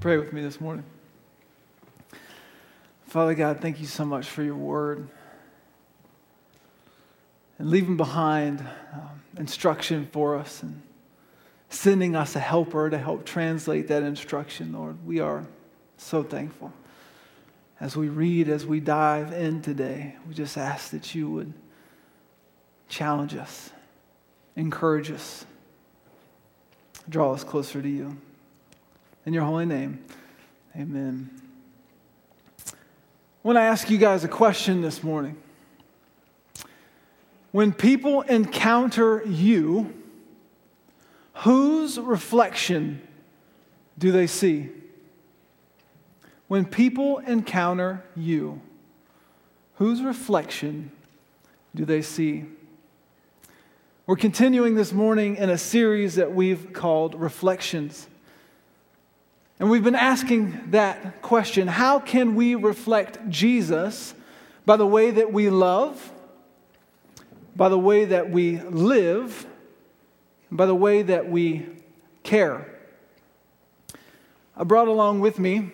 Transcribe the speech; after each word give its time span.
Pray 0.00 0.16
with 0.16 0.32
me 0.32 0.40
this 0.40 0.62
morning. 0.62 0.84
Father 3.08 3.34
God, 3.34 3.60
thank 3.60 3.80
you 3.80 3.86
so 3.86 4.06
much 4.06 4.26
for 4.26 4.42
your 4.42 4.56
word. 4.56 5.06
And 7.58 7.68
leaving 7.68 7.98
behind 7.98 8.60
um, 8.94 9.20
instruction 9.36 10.08
for 10.10 10.36
us 10.36 10.62
and 10.62 10.80
sending 11.68 12.16
us 12.16 12.34
a 12.34 12.40
helper 12.40 12.88
to 12.88 12.96
help 12.96 13.26
translate 13.26 13.88
that 13.88 14.02
instruction, 14.02 14.72
Lord. 14.72 14.96
We 15.04 15.20
are 15.20 15.46
so 15.98 16.22
thankful. 16.22 16.72
As 17.78 17.94
we 17.94 18.08
read, 18.08 18.48
as 18.48 18.64
we 18.64 18.80
dive 18.80 19.34
in 19.34 19.60
today, 19.60 20.16
we 20.26 20.32
just 20.32 20.56
ask 20.56 20.92
that 20.92 21.14
you 21.14 21.28
would 21.30 21.52
challenge 22.88 23.34
us, 23.34 23.68
encourage 24.56 25.10
us, 25.10 25.44
draw 27.06 27.34
us 27.34 27.44
closer 27.44 27.82
to 27.82 27.88
you. 27.88 28.16
In 29.30 29.34
your 29.34 29.44
holy 29.44 29.64
name, 29.64 30.04
amen. 30.74 31.30
I 32.66 32.72
want 33.44 33.54
to 33.58 33.60
ask 33.60 33.88
you 33.88 33.96
guys 33.96 34.24
a 34.24 34.28
question 34.28 34.80
this 34.80 35.04
morning. 35.04 35.36
When 37.52 37.72
people 37.72 38.22
encounter 38.22 39.22
you, 39.24 39.94
whose 41.32 41.96
reflection 41.96 43.06
do 43.96 44.10
they 44.10 44.26
see? 44.26 44.70
When 46.48 46.64
people 46.64 47.18
encounter 47.18 48.04
you, 48.16 48.60
whose 49.74 50.02
reflection 50.02 50.90
do 51.72 51.84
they 51.84 52.02
see? 52.02 52.46
We're 54.08 54.16
continuing 54.16 54.74
this 54.74 54.92
morning 54.92 55.36
in 55.36 55.50
a 55.50 55.56
series 55.56 56.16
that 56.16 56.34
we've 56.34 56.72
called 56.72 57.14
Reflections. 57.14 58.08
And 59.60 59.68
we've 59.68 59.84
been 59.84 59.94
asking 59.94 60.70
that 60.70 61.20
question 61.20 61.68
how 61.68 62.00
can 62.00 62.34
we 62.34 62.54
reflect 62.54 63.28
Jesus 63.28 64.14
by 64.64 64.76
the 64.76 64.86
way 64.86 65.10
that 65.10 65.34
we 65.34 65.50
love, 65.50 66.10
by 67.54 67.68
the 67.68 67.78
way 67.78 68.06
that 68.06 68.30
we 68.30 68.58
live, 68.58 69.46
by 70.50 70.64
the 70.64 70.74
way 70.74 71.02
that 71.02 71.30
we 71.30 71.66
care? 72.22 72.74
I 74.56 74.64
brought 74.64 74.88
along 74.88 75.20
with 75.20 75.38
me 75.38 75.70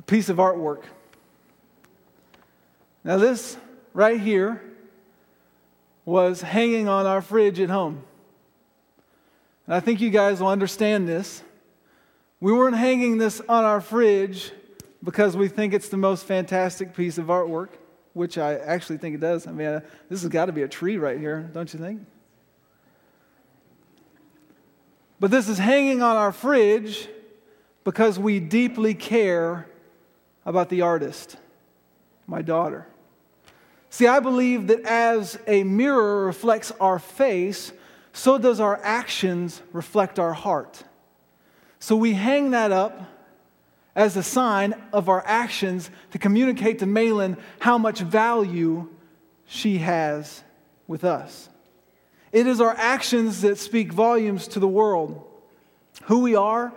a 0.00 0.02
piece 0.02 0.28
of 0.28 0.38
artwork. 0.38 0.82
Now, 3.04 3.18
this 3.18 3.56
right 3.94 4.20
here 4.20 4.60
was 6.04 6.42
hanging 6.42 6.88
on 6.88 7.06
our 7.06 7.22
fridge 7.22 7.60
at 7.60 7.70
home. 7.70 8.02
And 9.66 9.76
I 9.76 9.80
think 9.80 10.00
you 10.00 10.10
guys 10.10 10.40
will 10.40 10.48
understand 10.48 11.06
this. 11.06 11.44
We 12.40 12.54
weren't 12.54 12.76
hanging 12.76 13.18
this 13.18 13.42
on 13.48 13.64
our 13.64 13.82
fridge 13.82 14.50
because 15.04 15.36
we 15.36 15.48
think 15.48 15.74
it's 15.74 15.90
the 15.90 15.98
most 15.98 16.24
fantastic 16.24 16.94
piece 16.94 17.18
of 17.18 17.26
artwork, 17.26 17.68
which 18.14 18.38
I 18.38 18.54
actually 18.56 18.96
think 18.96 19.14
it 19.14 19.20
does. 19.20 19.46
I 19.46 19.52
mean, 19.52 19.66
uh, 19.66 19.80
this 20.08 20.22
has 20.22 20.30
got 20.30 20.46
to 20.46 20.52
be 20.52 20.62
a 20.62 20.68
tree 20.68 20.96
right 20.96 21.18
here, 21.18 21.50
don't 21.52 21.72
you 21.72 21.78
think? 21.78 22.00
But 25.18 25.30
this 25.30 25.50
is 25.50 25.58
hanging 25.58 26.00
on 26.00 26.16
our 26.16 26.32
fridge 26.32 27.08
because 27.84 28.18
we 28.18 28.40
deeply 28.40 28.94
care 28.94 29.66
about 30.46 30.70
the 30.70 30.80
artist, 30.80 31.36
my 32.26 32.40
daughter. 32.40 32.86
See, 33.90 34.06
I 34.06 34.20
believe 34.20 34.68
that 34.68 34.80
as 34.80 35.38
a 35.46 35.62
mirror 35.64 36.24
reflects 36.24 36.72
our 36.80 36.98
face, 36.98 37.72
so 38.14 38.38
does 38.38 38.60
our 38.60 38.80
actions 38.82 39.60
reflect 39.72 40.18
our 40.18 40.32
heart. 40.32 40.84
So 41.80 41.96
we 41.96 42.12
hang 42.12 42.50
that 42.50 42.70
up 42.70 43.00
as 43.96 44.16
a 44.16 44.22
sign 44.22 44.74
of 44.92 45.08
our 45.08 45.22
actions 45.26 45.90
to 46.12 46.18
communicate 46.18 46.78
to 46.78 46.86
Malin 46.86 47.36
how 47.58 47.78
much 47.78 48.00
value 48.00 48.88
she 49.46 49.78
has 49.78 50.44
with 50.86 51.04
us. 51.04 51.48
It 52.32 52.46
is 52.46 52.60
our 52.60 52.74
actions 52.76 53.40
that 53.40 53.58
speak 53.58 53.92
volumes 53.92 54.46
to 54.48 54.60
the 54.60 54.68
world. 54.68 55.26
Who 56.04 56.20
we 56.20 56.36
are, 56.36 56.72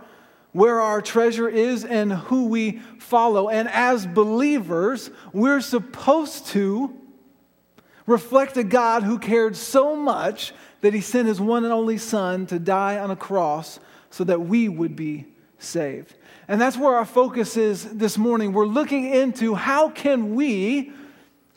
where 0.53 0.79
our 0.79 1.01
treasure 1.01 1.49
is, 1.49 1.85
and 1.85 2.11
who 2.11 2.45
we 2.45 2.79
follow. 2.97 3.49
And 3.49 3.67
as 3.69 4.07
believers, 4.07 5.11
we're 5.33 5.61
supposed 5.61 6.47
to 6.47 6.97
reflect 8.07 8.57
a 8.57 8.63
God 8.63 9.03
who 9.03 9.19
cared 9.19 9.55
so 9.55 9.95
much 9.95 10.53
that 10.81 10.93
he 10.93 11.01
sent 11.01 11.27
his 11.27 11.39
one 11.39 11.63
and 11.63 11.73
only 11.73 11.97
Son 11.97 12.45
to 12.47 12.57
die 12.57 12.97
on 12.97 13.11
a 13.11 13.15
cross 13.15 13.79
so 14.13 14.23
that 14.23 14.41
we 14.41 14.69
would 14.69 14.95
be 14.95 15.25
saved. 15.57 16.13
And 16.47 16.61
that's 16.61 16.77
where 16.77 16.95
our 16.95 17.05
focus 17.05 17.57
is 17.57 17.95
this 17.97 18.15
morning. 18.15 18.53
We're 18.53 18.67
looking 18.67 19.11
into 19.11 19.55
how 19.55 19.89
can 19.89 20.35
we, 20.35 20.91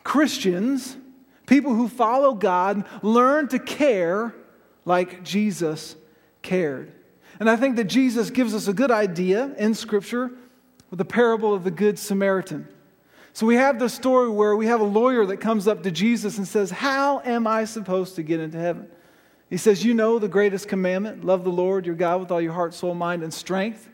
Christians, 0.05 0.97
people 1.45 1.75
who 1.75 1.87
follow 1.87 2.33
God, 2.33 2.87
learn 3.03 3.49
to 3.49 3.59
care 3.59 4.35
like 4.87 5.23
Jesus 5.23 5.97
cared. 6.41 6.93
And 7.39 7.51
I 7.51 7.57
think 7.57 7.77
that 7.77 7.85
Jesus 7.85 8.31
gives 8.31 8.55
us 8.55 8.69
a 8.69 8.73
good 8.73 8.91
idea 8.91 9.55
in 9.59 9.75
Scripture 9.75 10.31
with 10.89 10.97
the 10.97 11.05
parable 11.05 11.53
of 11.53 11.63
the 11.63 11.71
Good 11.71 11.99
Samaritan. 11.99 12.67
So 13.35 13.45
we 13.45 13.57
have 13.57 13.79
the 13.79 13.91
story 13.91 14.31
where 14.31 14.57
we 14.57 14.65
have 14.69 14.81
a 14.81 14.85
lawyer 14.85 15.27
that 15.27 15.43
comes 15.43 15.69
up 15.69 15.83
to 15.83 15.91
Jesus 15.91 16.39
and 16.39 16.49
says, 16.49 16.71
How 16.71 17.21
am 17.23 17.47
I 17.47 17.67
supposed 17.67 18.17
to 18.17 18.23
get 18.23 18.41
into 18.41 18.57
heaven? 18.57 18.89
He 19.51 19.57
says, 19.57 19.85
You 19.85 19.95
know 19.95 20.19
the 20.19 20.29
greatest 20.29 20.69
commandment 20.69 21.25
love 21.25 21.45
the 21.45 21.51
Lord 21.51 21.87
your 21.87 21.95
God 21.95 22.21
with 22.21 22.31
all 22.31 22.41
your 22.41 22.53
heart, 22.53 22.75
soul, 22.75 22.95
mind, 22.95 23.23
and 23.23 23.33
strength, 23.33 23.89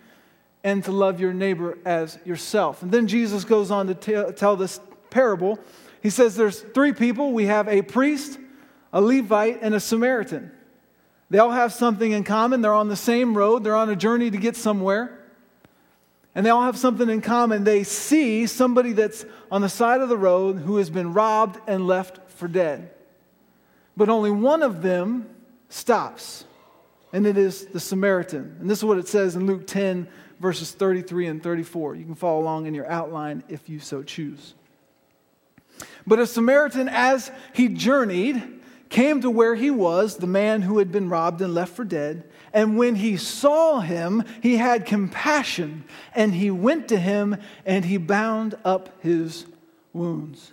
and 0.65 0.83
to 0.85 0.93
love 0.93 1.21
your 1.21 1.33
neighbor 1.33 1.79
as 1.85 2.19
yourself. 2.25 2.83
And 2.83 2.91
then 2.91 3.07
Jesus 3.07 3.45
goes 3.45 3.71
on 3.71 3.89
to 3.89 3.95
tell, 3.95 4.33
tell 4.33 4.57
this 4.57 4.81
parable. 5.11 5.59
He 6.03 6.11
says, 6.11 6.37
There's 6.37 6.61
three 6.61 6.93
people. 6.93 7.33
We 7.33 7.47
have 7.47 7.69
a 7.69 7.83
priest, 7.83 8.39
a 8.93 9.01
Levite, 9.01 9.59
and 9.63 9.75
a 9.75 9.81
Samaritan. 9.81 10.51
They 11.31 11.39
all 11.39 11.51
have 11.51 11.73
something 11.73 12.13
in 12.13 12.25
common. 12.25 12.61
They're 12.61 12.75
on 12.75 12.89
the 12.89 12.97
same 12.97 13.37
road, 13.37 13.65
they're 13.65 13.77
on 13.77 13.91
a 13.91 13.97
journey 13.97 14.31
to 14.31 14.39
get 14.39 14.57
somewhere. 14.57 15.19
And 16.35 16.47
they 16.47 16.51
all 16.51 16.63
have 16.63 16.79
something 16.79 17.11
in 17.11 17.21
common. 17.21 17.65
They 17.65 17.85
see 17.85 18.47
somebody 18.47 18.93
that's 18.93 19.27
on 19.51 19.61
the 19.61 19.69
side 19.69 20.01
of 20.01 20.09
the 20.09 20.17
road 20.17 20.57
who 20.59 20.79
has 20.79 20.89
been 20.89 21.13
robbed 21.13 21.61
and 21.69 21.87
left 21.87 22.31
for 22.31 22.49
dead. 22.49 22.91
But 23.99 24.09
only 24.09 24.31
one 24.31 24.63
of 24.63 24.81
them 24.81 25.29
stops, 25.73 26.45
and 27.13 27.27
it 27.27 27.39
is 27.39 27.67
the 27.67 27.81
Samaritan. 27.81 28.57
And 28.61 28.71
this 28.71 28.79
is 28.79 28.85
what 28.85 28.99
it 28.99 29.09
says 29.09 29.37
in 29.37 29.47
Luke 29.47 29.67
10, 29.67 30.07
verses 30.39 30.71
33 30.73 31.27
and 31.27 31.43
34. 31.43 31.97
You 31.97 32.05
can 32.05 32.15
follow 32.15 32.41
along 32.41 32.67
in 32.67 32.75
your 32.75 32.89
outline 32.89 33.43
if 33.49 33.69
you 33.69 33.81
so 33.81 34.03
choose. 34.03 34.55
But 36.07 36.19
a 36.19 36.27
Samaritan, 36.27 36.89
as 36.89 37.31
he 37.55 37.69
journeyed, 37.69 38.61
came 38.89 39.23
to 39.23 39.31
where 39.31 39.55
he 39.55 39.71
was, 39.71 40.17
the 40.17 40.27
man 40.27 40.63
who 40.63 40.79
had 40.79 40.93
been 40.93 41.09
robbed 41.09 41.41
and 41.41 41.55
left 41.55 41.75
for 41.75 41.85
dead. 41.85 42.25
And 42.53 42.77
when 42.77 42.97
he 42.97 43.17
saw 43.17 43.81
him, 43.81 44.25
he 44.43 44.59
had 44.59 44.85
compassion, 44.85 45.85
and 46.15 46.35
he 46.35 46.51
went 46.51 46.89
to 46.89 46.99
him 46.99 47.39
and 47.65 47.87
he 47.87 47.97
bound 47.97 48.57
up 48.65 48.91
his 49.03 49.47
wounds. 49.95 50.51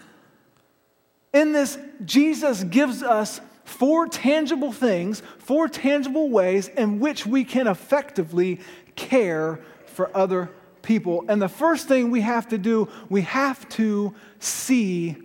In 1.34 1.52
this, 1.52 1.78
Jesus 2.06 2.64
gives 2.64 3.04
us 3.04 3.42
four 3.70 4.08
tangible 4.08 4.72
things, 4.72 5.22
four 5.38 5.68
tangible 5.68 6.30
ways 6.30 6.68
in 6.68 7.00
which 7.00 7.26
we 7.26 7.44
can 7.44 7.68
effectively 7.68 8.60
care 8.96 9.60
for 9.86 10.16
other 10.18 10.50
people. 10.82 11.24
And 11.30 11.42
the 11.42 11.48
first 11.48 11.88
thing 11.88 12.10
we 12.10 12.22
have 12.22 12.48
to 12.50 12.58
do, 12.58 12.90
we 13.10 13.22
have 13.22 13.70
to 13.70 14.14
see 14.40 15.16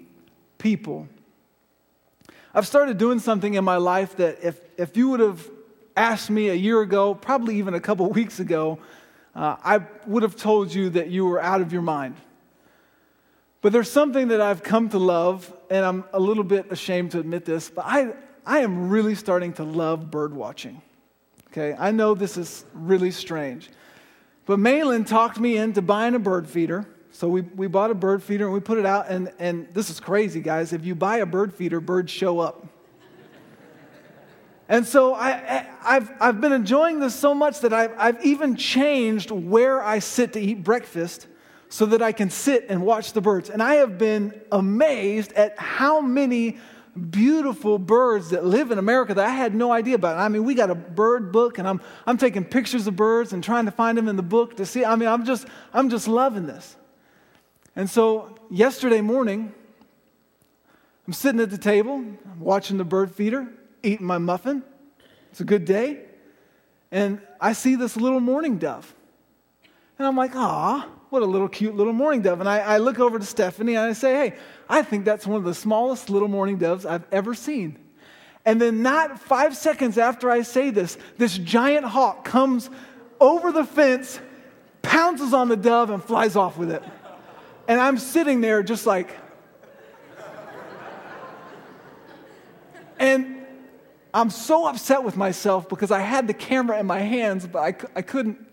people. 0.58 1.08
I've 2.54 2.66
started 2.66 2.98
doing 2.98 3.18
something 3.18 3.54
in 3.54 3.64
my 3.64 3.78
life 3.78 4.16
that 4.16 4.44
if, 4.44 4.60
if 4.76 4.96
you 4.96 5.08
would 5.08 5.20
have 5.20 5.50
asked 5.96 6.30
me 6.30 6.50
a 6.50 6.54
year 6.54 6.80
ago, 6.82 7.14
probably 7.14 7.56
even 7.56 7.74
a 7.74 7.80
couple 7.80 8.08
weeks 8.10 8.40
ago, 8.40 8.78
uh, 9.34 9.56
I 9.64 9.80
would 10.06 10.22
have 10.22 10.36
told 10.36 10.72
you 10.72 10.90
that 10.90 11.08
you 11.08 11.24
were 11.24 11.40
out 11.40 11.60
of 11.60 11.72
your 11.72 11.82
mind. 11.82 12.16
But 13.62 13.72
there's 13.72 13.90
something 13.90 14.28
that 14.28 14.42
I've 14.42 14.62
come 14.62 14.90
to 14.90 14.98
love, 14.98 15.50
and 15.70 15.84
I'm 15.84 16.04
a 16.12 16.20
little 16.20 16.44
bit 16.44 16.70
ashamed 16.70 17.12
to 17.12 17.18
admit 17.18 17.46
this, 17.46 17.70
but 17.70 17.84
I, 17.86 18.12
I 18.46 18.60
am 18.60 18.90
really 18.90 19.14
starting 19.14 19.52
to 19.54 19.64
love 19.64 20.10
bird 20.10 20.34
watching. 20.34 20.82
Okay, 21.48 21.74
I 21.78 21.92
know 21.92 22.14
this 22.14 22.36
is 22.36 22.64
really 22.74 23.10
strange. 23.10 23.70
But 24.46 24.58
Malin 24.58 25.04
talked 25.04 25.38
me 25.40 25.56
into 25.56 25.80
buying 25.80 26.14
a 26.14 26.18
bird 26.18 26.48
feeder. 26.48 26.86
So 27.12 27.28
we, 27.28 27.42
we 27.42 27.68
bought 27.68 27.90
a 27.90 27.94
bird 27.94 28.22
feeder 28.22 28.44
and 28.44 28.52
we 28.52 28.60
put 28.60 28.76
it 28.76 28.84
out. 28.84 29.08
And, 29.08 29.32
and 29.38 29.68
this 29.72 29.88
is 29.88 30.00
crazy, 30.00 30.40
guys. 30.40 30.72
If 30.72 30.84
you 30.84 30.94
buy 30.94 31.18
a 31.18 31.26
bird 31.26 31.54
feeder, 31.54 31.80
birds 31.80 32.10
show 32.10 32.40
up. 32.40 32.66
and 34.68 34.84
so 34.84 35.14
I, 35.14 35.66
I've, 35.82 36.10
I've 36.20 36.40
been 36.40 36.52
enjoying 36.52 36.98
this 36.98 37.14
so 37.14 37.32
much 37.32 37.60
that 37.60 37.72
I've, 37.72 37.94
I've 37.96 38.24
even 38.24 38.56
changed 38.56 39.30
where 39.30 39.82
I 39.82 40.00
sit 40.00 40.32
to 40.34 40.40
eat 40.40 40.64
breakfast 40.64 41.28
so 41.68 41.86
that 41.86 42.02
I 42.02 42.12
can 42.12 42.30
sit 42.30 42.66
and 42.68 42.82
watch 42.82 43.12
the 43.12 43.20
birds. 43.20 43.48
And 43.48 43.62
I 43.62 43.76
have 43.76 43.96
been 43.96 44.38
amazed 44.52 45.32
at 45.32 45.58
how 45.58 46.00
many 46.00 46.58
beautiful 47.10 47.78
birds 47.78 48.30
that 48.30 48.44
live 48.44 48.70
in 48.70 48.78
America 48.78 49.14
that 49.14 49.26
I 49.26 49.30
had 49.30 49.54
no 49.54 49.72
idea 49.72 49.96
about. 49.96 50.18
I 50.18 50.28
mean, 50.28 50.44
we 50.44 50.54
got 50.54 50.70
a 50.70 50.74
bird 50.74 51.32
book, 51.32 51.58
and 51.58 51.66
I'm, 51.66 51.80
I'm 52.06 52.16
taking 52.16 52.44
pictures 52.44 52.86
of 52.86 52.96
birds 52.96 53.32
and 53.32 53.42
trying 53.42 53.64
to 53.64 53.70
find 53.70 53.98
them 53.98 54.08
in 54.08 54.16
the 54.16 54.22
book 54.22 54.56
to 54.56 54.66
see. 54.66 54.84
I 54.84 54.96
mean, 54.96 55.08
I'm 55.08 55.24
just, 55.24 55.46
I'm 55.72 55.90
just 55.90 56.06
loving 56.06 56.46
this. 56.46 56.76
And 57.76 57.90
so 57.90 58.38
yesterday 58.50 59.00
morning, 59.00 59.52
I'm 61.06 61.12
sitting 61.12 61.40
at 61.40 61.50
the 61.50 61.58
table, 61.58 61.94
I'm 61.94 62.40
watching 62.40 62.78
the 62.78 62.84
bird 62.84 63.14
feeder, 63.14 63.48
eating 63.82 64.06
my 64.06 64.18
muffin. 64.18 64.62
It's 65.30 65.40
a 65.40 65.44
good 65.44 65.64
day. 65.64 66.04
And 66.90 67.20
I 67.40 67.52
see 67.52 67.74
this 67.74 67.96
little 67.96 68.20
mourning 68.20 68.58
dove. 68.58 68.94
And 69.98 70.06
I'm 70.06 70.16
like, 70.16 70.32
ah, 70.34 70.88
what 71.14 71.22
a 71.22 71.26
little 71.26 71.48
cute 71.48 71.76
little 71.76 71.92
mourning 71.92 72.22
dove. 72.22 72.40
And 72.40 72.48
I, 72.48 72.58
I, 72.58 72.78
look 72.78 72.98
over 72.98 73.20
to 73.20 73.24
Stephanie 73.24 73.76
and 73.76 73.84
I 73.84 73.92
say, 73.92 74.14
hey, 74.14 74.36
I 74.68 74.82
think 74.82 75.04
that's 75.04 75.28
one 75.28 75.36
of 75.36 75.44
the 75.44 75.54
smallest 75.54 76.10
little 76.10 76.26
mourning 76.26 76.58
doves 76.58 76.84
I've 76.84 77.06
ever 77.12 77.34
seen. 77.34 77.78
And 78.44 78.60
then, 78.60 78.82
not 78.82 79.20
five 79.20 79.56
seconds 79.56 79.96
after 79.96 80.28
I 80.28 80.42
say 80.42 80.70
this, 80.70 80.98
this 81.16 81.38
giant 81.38 81.86
hawk 81.86 82.24
comes 82.24 82.68
over 83.20 83.52
the 83.52 83.64
fence, 83.64 84.18
pounces 84.82 85.32
on 85.32 85.48
the 85.48 85.56
dove, 85.56 85.90
and 85.90 86.02
flies 86.02 86.34
off 86.34 86.58
with 86.58 86.72
it. 86.72 86.82
And 87.68 87.80
I'm 87.80 87.96
sitting 87.96 88.40
there 88.40 88.64
just 88.64 88.84
like, 88.84 89.16
and 92.98 93.46
I'm 94.12 94.30
so 94.30 94.66
upset 94.66 95.04
with 95.04 95.16
myself 95.16 95.68
because 95.68 95.92
I 95.92 96.00
had 96.00 96.26
the 96.26 96.34
camera 96.34 96.80
in 96.80 96.86
my 96.86 97.00
hands, 97.00 97.46
but 97.46 97.60
I, 97.60 97.98
I 97.98 98.02
couldn't. 98.02 98.44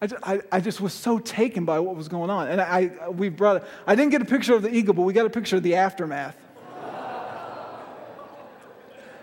I, 0.00 0.06
just, 0.06 0.22
I, 0.22 0.40
I 0.52 0.60
just, 0.60 0.80
was 0.80 0.92
so 0.92 1.18
taken 1.18 1.64
by 1.64 1.80
what 1.80 1.96
was 1.96 2.06
going 2.06 2.30
on. 2.30 2.48
And 2.48 2.60
I, 2.60 2.90
I, 3.02 3.08
we 3.08 3.28
brought, 3.28 3.64
I 3.86 3.96
didn't 3.96 4.10
get 4.10 4.22
a 4.22 4.26
picture 4.26 4.54
of 4.54 4.62
the 4.62 4.72
eagle, 4.72 4.94
but 4.94 5.02
we 5.02 5.12
got 5.12 5.26
a 5.26 5.30
picture 5.30 5.56
of 5.56 5.62
the 5.64 5.74
aftermath. 5.74 6.36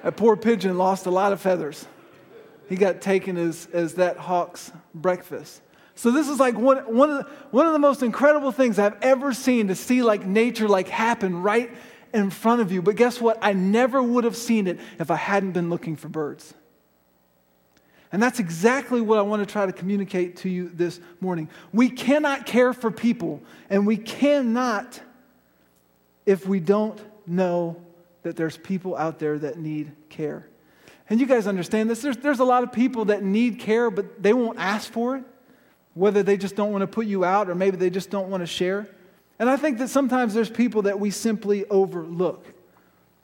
that 0.03 0.17
poor 0.17 0.35
pigeon 0.35 0.77
lost 0.77 1.05
a 1.05 1.11
lot 1.11 1.31
of 1.31 1.39
feathers. 1.39 1.87
He 2.67 2.75
got 2.75 2.99
taken 2.99 3.37
as, 3.37 3.67
as 3.71 3.93
that 3.95 4.17
hawk's 4.17 4.71
breakfast. 4.93 5.61
So 5.95 6.11
this 6.11 6.27
is 6.27 6.39
like 6.39 6.57
one, 6.57 6.79
one, 6.93 7.09
of 7.09 7.25
the, 7.25 7.31
one 7.51 7.67
of 7.67 7.73
the 7.73 7.79
most 7.79 8.03
incredible 8.03 8.51
things 8.51 8.77
I've 8.77 9.01
ever 9.01 9.33
seen 9.33 9.69
to 9.69 9.75
see 9.75 10.03
like 10.03 10.25
nature 10.25 10.67
like 10.67 10.89
happen 10.89 11.41
right 11.41 11.71
in 12.13 12.29
front 12.29 12.61
of 12.61 12.71
you. 12.71 12.81
But 12.81 12.97
guess 12.97 13.21
what? 13.21 13.37
I 13.41 13.53
never 13.53 14.03
would 14.03 14.25
have 14.25 14.35
seen 14.35 14.67
it 14.67 14.79
if 14.99 15.09
I 15.09 15.15
hadn't 15.15 15.51
been 15.51 15.69
looking 15.69 15.95
for 15.95 16.09
birds. 16.09 16.53
And 18.15 18.23
that's 18.23 18.39
exactly 18.39 19.01
what 19.01 19.19
I 19.19 19.23
want 19.23 19.45
to 19.45 19.45
try 19.45 19.65
to 19.65 19.73
communicate 19.73 20.37
to 20.37 20.49
you 20.49 20.71
this 20.73 21.01
morning. 21.19 21.49
We 21.73 21.89
cannot 21.89 22.45
care 22.45 22.71
for 22.71 22.89
people, 22.89 23.41
and 23.69 23.85
we 23.85 23.97
cannot 23.97 25.01
if 26.25 26.47
we 26.47 26.61
don't 26.61 26.97
know 27.27 27.75
that 28.23 28.37
there's 28.37 28.55
people 28.55 28.95
out 28.95 29.19
there 29.19 29.37
that 29.39 29.59
need 29.59 29.91
care. 30.07 30.47
And 31.09 31.19
you 31.19 31.25
guys 31.25 31.45
understand 31.45 31.89
this. 31.89 32.01
There's, 32.01 32.15
there's 32.15 32.39
a 32.39 32.45
lot 32.45 32.63
of 32.63 32.71
people 32.71 33.03
that 33.03 33.21
need 33.21 33.59
care, 33.59 33.91
but 33.91 34.23
they 34.23 34.31
won't 34.31 34.59
ask 34.59 34.89
for 34.89 35.17
it, 35.17 35.25
whether 35.93 36.23
they 36.23 36.37
just 36.37 36.55
don't 36.55 36.71
want 36.71 36.83
to 36.83 36.87
put 36.87 37.07
you 37.07 37.25
out 37.25 37.49
or 37.49 37.53
maybe 37.53 37.75
they 37.75 37.89
just 37.89 38.11
don't 38.11 38.29
want 38.29 38.39
to 38.39 38.47
share. 38.47 38.87
And 39.39 39.49
I 39.49 39.57
think 39.57 39.77
that 39.79 39.89
sometimes 39.89 40.33
there's 40.33 40.49
people 40.49 40.83
that 40.83 41.01
we 41.01 41.11
simply 41.11 41.65
overlook. 41.65 42.45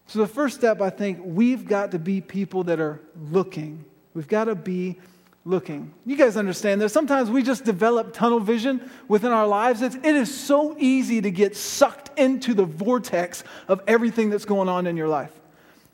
So, 0.07 0.19
the 0.19 0.27
first 0.27 0.57
step, 0.57 0.81
I 0.81 0.89
think, 0.89 1.21
we've 1.23 1.65
got 1.65 1.91
to 1.91 1.99
be 1.99 2.19
people 2.19 2.65
that 2.65 2.81
are 2.81 2.99
looking. 3.31 3.85
We've 4.13 4.27
got 4.27 4.45
to 4.45 4.55
be 4.55 4.97
looking. 5.45 5.93
You 6.05 6.15
guys 6.15 6.37
understand 6.37 6.81
this. 6.81 6.93
Sometimes 6.93 7.29
we 7.29 7.43
just 7.43 7.63
develop 7.63 8.13
tunnel 8.13 8.39
vision 8.39 8.89
within 9.07 9.31
our 9.31 9.47
lives. 9.47 9.81
It's, 9.81 9.95
it 9.95 10.05
is 10.05 10.33
so 10.33 10.75
easy 10.77 11.21
to 11.21 11.31
get 11.31 11.55
sucked 11.55 12.17
into 12.19 12.53
the 12.53 12.65
vortex 12.65 13.43
of 13.67 13.81
everything 13.87 14.29
that's 14.29 14.45
going 14.45 14.69
on 14.69 14.85
in 14.85 14.97
your 14.97 15.07
life 15.07 15.31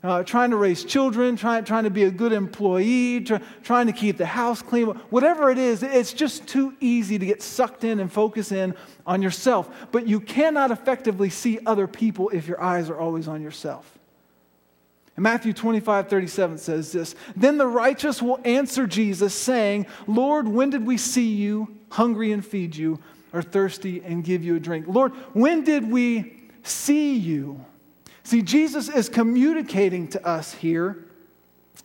uh, 0.02 0.22
trying 0.22 0.50
to 0.50 0.56
raise 0.56 0.84
children, 0.84 1.36
trying, 1.36 1.64
trying 1.64 1.84
to 1.84 1.90
be 1.90 2.04
a 2.04 2.10
good 2.10 2.32
employee, 2.32 3.20
try, 3.20 3.40
trying 3.62 3.86
to 3.86 3.92
keep 3.92 4.16
the 4.16 4.26
house 4.26 4.62
clean, 4.62 4.86
whatever 5.10 5.50
it 5.50 5.58
is, 5.58 5.82
it's 5.82 6.12
just 6.12 6.46
too 6.46 6.74
easy 6.80 7.18
to 7.18 7.26
get 7.26 7.42
sucked 7.42 7.82
in 7.82 7.98
and 7.98 8.12
focus 8.12 8.52
in 8.52 8.74
on 9.06 9.22
yourself. 9.22 9.68
But 9.90 10.06
you 10.06 10.20
cannot 10.20 10.70
effectively 10.70 11.30
see 11.30 11.58
other 11.66 11.88
people 11.88 12.28
if 12.30 12.46
your 12.46 12.60
eyes 12.60 12.88
are 12.90 12.98
always 12.98 13.26
on 13.26 13.42
yourself. 13.42 13.97
And 15.18 15.24
Matthew 15.24 15.52
25, 15.52 16.06
37 16.06 16.58
says 16.58 16.92
this 16.92 17.16
Then 17.34 17.58
the 17.58 17.66
righteous 17.66 18.22
will 18.22 18.38
answer 18.44 18.86
Jesus, 18.86 19.34
saying, 19.34 19.86
Lord, 20.06 20.46
when 20.46 20.70
did 20.70 20.86
we 20.86 20.96
see 20.96 21.34
you 21.34 21.76
hungry 21.90 22.30
and 22.30 22.46
feed 22.46 22.76
you, 22.76 23.00
or 23.32 23.42
thirsty 23.42 24.00
and 24.04 24.22
give 24.22 24.44
you 24.44 24.54
a 24.54 24.60
drink? 24.60 24.86
Lord, 24.86 25.10
when 25.32 25.64
did 25.64 25.90
we 25.90 26.34
see 26.62 27.16
you? 27.16 27.64
See, 28.22 28.42
Jesus 28.42 28.88
is 28.88 29.08
communicating 29.08 30.06
to 30.10 30.24
us 30.24 30.54
here 30.54 31.04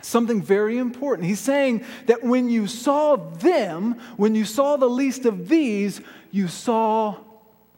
something 0.03 0.39
very 0.39 0.77
important. 0.77 1.27
He's 1.27 1.39
saying 1.39 1.85
that 2.05 2.21
when 2.21 2.49
you 2.49 2.67
saw 2.67 3.15
them, 3.15 3.99
when 4.15 4.35
you 4.35 4.45
saw 4.45 4.77
the 4.77 4.85
least 4.85 5.25
of 5.25 5.49
these, 5.49 6.01
you 6.29 6.47
saw 6.47 7.17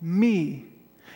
me. 0.01 0.65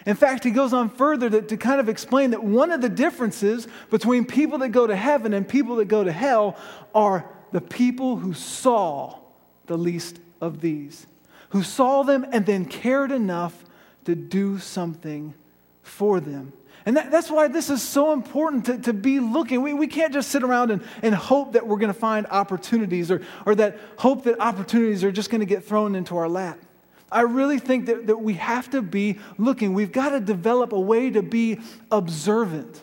In 0.06 0.16
fact, 0.16 0.44
he 0.44 0.51
goes 0.51 0.74
on 0.74 0.90
further 0.90 1.30
to, 1.30 1.42
to, 1.42 1.57
kind 1.57 1.80
of 1.80 1.90
explain 1.90 2.31
that 2.31 2.44
one 2.44 2.72
of 2.72 2.81
the 2.81 2.90
differences 2.90 3.68
between 3.90 4.25
people 4.25 4.60
that 4.60 4.69
go 4.69 4.88
to 4.88 4.96
heaven 4.96 5.34
and 5.34 5.48
people 5.48 5.75
that 5.78 5.86
go 5.86 6.04
to 6.04 6.12
hell 6.12 6.57
are 6.96 7.30
the 7.51 7.62
people 7.62 8.16
who 8.18 8.34
saw 8.34 9.18
the 9.68 9.78
least 9.78 10.19
of 10.42 10.62
these, 10.62 11.06
who 11.50 11.63
saw 11.63 12.04
them 12.04 12.25
and 12.31 12.46
then 12.46 12.66
cared 12.66 13.12
enough 13.12 13.66
to 14.06 14.16
do 14.16 14.57
something 14.57 15.34
for 15.84 16.19
them. 16.19 16.54
And 16.86 16.96
that, 16.98 17.12
that's 17.12 17.30
why 17.30 17.48
this 17.48 17.69
is 17.69 17.84
so 17.84 18.13
important 18.13 18.66
to, 18.66 18.78
to 18.80 18.94
be 18.94 19.19
looking. 19.19 19.62
We, 19.62 19.74
we 19.74 19.88
can't 19.88 20.13
just 20.13 20.30
sit 20.30 20.44
around 20.44 20.72
and, 20.72 20.81
and 21.04 21.13
hope 21.13 21.54
that 21.54 21.68
we're 21.68 21.78
going 21.78 21.94
to 21.94 22.00
find 22.00 22.25
opportunities 22.28 23.12
or, 23.12 23.22
or 23.46 23.54
that 23.56 23.78
hope 23.98 24.24
that 24.24 24.40
opportunities 24.40 25.04
are 25.04 25.12
just 25.12 25.30
going 25.30 25.42
to 25.42 25.46
get 25.46 25.63
thrown 25.63 25.94
into 25.94 26.18
our 26.18 26.30
lap. 26.30 26.57
I 27.12 27.22
really 27.22 27.60
think 27.60 27.88
that, 27.88 28.08
that 28.08 28.18
we 28.18 28.36
have 28.36 28.70
to 28.72 28.82
be 28.82 29.18
looking. 29.38 29.74
We've 29.74 29.92
got 29.92 30.10
to 30.10 30.20
develop 30.20 30.74
a 30.74 30.80
way 30.80 31.10
to 31.10 31.22
be 31.22 31.60
observant. 31.92 32.82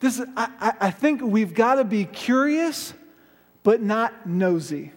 This, 0.00 0.20
I, 0.36 0.74
I 0.80 0.90
think 0.90 1.22
we've 1.22 1.54
got 1.54 1.76
to 1.76 1.84
be 1.84 2.04
curious, 2.04 2.92
but 3.62 3.80
not 3.80 4.26
nosy. 4.26 4.92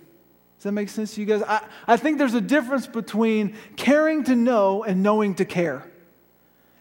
Does 0.57 0.63
that 0.63 0.71
make 0.71 0.89
sense 0.89 1.13
to 1.15 1.21
you 1.21 1.27
guys? 1.27 1.43
I, 1.43 1.63
I 1.87 1.97
think 1.97 2.17
there's 2.17 2.33
a 2.33 2.41
difference 2.41 2.87
between 2.87 3.55
caring 3.75 4.23
to 4.23 4.35
know 4.35 4.83
and 4.83 5.03
knowing 5.03 5.35
to 5.35 5.45
care. 5.45 5.85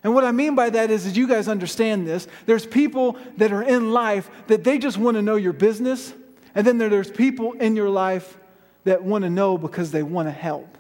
And 0.03 0.15
what 0.15 0.25
I 0.25 0.33
mean 0.33 0.55
by 0.55 0.71
that 0.71 0.91
is, 0.91 1.07
as 1.07 1.17
you 1.17 1.27
guys 1.27 1.49
understand 1.49 2.07
this, 2.07 2.29
there's 2.47 2.67
people 2.67 3.19
that 3.39 3.53
are 3.53 3.63
in 3.63 3.93
life 3.93 4.31
that 4.47 4.63
they 4.63 4.79
just 4.79 4.99
want 4.99 5.17
to 5.17 5.23
know 5.23 5.37
your 5.37 5.55
business. 5.55 6.15
And 6.55 6.67
then 6.67 6.79
there's 6.79 7.11
people 7.11 7.53
in 7.53 7.75
your 7.75 7.89
life 7.89 8.39
that 8.85 9.03
want 9.03 9.25
to 9.25 9.31
know 9.31 9.59
because 9.59 9.91
they 9.91 10.03
want 10.03 10.29
to 10.29 10.33
help. 10.33 10.79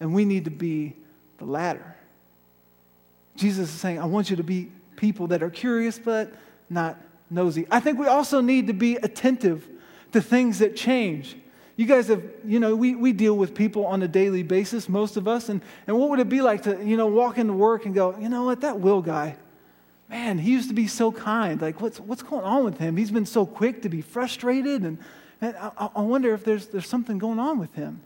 And 0.00 0.14
we 0.14 0.24
need 0.24 0.44
to 0.44 0.50
be 0.50 0.94
the 1.38 1.44
latter. 1.44 1.94
Jesus 3.36 3.68
is 3.72 3.80
saying, 3.80 3.98
I 3.98 4.06
want 4.06 4.30
you 4.30 4.36
to 4.36 4.42
be 4.42 4.70
people 4.96 5.26
that 5.28 5.42
are 5.42 5.50
curious 5.50 5.98
but 5.98 6.32
not 6.70 6.98
nosy. 7.30 7.66
I 7.70 7.80
think 7.80 7.98
we 7.98 8.06
also 8.06 8.40
need 8.40 8.66
to 8.68 8.72
be 8.72 8.96
attentive 8.96 9.68
to 10.12 10.20
things 10.20 10.58
that 10.60 10.76
change. 10.76 11.36
You 11.76 11.84
guys 11.84 12.08
have, 12.08 12.22
you 12.44 12.58
know, 12.58 12.74
we, 12.74 12.94
we 12.94 13.12
deal 13.12 13.36
with 13.36 13.54
people 13.54 13.84
on 13.86 14.02
a 14.02 14.08
daily 14.08 14.42
basis, 14.42 14.88
most 14.88 15.18
of 15.18 15.28
us. 15.28 15.50
And, 15.50 15.60
and 15.86 15.98
what 15.98 16.08
would 16.08 16.20
it 16.20 16.28
be 16.28 16.40
like 16.40 16.62
to, 16.62 16.82
you 16.82 16.96
know, 16.96 17.06
walk 17.06 17.36
into 17.36 17.52
work 17.52 17.84
and 17.84 17.94
go, 17.94 18.16
you 18.18 18.30
know 18.30 18.44
what, 18.44 18.62
that 18.62 18.80
Will 18.80 19.02
guy, 19.02 19.36
man, 20.08 20.38
he 20.38 20.52
used 20.52 20.68
to 20.68 20.74
be 20.74 20.86
so 20.86 21.12
kind. 21.12 21.60
Like, 21.60 21.80
what's, 21.80 22.00
what's 22.00 22.22
going 22.22 22.44
on 22.44 22.64
with 22.64 22.78
him? 22.78 22.96
He's 22.96 23.10
been 23.10 23.26
so 23.26 23.44
quick 23.44 23.82
to 23.82 23.90
be 23.90 24.00
frustrated. 24.00 24.82
And, 24.82 24.98
and 25.42 25.54
I, 25.56 25.90
I 25.96 26.00
wonder 26.00 26.32
if 26.32 26.44
there's, 26.44 26.68
there's 26.68 26.88
something 26.88 27.18
going 27.18 27.38
on 27.38 27.58
with 27.58 27.74
him. 27.74 28.00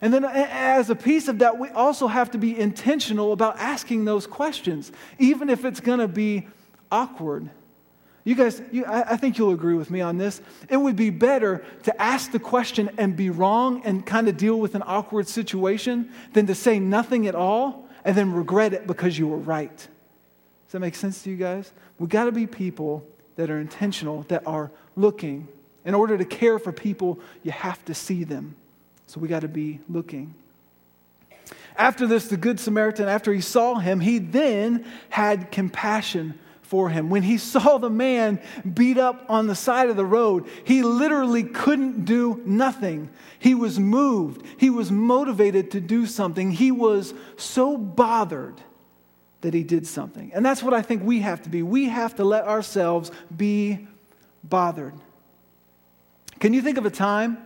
And 0.00 0.12
then, 0.12 0.24
as 0.24 0.90
a 0.90 0.94
piece 0.94 1.28
of 1.28 1.38
that, 1.38 1.58
we 1.58 1.70
also 1.70 2.06
have 2.06 2.30
to 2.32 2.38
be 2.38 2.58
intentional 2.58 3.32
about 3.32 3.58
asking 3.58 4.04
those 4.04 4.26
questions, 4.26 4.92
even 5.18 5.48
if 5.48 5.64
it's 5.64 5.80
going 5.80 6.00
to 6.00 6.08
be 6.08 6.46
awkward. 6.92 7.48
You 8.24 8.34
guys, 8.34 8.60
you, 8.72 8.84
I, 8.84 9.12
I 9.12 9.16
think 9.16 9.38
you'll 9.38 9.52
agree 9.52 9.74
with 9.74 9.90
me 9.90 10.00
on 10.00 10.18
this. 10.18 10.42
It 10.68 10.76
would 10.76 10.96
be 10.96 11.10
better 11.10 11.64
to 11.84 12.02
ask 12.02 12.32
the 12.32 12.40
question 12.40 12.90
and 12.98 13.16
be 13.16 13.30
wrong 13.30 13.82
and 13.84 14.04
kind 14.04 14.28
of 14.28 14.36
deal 14.36 14.58
with 14.58 14.74
an 14.74 14.82
awkward 14.84 15.28
situation 15.28 16.10
than 16.32 16.46
to 16.48 16.54
say 16.54 16.80
nothing 16.80 17.26
at 17.28 17.36
all 17.36 17.88
and 18.04 18.16
then 18.16 18.32
regret 18.32 18.72
it 18.72 18.86
because 18.86 19.16
you 19.16 19.28
were 19.28 19.38
right. 19.38 19.76
Does 19.76 20.72
that 20.72 20.80
make 20.80 20.96
sense 20.96 21.22
to 21.22 21.30
you 21.30 21.36
guys? 21.36 21.72
We've 22.00 22.08
got 22.08 22.24
to 22.24 22.32
be 22.32 22.48
people 22.48 23.06
that 23.36 23.48
are 23.48 23.60
intentional, 23.60 24.22
that 24.28 24.44
are 24.46 24.72
looking. 24.96 25.46
In 25.84 25.94
order 25.94 26.18
to 26.18 26.24
care 26.24 26.58
for 26.58 26.72
people, 26.72 27.20
you 27.44 27.52
have 27.52 27.84
to 27.84 27.94
see 27.94 28.24
them. 28.24 28.56
So 29.06 29.20
we 29.20 29.28
got 29.28 29.40
to 29.40 29.48
be 29.48 29.80
looking. 29.88 30.34
After 31.76 32.06
this, 32.06 32.28
the 32.28 32.36
Good 32.36 32.58
Samaritan, 32.58 33.08
after 33.08 33.32
he 33.32 33.40
saw 33.40 33.76
him, 33.76 34.00
he 34.00 34.18
then 34.18 34.84
had 35.10 35.50
compassion 35.50 36.38
for 36.62 36.88
him. 36.88 37.10
When 37.10 37.22
he 37.22 37.38
saw 37.38 37.78
the 37.78 37.90
man 37.90 38.40
beat 38.74 38.98
up 38.98 39.24
on 39.28 39.46
the 39.46 39.54
side 39.54 39.88
of 39.88 39.96
the 39.96 40.04
road, 40.04 40.46
he 40.64 40.82
literally 40.82 41.44
couldn't 41.44 42.04
do 42.04 42.42
nothing. 42.44 43.10
He 43.38 43.54
was 43.54 43.78
moved, 43.78 44.44
he 44.56 44.70
was 44.70 44.90
motivated 44.90 45.70
to 45.72 45.80
do 45.80 46.06
something. 46.06 46.50
He 46.50 46.70
was 46.70 47.14
so 47.36 47.76
bothered 47.76 48.60
that 49.42 49.54
he 49.54 49.62
did 49.62 49.86
something. 49.86 50.32
And 50.34 50.44
that's 50.44 50.62
what 50.62 50.74
I 50.74 50.82
think 50.82 51.04
we 51.04 51.20
have 51.20 51.42
to 51.42 51.48
be. 51.48 51.62
We 51.62 51.88
have 51.88 52.16
to 52.16 52.24
let 52.24 52.44
ourselves 52.44 53.12
be 53.34 53.86
bothered. 54.42 54.94
Can 56.40 56.52
you 56.52 56.62
think 56.62 56.78
of 56.78 56.86
a 56.86 56.90
time 56.90 57.45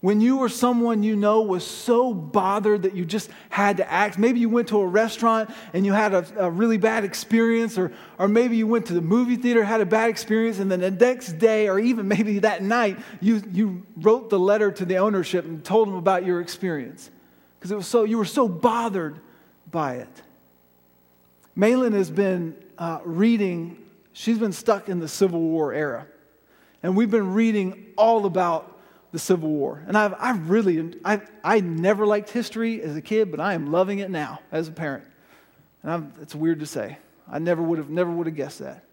when 0.00 0.22
you 0.22 0.38
or 0.38 0.48
someone 0.48 1.02
you 1.02 1.14
know 1.14 1.42
was 1.42 1.66
so 1.66 2.14
bothered 2.14 2.84
that 2.84 2.94
you 2.94 3.04
just 3.04 3.28
had 3.50 3.76
to 3.76 3.90
act? 3.90 4.18
Maybe 4.18 4.40
you 4.40 4.48
went 4.48 4.68
to 4.68 4.80
a 4.80 4.86
restaurant 4.86 5.50
and 5.74 5.84
you 5.84 5.92
had 5.92 6.14
a, 6.14 6.46
a, 6.46 6.50
really 6.50 6.78
bad 6.78 7.04
experience, 7.04 7.76
or, 7.76 7.92
or 8.18 8.26
maybe 8.26 8.56
you 8.56 8.66
went 8.66 8.86
to 8.86 8.94
the 8.94 9.02
movie 9.02 9.36
theater, 9.36 9.62
had 9.62 9.82
a 9.82 9.86
bad 9.86 10.08
experience, 10.08 10.58
and 10.58 10.70
then 10.70 10.80
the 10.80 10.90
next 10.90 11.34
day, 11.34 11.68
or 11.68 11.78
even 11.78 12.08
maybe 12.08 12.38
that 12.38 12.62
night, 12.62 12.98
you, 13.20 13.42
you 13.52 13.86
wrote 13.96 14.30
the 14.30 14.38
letter 14.38 14.70
to 14.70 14.86
the 14.86 14.96
ownership 14.96 15.44
and 15.44 15.62
told 15.62 15.88
them 15.88 15.96
about 15.96 16.24
your 16.24 16.40
experience. 16.40 17.10
Because 17.58 17.70
it 17.70 17.76
was 17.76 17.86
so 17.86 18.04
you 18.04 18.16
were 18.16 18.24
so 18.24 18.48
bothered 18.48 19.20
by 19.70 19.96
it. 19.96 20.22
Malin 21.54 21.92
has 21.92 22.10
been 22.10 22.56
uh, 22.78 23.00
reading, 23.04 23.76
she's 24.14 24.38
been 24.38 24.52
stuck 24.52 24.88
in 24.88 24.98
the 24.98 25.08
Civil 25.08 25.40
War 25.40 25.74
era. 25.74 26.06
And 26.82 26.96
we've 26.96 27.10
been 27.10 27.34
reading 27.34 27.92
all 27.98 28.24
about 28.24 28.69
the 29.12 29.18
Civil 29.18 29.48
War. 29.48 29.82
And 29.86 29.96
I've, 29.96 30.14
I've 30.18 30.50
really, 30.50 30.94
I, 31.04 31.20
I 31.42 31.60
never 31.60 32.06
liked 32.06 32.30
history 32.30 32.82
as 32.82 32.96
a 32.96 33.02
kid, 33.02 33.30
but 33.30 33.40
I 33.40 33.54
am 33.54 33.72
loving 33.72 33.98
it 33.98 34.10
now 34.10 34.40
as 34.52 34.68
a 34.68 34.72
parent. 34.72 35.04
And 35.82 35.92
I'm, 35.92 36.12
it's 36.20 36.34
weird 36.34 36.60
to 36.60 36.66
say. 36.66 36.98
I 37.30 37.38
never 37.38 37.62
would 37.62 37.78
have, 37.78 37.90
never 37.90 38.10
would 38.10 38.26
have 38.26 38.36
guessed 38.36 38.60
that. 38.60 38.84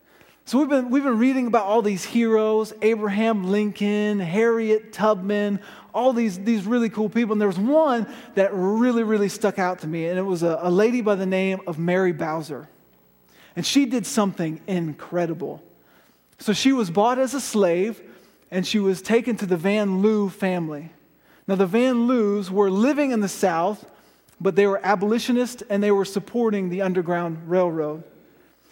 So 0.45 0.59
we've 0.59 0.69
been, 0.69 0.89
we've 0.89 1.03
been 1.03 1.17
reading 1.19 1.47
about 1.47 1.65
all 1.65 1.81
these 1.81 2.05
heroes, 2.05 2.71
Abraham 2.81 3.51
Lincoln, 3.51 4.19
Harriet 4.19 4.93
Tubman, 4.93 5.59
all 5.93 6.13
these, 6.13 6.39
these 6.39 6.65
really 6.65 6.89
cool 6.89 7.09
people. 7.09 7.33
And 7.33 7.41
there 7.41 7.49
was 7.49 7.59
one 7.59 8.07
that 8.35 8.51
really, 8.53 9.03
really 9.03 9.27
stuck 9.27 9.59
out 9.59 9.79
to 9.79 9.87
me, 9.87 10.07
and 10.07 10.17
it 10.17 10.23
was 10.23 10.43
a, 10.43 10.59
a 10.61 10.71
lady 10.71 11.01
by 11.01 11.15
the 11.15 11.25
name 11.25 11.59
of 11.67 11.77
Mary 11.77 12.13
Bowser. 12.13 12.69
And 13.57 13.65
she 13.65 13.85
did 13.85 14.05
something 14.05 14.61
incredible. 14.67 15.61
So 16.39 16.53
she 16.53 16.71
was 16.71 16.89
bought 16.89 17.19
as 17.19 17.33
a 17.33 17.41
slave 17.41 18.01
and 18.51 18.65
she 18.65 18.79
was 18.79 19.01
taken 19.01 19.35
to 19.37 19.45
the 19.45 19.57
Van 19.57 20.01
Lew 20.01 20.29
family. 20.29 20.91
Now, 21.47 21.55
the 21.55 21.65
Van 21.65 22.07
Lews 22.07 22.51
were 22.51 22.69
living 22.69 23.11
in 23.11 23.21
the 23.21 23.27
South, 23.27 23.89
but 24.39 24.55
they 24.55 24.67
were 24.67 24.81
abolitionists 24.83 25.63
and 25.69 25.81
they 25.81 25.91
were 25.91 26.05
supporting 26.05 26.69
the 26.69 26.81
Underground 26.81 27.49
Railroad. 27.49 28.03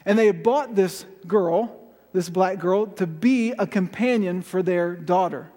And 0.06 0.20
they 0.20 0.28
had 0.28 0.44
bought 0.44 0.76
this 0.76 1.06
girl, 1.26 1.80
this 2.14 2.30
black 2.30 2.60
girl, 2.60 2.88
to 2.88 3.08
be 3.08 3.52
a 3.52 3.66
companion 3.66 4.42
for 4.42 4.62
their 4.62 4.96
daughter. 4.96 5.50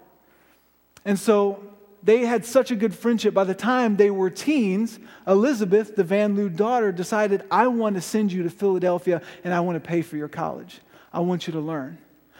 And 1.05 1.19
so 1.19 1.63
they 2.01 2.25
had 2.25 2.45
such 2.45 2.71
a 2.71 2.75
good 2.75 2.95
friendship. 2.95 3.33
By 3.33 3.43
the 3.43 3.53
time 3.53 3.97
they 3.97 4.09
were 4.09 4.29
teens, 4.29 4.99
Elizabeth, 5.27 5.95
the 5.95 6.03
Van 6.03 6.35
Lew 6.35 6.49
daughter, 6.49 6.91
decided, 6.91 7.43
I 7.51 7.67
want 7.67 7.95
to 7.95 8.01
send 8.01 8.31
you 8.31 8.43
to 8.43 8.49
Philadelphia 8.49 9.21
and 9.43 9.53
I 9.53 9.59
want 9.59 9.75
to 9.75 9.87
pay 9.87 10.01
for 10.01 10.17
your 10.17 10.29
college. 10.29 10.79
I 11.11 11.19
want 11.19 11.47
you 11.47 11.53
to 11.53 11.59
learn. 11.59 11.97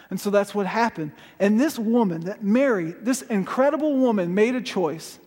And 0.09 0.19
so 0.19 0.29
that's 0.29 0.55
what 0.55 0.65
happened. 0.65 1.11
And 1.39 1.59
this 1.59 1.77
woman, 1.77 2.21
that 2.21 2.43
Mary, 2.43 2.91
this 3.01 3.21
incredible 3.23 3.95
woman, 3.95 4.33
made 4.33 4.55
a 4.55 4.61
choice. 4.61 5.19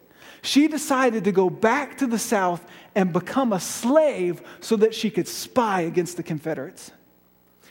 She 0.43 0.67
decided 0.67 1.25
to 1.25 1.33
go 1.33 1.49
back 1.49 1.99
to 1.99 2.07
the 2.07 2.19
South 2.19 2.65
and 2.97 3.13
become 3.13 3.53
a 3.53 3.61
slave 3.61 4.43
so 4.61 4.77
that 4.77 4.95
she 4.95 5.09
could 5.09 5.29
spy 5.29 5.83
against 5.83 6.17
the 6.17 6.25
Confederates. 6.25 6.91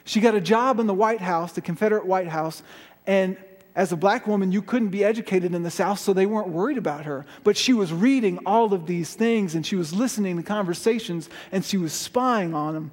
She 0.05 0.21
got 0.21 0.35
a 0.35 0.41
job 0.41 0.79
in 0.79 0.87
the 0.87 0.93
White 0.93 1.21
House, 1.21 1.51
the 1.51 1.61
Confederate 1.61 2.05
White 2.05 2.29
House, 2.29 2.63
and 3.05 3.37
as 3.75 3.91
a 3.91 3.97
black 3.97 4.27
woman, 4.27 4.51
you 4.51 4.61
couldn't 4.61 4.89
be 4.89 5.03
educated 5.03 5.53
in 5.53 5.63
the 5.63 5.71
South, 5.71 5.99
so 5.99 6.11
they 6.11 6.25
weren't 6.25 6.49
worried 6.49 6.77
about 6.77 7.05
her. 7.05 7.25
But 7.43 7.55
she 7.55 7.71
was 7.71 7.93
reading 7.93 8.39
all 8.45 8.73
of 8.73 8.85
these 8.85 9.13
things, 9.13 9.55
and 9.55 9.65
she 9.65 9.77
was 9.77 9.93
listening 9.93 10.35
to 10.37 10.43
conversations, 10.43 11.29
and 11.51 11.63
she 11.63 11.77
was 11.77 11.93
spying 11.93 12.53
on 12.53 12.73
them, 12.73 12.91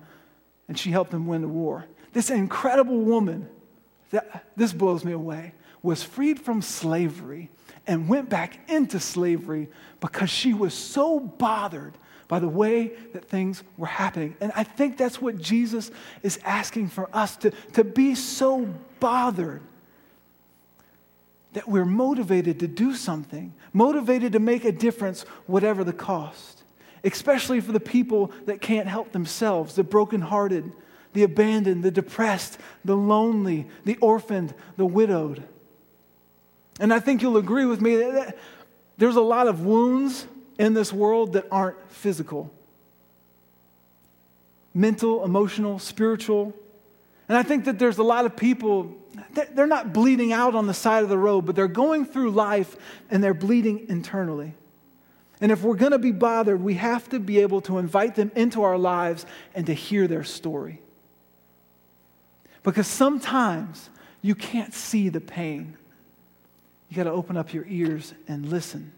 and 0.68 0.78
she 0.78 0.90
helped 0.90 1.10
them 1.10 1.26
win 1.26 1.42
the 1.42 1.48
war. 1.48 1.86
This 2.12 2.30
incredible 2.30 3.00
woman 3.00 3.48
that, 4.10 4.46
this 4.56 4.72
blows 4.72 5.04
me 5.04 5.12
away, 5.12 5.52
was 5.82 6.02
freed 6.02 6.40
from 6.40 6.62
slavery 6.62 7.50
and 7.86 8.08
went 8.08 8.28
back 8.28 8.58
into 8.68 9.00
slavery 9.00 9.68
because 10.00 10.30
she 10.30 10.52
was 10.52 10.74
so 10.74 11.20
bothered 11.20 11.94
by 12.28 12.38
the 12.38 12.48
way 12.48 12.92
that 13.14 13.24
things 13.24 13.62
were 13.78 13.86
happening. 13.86 14.36
And 14.40 14.52
I 14.54 14.62
think 14.62 14.98
that's 14.98 15.20
what 15.20 15.38
Jesus 15.38 15.90
is 16.22 16.38
asking 16.44 16.88
for 16.88 17.08
us 17.12 17.36
to, 17.38 17.50
to 17.72 17.84
be 17.84 18.14
so 18.14 18.68
bothered 19.00 19.62
that 21.54 21.66
we're 21.66 21.86
motivated 21.86 22.60
to 22.60 22.68
do 22.68 22.94
something, 22.94 23.54
motivated 23.72 24.32
to 24.32 24.38
make 24.38 24.66
a 24.66 24.72
difference, 24.72 25.22
whatever 25.46 25.82
the 25.82 25.94
cost, 25.94 26.62
especially 27.02 27.60
for 27.60 27.72
the 27.72 27.80
people 27.80 28.30
that 28.44 28.60
can't 28.60 28.86
help 28.86 29.12
themselves, 29.12 29.74
the 29.74 29.82
brokenhearted 29.82 30.70
the 31.12 31.22
abandoned, 31.22 31.82
the 31.82 31.90
depressed, 31.90 32.58
the 32.84 32.96
lonely, 32.96 33.66
the 33.84 33.96
orphaned, 33.96 34.54
the 34.76 34.86
widowed. 34.86 35.42
And 36.80 36.92
I 36.92 37.00
think 37.00 37.22
you'll 37.22 37.36
agree 37.36 37.64
with 37.64 37.80
me 37.80 37.96
that 37.96 38.36
there's 38.98 39.16
a 39.16 39.20
lot 39.20 39.48
of 39.48 39.64
wounds 39.64 40.26
in 40.58 40.74
this 40.74 40.92
world 40.92 41.34
that 41.34 41.46
aren't 41.50 41.76
physical 41.90 42.52
mental, 44.74 45.24
emotional, 45.24 45.78
spiritual. 45.78 46.54
And 47.28 47.36
I 47.36 47.42
think 47.42 47.64
that 47.64 47.80
there's 47.80 47.98
a 47.98 48.04
lot 48.04 48.26
of 48.26 48.36
people, 48.36 48.96
they're 49.52 49.66
not 49.66 49.92
bleeding 49.92 50.32
out 50.32 50.54
on 50.54 50.68
the 50.68 50.74
side 50.74 51.02
of 51.02 51.08
the 51.08 51.18
road, 51.18 51.46
but 51.46 51.56
they're 51.56 51.66
going 51.66 52.06
through 52.06 52.30
life 52.30 52.76
and 53.10 53.22
they're 53.22 53.34
bleeding 53.34 53.86
internally. 53.88 54.54
And 55.40 55.50
if 55.50 55.62
we're 55.62 55.74
going 55.74 55.92
to 55.92 55.98
be 55.98 56.12
bothered, 56.12 56.62
we 56.62 56.74
have 56.74 57.08
to 57.10 57.18
be 57.18 57.40
able 57.40 57.60
to 57.62 57.78
invite 57.78 58.14
them 58.14 58.30
into 58.36 58.62
our 58.62 58.78
lives 58.78 59.26
and 59.54 59.66
to 59.66 59.74
hear 59.74 60.06
their 60.06 60.24
story. 60.24 60.80
Because 62.68 62.86
sometimes 62.86 63.88
you 64.20 64.34
can't 64.34 64.74
see 64.74 65.08
the 65.08 65.22
pain. 65.22 65.78
You 66.90 66.98
got 66.98 67.04
to 67.04 67.12
open 67.12 67.38
up 67.38 67.54
your 67.54 67.64
ears 67.66 68.12
and 68.28 68.44
listen. 68.44 68.92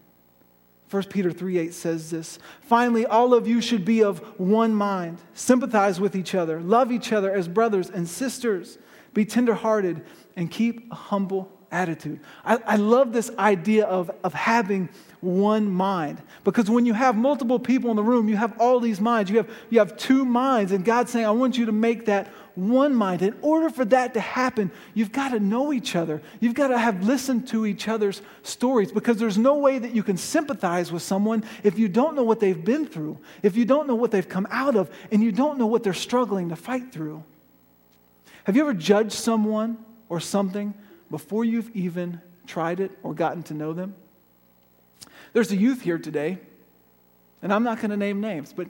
1 0.89 1.03
Peter 1.03 1.31
3 1.31 1.57
8 1.57 1.73
says 1.73 2.09
this 2.09 2.37
Finally, 2.59 3.05
all 3.05 3.33
of 3.33 3.47
you 3.47 3.61
should 3.61 3.85
be 3.85 4.03
of 4.03 4.19
one 4.37 4.75
mind, 4.75 5.19
sympathize 5.33 6.01
with 6.01 6.17
each 6.17 6.35
other, 6.35 6.59
love 6.59 6.91
each 6.91 7.13
other 7.13 7.31
as 7.33 7.47
brothers 7.47 7.89
and 7.89 8.09
sisters, 8.09 8.77
be 9.13 9.23
tenderhearted, 9.23 10.01
and 10.35 10.51
keep 10.51 10.91
a 10.91 10.95
humble 10.95 11.49
attitude. 11.71 12.19
I, 12.43 12.57
I 12.65 12.75
love 12.75 13.13
this 13.13 13.31
idea 13.37 13.85
of, 13.85 14.11
of 14.23 14.33
having 14.33 14.89
one 15.21 15.69
mind. 15.69 16.21
Because 16.43 16.69
when 16.69 16.85
you 16.85 16.93
have 16.93 17.15
multiple 17.15 17.59
people 17.59 17.89
in 17.91 17.95
the 17.95 18.03
room, 18.03 18.27
you 18.27 18.35
have 18.35 18.59
all 18.59 18.79
these 18.79 18.99
minds. 18.99 19.29
You 19.29 19.37
have, 19.37 19.49
you 19.69 19.79
have 19.79 19.95
two 19.95 20.25
minds, 20.25 20.71
and 20.71 20.83
God's 20.83 21.11
saying, 21.11 21.25
I 21.25 21.31
want 21.31 21.57
you 21.57 21.67
to 21.67 21.71
make 21.71 22.05
that 22.07 22.27
one 22.55 22.93
mind. 22.93 23.21
In 23.21 23.35
order 23.41 23.69
for 23.69 23.85
that 23.85 24.13
to 24.15 24.19
happen, 24.19 24.71
you've 24.93 25.11
got 25.11 25.29
to 25.29 25.39
know 25.39 25.71
each 25.71 25.95
other. 25.95 26.21
You've 26.39 26.55
got 26.55 26.67
to 26.67 26.77
have 26.77 27.03
listened 27.03 27.47
to 27.49 27.65
each 27.65 27.87
other's 27.87 28.21
stories 28.43 28.91
because 28.91 29.17
there's 29.17 29.37
no 29.37 29.57
way 29.57 29.79
that 29.79 29.95
you 29.95 30.03
can 30.03 30.17
sympathize 30.17 30.91
with 30.91 31.03
someone 31.03 31.43
if 31.63 31.79
you 31.79 31.87
don't 31.87 32.15
know 32.15 32.23
what 32.23 32.39
they've 32.39 32.65
been 32.65 32.85
through, 32.85 33.17
if 33.41 33.55
you 33.55 33.63
don't 33.63 33.87
know 33.87 33.95
what 33.95 34.11
they've 34.11 34.27
come 34.27 34.47
out 34.49 34.75
of, 34.75 34.89
and 35.11 35.23
you 35.23 35.31
don't 35.31 35.57
know 35.57 35.67
what 35.67 35.83
they're 35.83 35.93
struggling 35.93 36.49
to 36.49 36.55
fight 36.55 36.91
through. 36.91 37.23
Have 38.45 38.55
you 38.55 38.63
ever 38.63 38.73
judged 38.73 39.13
someone 39.13 39.77
or 40.09 40.19
something 40.19 40.73
before 41.11 41.45
you've 41.45 41.69
even 41.75 42.19
tried 42.47 42.79
it 42.79 42.91
or 43.03 43.13
gotten 43.13 43.43
to 43.43 43.53
know 43.53 43.73
them? 43.73 43.93
There's 45.33 45.51
a 45.51 45.55
youth 45.55 45.81
here 45.81 45.99
today, 45.99 46.39
and 47.43 47.53
I'm 47.53 47.63
not 47.63 47.77
going 47.77 47.91
to 47.91 47.97
name 47.97 48.19
names, 48.19 48.53
but 48.53 48.67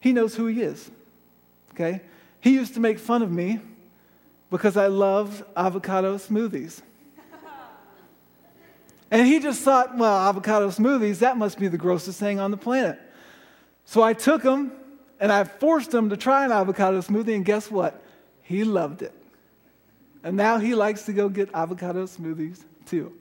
he 0.00 0.12
knows 0.12 0.34
who 0.34 0.46
he 0.46 0.62
is. 0.62 0.90
Okay? 1.72 2.00
He 2.40 2.54
used 2.54 2.74
to 2.74 2.80
make 2.80 2.98
fun 2.98 3.22
of 3.22 3.30
me 3.30 3.60
because 4.50 4.76
I 4.76 4.86
loved 4.86 5.44
avocado 5.56 6.16
smoothies. 6.16 6.80
And 9.08 9.24
he 9.24 9.38
just 9.38 9.62
thought, 9.62 9.96
well, 9.96 10.28
avocado 10.28 10.68
smoothies, 10.70 11.20
that 11.20 11.36
must 11.36 11.60
be 11.60 11.68
the 11.68 11.78
grossest 11.78 12.18
thing 12.18 12.40
on 12.40 12.50
the 12.50 12.56
planet. 12.56 12.98
So 13.84 14.02
I 14.02 14.14
took 14.14 14.42
him 14.42 14.72
and 15.20 15.32
I 15.32 15.44
forced 15.44 15.94
him 15.94 16.10
to 16.10 16.16
try 16.16 16.44
an 16.44 16.52
avocado 16.52 17.00
smoothie, 17.00 17.34
and 17.34 17.44
guess 17.44 17.70
what? 17.70 18.02
He 18.42 18.64
loved 18.64 19.02
it. 19.02 19.12
And 20.26 20.36
now 20.36 20.58
he 20.58 20.74
likes 20.74 21.04
to 21.04 21.12
go 21.12 21.28
get 21.28 21.50
avocado 21.54 22.04
smoothies 22.04 22.64
too. 22.84 23.12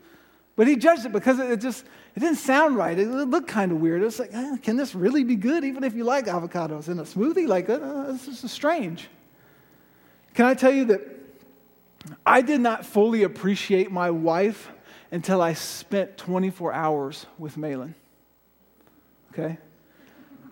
But 0.56 0.68
he 0.68 0.76
judged 0.76 1.06
it 1.06 1.12
because 1.12 1.38
it 1.38 1.62
just 1.62 1.86
it 2.16 2.20
didn't 2.20 2.38
sound 2.38 2.78
right. 2.78 2.98
It 2.98 3.08
looked 3.08 3.48
kind 3.48 3.72
of 3.72 3.80
weird. 3.80 4.02
It 4.02 4.06
was 4.06 4.18
like, 4.18 4.34
eh, 4.34 4.58
can 4.64 4.76
this 4.76 4.96
really 4.96 5.24
be 5.24 5.36
good, 5.36 5.64
even 5.64 5.84
if 5.84 5.94
you 5.94 6.04
like 6.04 6.26
avocados 6.26 6.90
in 6.90 6.98
a 6.98 7.04
smoothie? 7.04 7.48
Like, 7.48 7.70
uh, 7.70 8.12
this 8.14 8.44
is 8.44 8.52
strange. 8.52 9.08
Can 10.34 10.46
I 10.46 10.56
tell 10.56 10.74
you 10.74 10.86
that 10.86 11.02
I 12.26 12.42
did 12.42 12.60
not 12.60 12.88
fully 12.88 13.22
appreciate 13.22 13.92
my 13.92 14.10
wife 14.10 14.72
until 15.12 15.44
I 15.44 15.54
spent 15.54 16.18
24 16.18 16.74
hours 16.74 17.28
with 17.38 17.56
Malin. 17.56 17.94
Okay? 19.32 19.60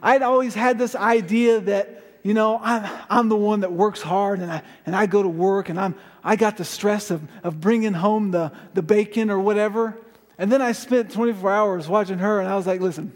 I'd 0.03 0.21
always 0.21 0.53
had 0.53 0.77
this 0.77 0.93
idea 0.93 1.61
that 1.61 2.03
you 2.23 2.33
know, 2.33 2.57
I'm, 2.63 2.89
I'm 3.09 3.29
the 3.29 3.35
one 3.35 3.59
that 3.59 3.73
works 3.73 4.01
hard 4.01 4.39
and 4.39 4.51
I, 4.51 4.61
and 4.85 4.95
I 4.95 5.05
go 5.05 5.21
to 5.21 5.29
work 5.29 5.67
and 5.67 5.79
I'm, 5.79 5.95
I 6.23 6.37
got 6.37 6.55
the 6.55 6.65
stress 6.65 7.11
of, 7.11 7.21
of 7.43 7.59
bringing 7.59 7.93
home 7.93 8.31
the, 8.31 8.53
the 8.73 8.81
bacon 8.81 9.29
or 9.29 9.39
whatever. 9.39 9.97
And 10.37 10.49
then 10.49 10.61
I 10.61 10.71
spent 10.71 11.11
24 11.11 11.51
hours 11.51 11.87
watching 11.87 12.19
her 12.19 12.39
and 12.39 12.49
I 12.49 12.55
was 12.55 12.65
like, 12.65 12.79
listen, 12.79 13.11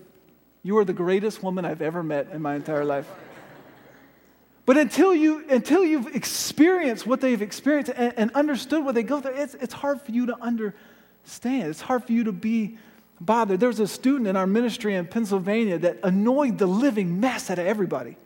you 0.61 0.77
are 0.77 0.85
the 0.85 0.93
greatest 0.93 1.41
woman 1.41 1.63
I've 1.63 1.81
ever 1.81 2.03
met 2.03 2.31
in 2.33 2.41
my 2.41 2.55
entire 2.55 2.83
life. 2.83 3.07
But 4.65 4.75
until, 4.75 5.15
you, 5.15 5.49
until 5.49 5.85
you've 5.85 6.13
experienced 6.13 7.07
what 7.07 7.21
they've 7.21 7.41
experienced 7.41 7.93
and, 7.95 8.13
and 8.17 8.31
understood 8.31 8.83
what 8.83 8.93
they 8.93 9.03
go 9.03 9.21
through, 9.21 9.35
it's, 9.35 9.53
it's 9.55 9.73
hard 9.73 10.01
for 10.01 10.11
you 10.11 10.25
to 10.25 10.37
understand. 10.41 11.69
It's 11.69 11.79
hard 11.79 12.03
for 12.03 12.11
you 12.11 12.25
to 12.25 12.33
be 12.33 12.77
bothered. 13.21 13.61
There 13.61 13.69
was 13.69 13.79
a 13.79 13.87
student 13.87 14.27
in 14.27 14.35
our 14.35 14.45
ministry 14.45 14.95
in 14.95 15.07
Pennsylvania 15.07 15.77
that 15.79 15.99
annoyed 16.03 16.57
the 16.57 16.67
living 16.67 17.21
mess 17.21 17.49
out 17.49 17.59
of 17.59 17.65
everybody. 17.65 18.17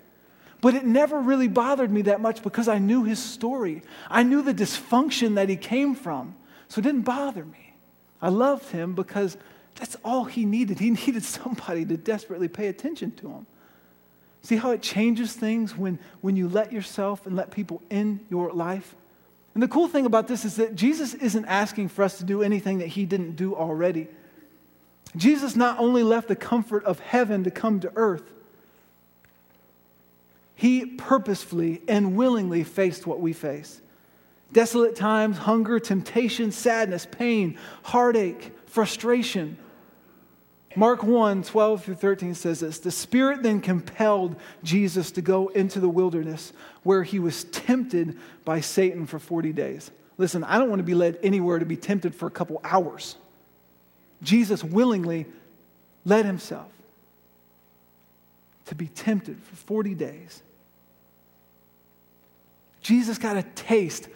But 0.62 0.75
it 0.75 0.86
never 0.86 1.20
really 1.20 1.48
bothered 1.48 1.91
me 1.91 2.03
that 2.03 2.22
much 2.22 2.44
because 2.44 2.68
I 2.68 2.77
knew 2.77 3.03
his 3.03 3.22
story. 3.22 3.82
I 4.10 4.22
knew 4.22 4.44
the 4.44 4.53
dysfunction 4.53 5.36
that 5.36 5.50
he 5.50 5.56
came 5.56 5.96
from. 5.96 6.36
So 6.68 6.80
it 6.80 6.84
didn't 6.84 7.01
bother 7.01 7.44
me. 7.44 7.74
I 8.22 8.30
loved 8.30 8.70
him 8.70 8.94
because 8.94 9.38
that's 9.75 9.98
all 10.06 10.25
he 10.25 10.46
needed. 10.46 10.80
He 10.80 10.91
needed 11.08 11.24
somebody 11.24 11.84
to 11.86 11.98
desperately 11.98 12.48
pay 12.48 12.68
attention 12.68 13.12
to 13.13 13.30
him. 13.30 13.48
See 14.44 14.56
how 14.56 14.72
it 14.72 14.82
changes 14.82 15.34
things 15.34 15.75
when, 15.75 16.00
when 16.22 16.36
you 16.36 16.48
let 16.48 16.72
yourself 16.72 17.25
and 17.25 17.36
let 17.36 17.51
people 17.51 17.82
in 17.89 18.20
your 18.30 18.51
life? 18.51 18.96
And 19.53 19.62
the 19.62 19.68
cool 19.68 19.88
thing 19.88 20.06
about 20.06 20.27
this 20.27 20.46
is 20.46 20.56
that 20.56 20.75
Jesus 20.75 21.13
isn't 21.13 21.46
asking 21.46 21.89
for 21.89 22.03
us 22.03 22.20
to 22.20 22.24
do 22.24 22.41
anything 22.41 22.77
that 22.80 22.88
he 22.88 23.06
didn't 23.06 23.36
do 23.36 23.56
already. 23.56 24.08
Jesus 25.15 25.56
not 25.56 25.77
only 25.80 26.03
left 26.03 26.27
the 26.27 26.36
comfort 26.36 26.86
of 26.86 27.00
heaven 27.00 27.44
to 27.44 27.51
come 27.51 27.80
to 27.82 27.91
earth, 27.96 28.32
he 30.62 30.86
purposefully 30.86 31.82
and 31.88 32.15
willingly 32.15 32.63
faced 32.63 33.08
what 33.08 33.20
we 33.20 33.34
face 33.34 33.82
desolate 34.53 34.96
times, 34.96 35.39
hunger, 35.39 35.80
temptation, 35.80 36.51
sadness, 36.51 37.08
pain, 37.10 37.58
heartache, 37.82 38.51
frustration. 38.68 39.58
Mark 40.75 41.01
1 41.01 41.41
12 41.41 41.84
through 41.84 41.96
13 41.96 42.36
says 42.36 42.60
this 42.60 42.77
The 42.77 42.91
Spirit 42.91 43.41
then 43.41 43.60
compelled 43.60 44.36
Jesus 44.62 45.10
to 45.13 45.24
go 45.24 45.48
into 45.48 45.80
the 45.80 45.89
wilderness 45.89 46.53
where 46.84 47.01
he 47.01 47.18
was 47.18 47.46
tempted 47.46 48.20
by 48.46 48.62
Satan 48.62 49.08
for 49.08 49.18
40 49.18 49.53
days. 49.53 49.89
Listen, 50.20 50.44
I 50.44 50.60
don't 50.60 50.70
want 50.70 50.77
to 50.82 50.84
be 50.84 50.94
led 50.94 51.18
anywhere 51.24 51.58
to 51.58 51.65
be 51.65 51.75
tempted 51.75 52.13
for 52.13 52.27
a 52.27 52.32
couple 52.32 52.62
hours. 52.63 53.15
Jesus 54.22 54.63
willingly 54.63 55.25
led 56.06 56.27
himself 56.27 56.70
to 58.65 58.75
be 58.75 58.86
tempted 58.86 59.41
for 59.41 59.56
40 59.56 59.96
days. 59.96 60.44
Jesus 62.82 63.18
got 63.18 63.38
a 63.38 63.44
taste 63.44 64.08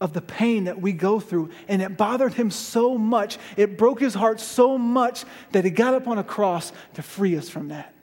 of 0.00 0.12
the 0.12 0.20
pain 0.20 0.64
that 0.64 0.80
we 0.80 0.92
go 0.92 1.20
through, 1.20 1.50
and 1.68 1.80
it 1.80 1.96
bothered 1.96 2.34
him 2.34 2.50
so 2.50 2.98
much, 2.98 3.38
it 3.56 3.78
broke 3.78 4.00
his 4.00 4.14
heart 4.14 4.40
so 4.40 4.76
much 4.76 5.24
that 5.52 5.64
he 5.64 5.70
got 5.70 5.94
up 5.94 6.08
on 6.08 6.18
a 6.18 6.24
cross 6.24 6.72
to 6.94 7.02
free 7.02 7.36
us 7.36 7.48
from 7.48 7.68
that. 7.68 7.94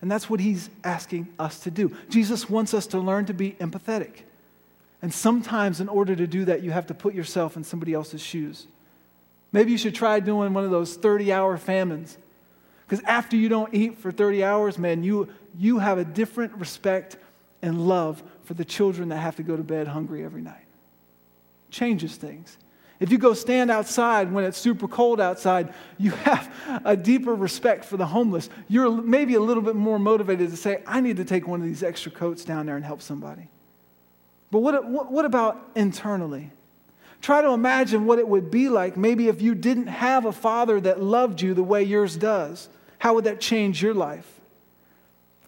And 0.00 0.10
that's 0.10 0.28
what 0.28 0.40
he's 0.40 0.68
asking 0.82 1.28
us 1.38 1.60
to 1.60 1.70
do. 1.70 1.96
Jesus 2.10 2.50
wants 2.50 2.74
us 2.74 2.86
to 2.88 2.98
learn 2.98 3.24
to 3.26 3.32
be 3.32 3.52
empathetic. 3.52 4.22
And 5.00 5.12
sometimes, 5.12 5.80
in 5.80 5.88
order 5.88 6.14
to 6.14 6.26
do 6.26 6.44
that, 6.44 6.62
you 6.62 6.72
have 6.72 6.86
to 6.88 6.94
put 6.94 7.14
yourself 7.14 7.56
in 7.56 7.64
somebody 7.64 7.94
else's 7.94 8.20
shoes. 8.20 8.66
Maybe 9.50 9.72
you 9.72 9.78
should 9.78 9.94
try 9.94 10.20
doing 10.20 10.52
one 10.52 10.64
of 10.64 10.70
those 10.70 10.96
30 10.96 11.32
hour 11.32 11.56
famines. 11.56 12.18
Because 12.86 13.02
after 13.04 13.36
you 13.36 13.48
don't 13.48 13.72
eat 13.72 13.98
for 13.98 14.12
30 14.12 14.44
hours, 14.44 14.78
man, 14.78 15.02
you, 15.02 15.28
you 15.56 15.78
have 15.78 15.96
a 15.96 16.04
different 16.04 16.52
respect 16.54 17.16
and 17.62 17.88
love 17.88 18.22
for 18.44 18.54
the 18.54 18.64
children 18.64 19.08
that 19.08 19.16
have 19.16 19.36
to 19.36 19.42
go 19.42 19.56
to 19.56 19.62
bed 19.62 19.88
hungry 19.88 20.24
every 20.24 20.42
night. 20.42 20.66
Changes 21.70 22.16
things. 22.16 22.56
If 23.00 23.10
you 23.10 23.18
go 23.18 23.34
stand 23.34 23.70
outside 23.70 24.32
when 24.32 24.44
it's 24.44 24.56
super 24.56 24.86
cold 24.86 25.20
outside, 25.20 25.74
you 25.98 26.12
have 26.12 26.52
a 26.84 26.96
deeper 26.96 27.34
respect 27.34 27.84
for 27.84 27.96
the 27.96 28.06
homeless. 28.06 28.48
You're 28.68 28.90
maybe 28.90 29.34
a 29.34 29.40
little 29.40 29.62
bit 29.62 29.74
more 29.74 29.98
motivated 29.98 30.50
to 30.50 30.56
say, 30.56 30.82
I 30.86 31.00
need 31.00 31.16
to 31.16 31.24
take 31.24 31.48
one 31.48 31.60
of 31.60 31.66
these 31.66 31.82
extra 31.82 32.12
coats 32.12 32.44
down 32.44 32.66
there 32.66 32.76
and 32.76 32.84
help 32.84 33.02
somebody. 33.02 33.48
But 34.50 34.60
what, 34.60 34.88
what, 34.88 35.10
what 35.10 35.24
about 35.24 35.70
internally? 35.74 36.52
Try 37.20 37.42
to 37.42 37.48
imagine 37.48 38.06
what 38.06 38.18
it 38.18 38.28
would 38.28 38.50
be 38.50 38.68
like 38.68 38.96
maybe 38.96 39.28
if 39.28 39.42
you 39.42 39.54
didn't 39.54 39.88
have 39.88 40.26
a 40.26 40.32
father 40.32 40.80
that 40.80 41.02
loved 41.02 41.40
you 41.40 41.54
the 41.54 41.62
way 41.62 41.82
yours 41.82 42.16
does. 42.16 42.68
How 42.98 43.14
would 43.14 43.24
that 43.24 43.40
change 43.40 43.82
your 43.82 43.94
life? 43.94 44.40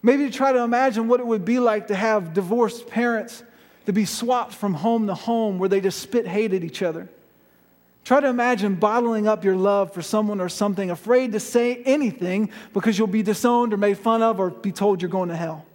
Maybe 0.03 0.31
try 0.31 0.53
to 0.53 0.61
imagine 0.61 1.09
what 1.09 1.21
it 1.21 1.27
would 1.27 1.45
be 1.45 1.59
like 1.59 1.89
to 1.89 1.95
have 1.95 2.35
divorced 2.35 2.87
parents 2.87 3.43
to 3.87 3.93
be 3.93 4.05
swapped 4.05 4.53
from 4.53 4.75
home 4.75 5.07
to 5.07 5.15
home 5.15 5.59
where 5.59 5.69
they 5.69 5.81
just 5.81 6.01
spit 6.01 6.27
hate 6.27 6.53
at 6.53 6.65
each 6.65 6.83
other. 6.83 7.09
Try 8.05 8.21
to 8.21 8.29
imagine 8.29 8.77
bottling 8.77 9.27
up 9.27 9.45
your 9.45 9.57
love 9.57 9.93
for 9.93 10.01
someone 10.01 10.41
or 10.41 10.49
something, 10.49 10.91
afraid 10.91 11.33
to 11.33 11.41
say 11.41 11.83
anything 11.83 12.51
because 12.73 12.97
you'll 12.97 13.09
be 13.09 13.23
disowned 13.23 13.73
or 13.73 13.77
made 13.77 13.99
fun 13.99 14.23
of 14.23 14.39
or 14.39 14.51
be 14.51 14.71
told 14.71 15.03
you're 15.03 15.11
going 15.11 15.29
to 15.29 15.37
hell. 15.37 15.67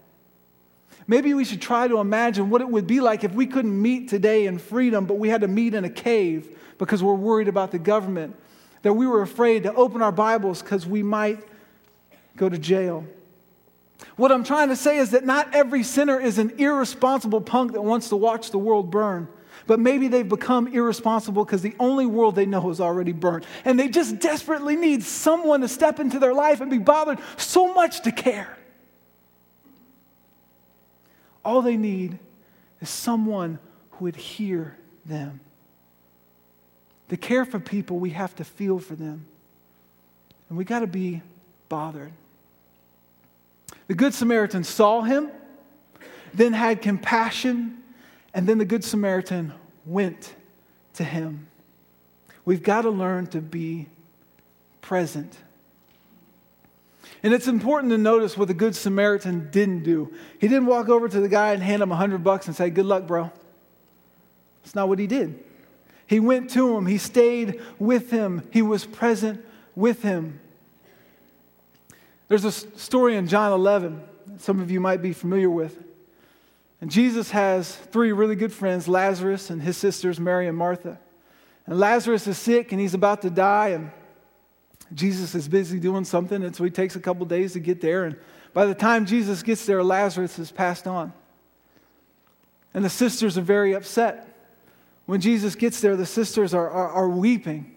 Maybe 1.07 1.33
we 1.33 1.43
should 1.43 1.61
try 1.61 1.89
to 1.89 1.97
imagine 1.97 2.49
what 2.49 2.61
it 2.61 2.69
would 2.69 2.87
be 2.87 3.01
like 3.01 3.25
if 3.25 3.33
we 3.33 3.47
couldn't 3.47 3.81
meet 3.81 4.07
today 4.07 4.45
in 4.45 4.59
freedom, 4.59 5.05
but 5.05 5.15
we 5.15 5.27
had 5.27 5.41
to 5.41 5.47
meet 5.49 5.73
in 5.73 5.83
a 5.83 5.89
cave 5.89 6.57
because 6.77 7.03
we're 7.03 7.15
worried 7.15 7.49
about 7.49 7.71
the 7.71 7.79
government, 7.79 8.35
that 8.81 8.93
we 8.93 9.05
were 9.05 9.21
afraid 9.21 9.63
to 9.63 9.73
open 9.73 10.01
our 10.01 10.11
Bibles 10.11 10.61
because 10.61 10.85
we 10.87 11.03
might 11.03 11.39
go 12.37 12.47
to 12.47 12.57
jail. 12.57 13.05
What 14.15 14.31
I'm 14.31 14.43
trying 14.43 14.69
to 14.69 14.75
say 14.75 14.97
is 14.97 15.11
that 15.11 15.25
not 15.25 15.53
every 15.53 15.83
sinner 15.83 16.19
is 16.19 16.37
an 16.37 16.53
irresponsible 16.57 17.41
punk 17.41 17.73
that 17.73 17.81
wants 17.81 18.09
to 18.09 18.15
watch 18.15 18.51
the 18.51 18.57
world 18.57 18.91
burn. 18.91 19.27
But 19.67 19.79
maybe 19.79 20.07
they've 20.07 20.27
become 20.27 20.67
irresponsible 20.67 21.45
because 21.45 21.61
the 21.61 21.75
only 21.79 22.05
world 22.05 22.35
they 22.35 22.45
know 22.45 22.69
is 22.71 22.81
already 22.81 23.11
burned. 23.11 23.45
And 23.63 23.79
they 23.79 23.89
just 23.89 24.19
desperately 24.19 24.75
need 24.75 25.03
someone 25.03 25.61
to 25.61 25.67
step 25.67 25.99
into 25.99 26.19
their 26.19 26.33
life 26.33 26.61
and 26.61 26.71
be 26.71 26.79
bothered 26.79 27.19
so 27.37 27.73
much 27.73 28.01
to 28.01 28.11
care. 28.11 28.57
All 31.43 31.61
they 31.61 31.77
need 31.77 32.19
is 32.79 32.89
someone 32.89 33.59
who 33.91 34.05
would 34.05 34.15
hear 34.15 34.77
them. 35.05 35.39
To 37.09 37.17
care 37.17 37.45
for 37.45 37.59
people, 37.59 37.99
we 37.99 38.11
have 38.11 38.35
to 38.37 38.43
feel 38.43 38.79
for 38.79 38.95
them. 38.95 39.25
And 40.49 40.57
we 40.57 40.63
got 40.63 40.79
to 40.79 40.87
be 40.87 41.21
bothered. 41.69 42.13
The 43.91 43.97
Good 43.97 44.13
Samaritan 44.13 44.63
saw 44.63 45.01
him, 45.01 45.29
then 46.33 46.53
had 46.53 46.81
compassion, 46.81 47.83
and 48.33 48.47
then 48.47 48.57
the 48.57 48.63
Good 48.63 48.85
Samaritan 48.85 49.51
went 49.85 50.33
to 50.93 51.03
him. 51.03 51.49
We've 52.45 52.63
got 52.63 52.83
to 52.83 52.89
learn 52.89 53.27
to 53.27 53.41
be 53.41 53.87
present. 54.79 55.35
And 57.21 57.33
it's 57.33 57.49
important 57.49 57.91
to 57.91 57.97
notice 57.97 58.37
what 58.37 58.47
the 58.47 58.53
Good 58.53 58.77
Samaritan 58.77 59.49
didn't 59.51 59.83
do. 59.83 60.13
He 60.39 60.47
didn't 60.47 60.67
walk 60.67 60.87
over 60.87 61.09
to 61.09 61.19
the 61.19 61.27
guy 61.27 61.51
and 61.51 61.61
hand 61.61 61.81
him 61.81 61.91
a 61.91 61.97
hundred 61.97 62.23
bucks 62.23 62.47
and 62.47 62.55
say, 62.55 62.69
Good 62.69 62.85
luck, 62.85 63.07
bro. 63.07 63.29
That's 64.63 64.73
not 64.73 64.87
what 64.87 64.99
he 64.99 65.07
did. 65.07 65.43
He 66.07 66.21
went 66.21 66.49
to 66.51 66.77
him, 66.77 66.85
he 66.85 66.97
stayed 66.97 67.59
with 67.77 68.09
him, 68.09 68.47
he 68.53 68.61
was 68.61 68.85
present 68.85 69.43
with 69.75 70.01
him. 70.01 70.39
There's 72.31 72.45
a 72.45 72.51
story 72.53 73.17
in 73.17 73.27
John 73.27 73.51
11 73.51 74.03
some 74.37 74.61
of 74.61 74.71
you 74.71 74.79
might 74.79 75.01
be 75.01 75.11
familiar 75.11 75.49
with. 75.49 75.83
And 76.79 76.89
Jesus 76.89 77.31
has 77.31 77.75
three 77.75 78.13
really 78.13 78.37
good 78.37 78.53
friends 78.53 78.87
Lazarus 78.87 79.49
and 79.49 79.61
his 79.61 79.75
sisters, 79.75 80.17
Mary 80.17 80.47
and 80.47 80.57
Martha. 80.57 80.97
And 81.65 81.77
Lazarus 81.77 82.27
is 82.27 82.37
sick 82.37 82.71
and 82.71 82.79
he's 82.79 82.93
about 82.93 83.21
to 83.23 83.29
die, 83.29 83.71
and 83.71 83.91
Jesus 84.93 85.35
is 85.35 85.49
busy 85.49 85.77
doing 85.77 86.05
something, 86.05 86.41
and 86.41 86.55
so 86.55 86.63
he 86.63 86.69
takes 86.69 86.95
a 86.95 87.01
couple 87.01 87.25
days 87.25 87.51
to 87.51 87.59
get 87.59 87.81
there. 87.81 88.05
And 88.05 88.15
by 88.53 88.65
the 88.65 88.75
time 88.75 89.05
Jesus 89.05 89.43
gets 89.43 89.65
there, 89.65 89.83
Lazarus 89.83 90.37
has 90.37 90.53
passed 90.53 90.87
on. 90.87 91.11
And 92.73 92.85
the 92.85 92.89
sisters 92.89 93.37
are 93.37 93.41
very 93.41 93.73
upset. 93.73 94.25
When 95.05 95.19
Jesus 95.19 95.53
gets 95.55 95.81
there, 95.81 95.97
the 95.97 96.05
sisters 96.05 96.53
are, 96.53 96.69
are, 96.69 96.91
are 96.91 97.09
weeping. 97.09 97.70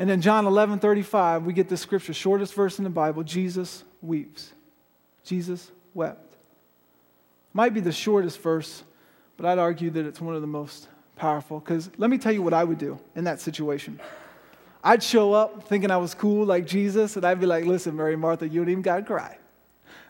And 0.00 0.10
in 0.10 0.22
John 0.22 0.46
11 0.46 0.78
35, 0.78 1.44
we 1.44 1.52
get 1.52 1.68
the 1.68 1.76
scripture, 1.76 2.14
shortest 2.14 2.54
verse 2.54 2.78
in 2.78 2.84
the 2.84 2.90
Bible 2.90 3.22
Jesus 3.22 3.84
weeps. 4.00 4.50
Jesus 5.24 5.70
wept. 5.92 6.36
Might 7.52 7.74
be 7.74 7.80
the 7.80 7.92
shortest 7.92 8.40
verse, 8.40 8.82
but 9.36 9.44
I'd 9.44 9.58
argue 9.58 9.90
that 9.90 10.06
it's 10.06 10.18
one 10.18 10.34
of 10.34 10.40
the 10.40 10.46
most 10.46 10.88
powerful. 11.16 11.60
Because 11.60 11.90
let 11.98 12.08
me 12.08 12.16
tell 12.16 12.32
you 12.32 12.40
what 12.40 12.54
I 12.54 12.64
would 12.64 12.78
do 12.78 12.98
in 13.14 13.24
that 13.24 13.42
situation. 13.42 14.00
I'd 14.82 15.02
show 15.02 15.34
up 15.34 15.68
thinking 15.68 15.90
I 15.90 15.98
was 15.98 16.14
cool 16.14 16.46
like 16.46 16.66
Jesus, 16.66 17.16
and 17.16 17.26
I'd 17.26 17.38
be 17.38 17.44
like, 17.44 17.66
listen, 17.66 17.94
Mary 17.94 18.16
Martha, 18.16 18.48
you 18.48 18.62
don't 18.62 18.70
even 18.70 18.80
got 18.80 18.96
to 18.96 19.02
cry. 19.02 19.36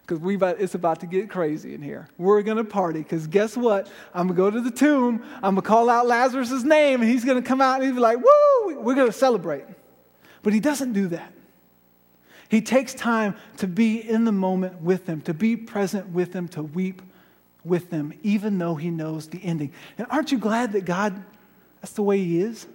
Because 0.03 0.21
we 0.21 0.37
it's 0.41 0.77
about 0.77 1.01
to 1.01 1.07
get 1.07 1.29
crazy 1.29 1.75
in 1.75 1.83
here. 1.83 2.09
We're 2.17 2.43
going 2.43 2.59
to 2.59 2.65
party. 2.65 3.01
Because 3.01 3.27
guess 3.27 3.57
what? 3.57 3.91
I'm 4.15 4.29
going 4.29 4.37
to 4.37 4.43
go 4.43 4.51
to 4.53 4.71
the 4.71 4.77
tomb. 4.77 5.25
I'm 5.37 5.55
going 5.55 5.57
to 5.57 5.63
call 5.63 5.91
out 5.91 6.07
Lazarus' 6.07 6.63
name, 6.63 7.01
and 7.01 7.11
he's 7.11 7.25
going 7.25 7.43
to 7.43 7.49
come 7.49 7.61
out 7.61 7.77
and 7.81 7.87
he'll 7.87 7.95
be 7.95 8.01
like, 8.01 8.19
woo, 8.19 8.79
we're 8.79 8.95
going 8.95 9.09
to 9.09 9.13
celebrate. 9.13 9.65
But 10.43 10.53
he 10.53 10.61
doesn't 10.61 10.93
do 10.93 11.09
that. 11.09 11.33
He 12.49 12.61
takes 12.61 12.95
time 12.95 13.37
to 13.59 13.67
be 13.67 13.99
in 14.01 14.25
the 14.25 14.33
moment 14.33 14.83
with 14.83 15.07
them, 15.07 15.21
to 15.23 15.35
be 15.35 15.57
present 15.57 16.09
with 16.09 16.33
them, 16.33 16.49
to 16.49 16.63
weep 16.63 17.01
with 17.65 17.91
them, 17.91 18.13
even 18.23 18.59
though 18.59 18.75
he 18.75 18.91
knows 18.91 19.29
the 19.29 19.41
ending. 19.43 19.73
And 19.99 20.07
aren't 20.11 20.33
you 20.33 20.39
glad 20.39 20.73
that 20.73 20.85
God, 20.85 21.23
that's 21.81 21.93
the 21.93 22.03
way 22.03 22.19
he 22.19 22.41
is? 22.41 22.67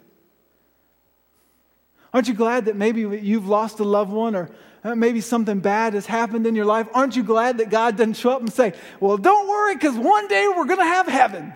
Aren't 2.13 2.29
you 2.29 2.33
glad 2.33 2.65
that 2.65 2.77
maybe 2.77 3.01
you've 3.01 3.49
lost 3.49 3.81
a 3.81 3.83
loved 3.83 4.11
one 4.11 4.35
or 4.35 4.49
uh, 4.85 4.93
maybe 4.93 5.19
something 5.19 5.59
bad 5.59 5.95
has 5.95 6.05
happened 6.05 6.45
in 6.45 6.55
your 6.55 6.65
life, 6.65 6.87
aren't 6.93 7.15
you 7.15 7.23
glad 7.23 7.57
that 7.57 7.69
God 7.69 7.97
doesn't 7.97 8.13
show 8.13 8.29
up 8.29 8.41
and 8.41 8.53
say, 8.53 8.73
Well, 8.99 9.17
don't 9.17 9.49
worry, 9.49 9.73
because 9.73 9.95
one 9.95 10.27
day 10.27 10.47
we're 10.47 10.65
going 10.65 10.79
to 10.79 10.85
have 10.85 11.07
heaven? 11.07 11.53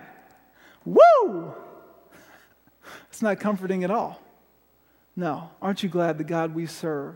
Woo! 0.83 1.53
It's 3.09 3.21
not 3.21 3.39
comforting 3.39 3.83
at 3.83 3.91
all. 3.91 4.19
No. 5.15 5.49
Aren't 5.61 5.83
you 5.83 5.89
glad 5.89 6.17
the 6.17 6.23
God 6.23 6.55
we 6.55 6.65
serve 6.65 7.15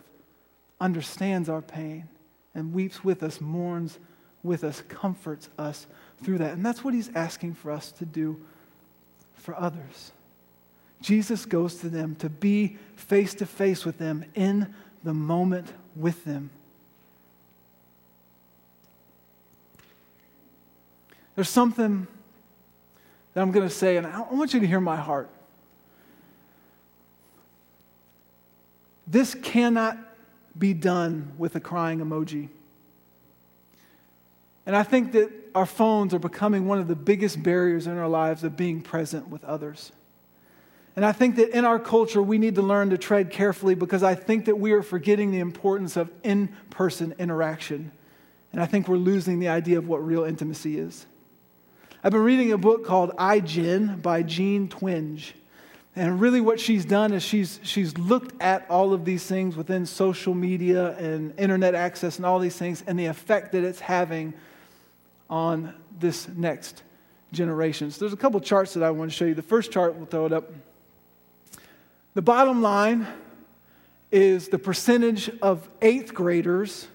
understands 0.80 1.50
our 1.50 1.62
pain 1.62 2.08
and 2.54 2.74
weeps 2.74 3.04
with 3.04 3.24
us, 3.24 3.40
mourns 3.40 4.00
with 4.44 4.64
us, 4.64 4.84
comforts 4.90 5.50
us 5.58 5.88
through 6.24 6.40
that? 6.40 6.54
And 6.54 6.66
that's 6.66 6.84
what 6.84 6.94
he's 6.94 7.10
asking 7.16 7.56
for 7.56 7.72
us 7.72 7.92
to 7.94 8.06
do 8.06 8.40
for 9.36 9.58
others. 9.60 10.12
Jesus 11.02 11.46
goes 11.46 11.76
to 11.76 11.90
them 11.90 12.16
to 12.16 12.30
be 12.30 12.78
face 12.96 13.34
to 13.36 13.46
face 13.46 13.86
with 13.86 13.98
them 13.98 14.24
in 14.36 14.74
the 15.04 15.14
moment 15.14 15.68
with 15.96 16.24
them. 16.24 16.50
There's 21.36 21.50
something 21.50 22.08
that 23.34 23.42
I'm 23.42 23.52
going 23.52 23.68
to 23.68 23.74
say, 23.74 23.98
and 23.98 24.06
I 24.06 24.22
want 24.32 24.54
you 24.54 24.60
to 24.60 24.68
hear 24.68 24.80
my 24.80 24.96
heart. 24.96 25.30
This 29.14 29.36
cannot 29.36 29.96
be 30.58 30.74
done 30.74 31.34
with 31.38 31.56
a 31.56 31.60
crying 31.60 32.00
emoji. 32.00 32.50
And 34.66 34.76
I 34.76 34.82
think 34.82 35.12
that 35.12 35.32
our 35.54 35.68
phones 35.68 36.16
are 36.16 36.20
becoming 36.20 36.66
one 36.66 36.80
of 36.80 36.88
the 36.88 36.96
biggest 36.96 37.44
barriers 37.44 37.86
in 37.86 37.96
our 37.96 38.08
lives 38.08 38.44
of 38.44 38.58
being 38.58 38.82
present 38.82 39.28
with 39.28 39.44
others. 39.44 39.92
And 40.96 41.06
I 41.06 41.12
think 41.12 41.36
that 41.36 41.56
in 41.56 41.64
our 41.64 41.78
culture, 41.78 42.24
we 42.24 42.40
need 42.40 42.56
to 42.56 42.64
learn 42.64 42.90
to 42.90 42.98
tread 42.98 43.30
carefully 43.30 43.76
because 43.76 44.02
I 44.02 44.16
think 44.16 44.46
that 44.46 44.58
we 44.58 44.72
are 44.72 44.82
forgetting 44.82 45.30
the 45.30 45.42
importance 45.42 45.96
of 45.96 46.10
in 46.24 46.48
person 46.72 47.14
interaction. 47.20 47.92
And 48.52 48.60
I 48.60 48.66
think 48.66 48.88
we're 48.88 48.98
losing 48.98 49.38
the 49.38 49.50
idea 49.50 49.78
of 49.78 49.88
what 49.88 50.04
real 50.04 50.24
intimacy 50.24 50.80
is. 50.80 51.06
I've 52.04 52.14
been 52.14 52.22
reading 52.22 52.52
a 52.52 52.58
book 52.58 52.84
called 52.84 53.12
I, 53.20 53.42
by 54.02 54.24
Jean 54.24 54.70
Twenge. 54.70 55.34
And 55.96 56.20
really, 56.20 56.42
what 56.42 56.60
she's 56.60 56.86
done 56.86 57.14
is 57.14 57.22
she's, 57.22 57.60
she's 57.62 57.96
looked 58.00 58.42
at 58.42 58.66
all 58.68 58.94
of 58.94 59.06
these 59.06 59.24
things 59.26 59.56
within 59.56 59.86
social 59.86 60.34
media 60.34 60.98
and 60.98 61.38
internet 61.40 61.76
access 61.76 62.18
and 62.18 62.26
all 62.26 62.40
these 62.40 62.58
things 62.58 62.84
and 62.88 62.98
the 62.98 63.06
effect 63.06 63.52
that 63.52 63.64
it's 63.64 63.80
having 63.80 64.34
on 65.30 65.74
this 66.00 66.28
next 66.30 66.82
generation. 67.32 67.92
So, 67.92 68.00
there's 68.00 68.14
a 68.14 68.18
couple 68.18 68.40
charts 68.40 68.74
that 68.74 68.82
I 68.82 68.90
want 68.90 69.12
to 69.12 69.16
show 69.16 69.26
you. 69.26 69.36
The 69.36 69.44
first 69.44 69.72
chart, 69.72 69.94
we'll 69.96 70.08
throw 70.08 70.26
it 70.26 70.34
up. 70.34 70.52
The 72.16 72.24
bottom 72.24 72.64
line 72.64 73.06
is 74.12 74.48
the 74.48 74.60
percentage 74.60 75.30
of 75.42 75.70
eighth 75.82 76.14
graders 76.14 76.88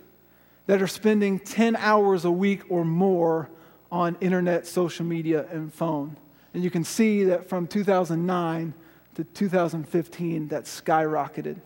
that 0.67 0.83
are 0.83 0.89
spending 0.89 1.39
10 1.39 1.77
hours 1.77 2.25
a 2.25 2.31
week 2.31 2.63
or 2.69 2.85
more 2.85 3.49
on 3.91 4.17
internet, 4.21 4.67
social 4.67 5.05
media, 5.05 5.47
and 5.51 5.73
phone. 5.73 6.17
And 6.53 6.63
you 6.65 6.71
can 6.71 6.85
see 6.85 7.25
that 7.25 7.49
from 7.49 7.67
2009 7.67 8.75
to 9.19 9.25
2015, 9.25 10.49
that 10.49 10.65
skyrocketed. 10.65 11.57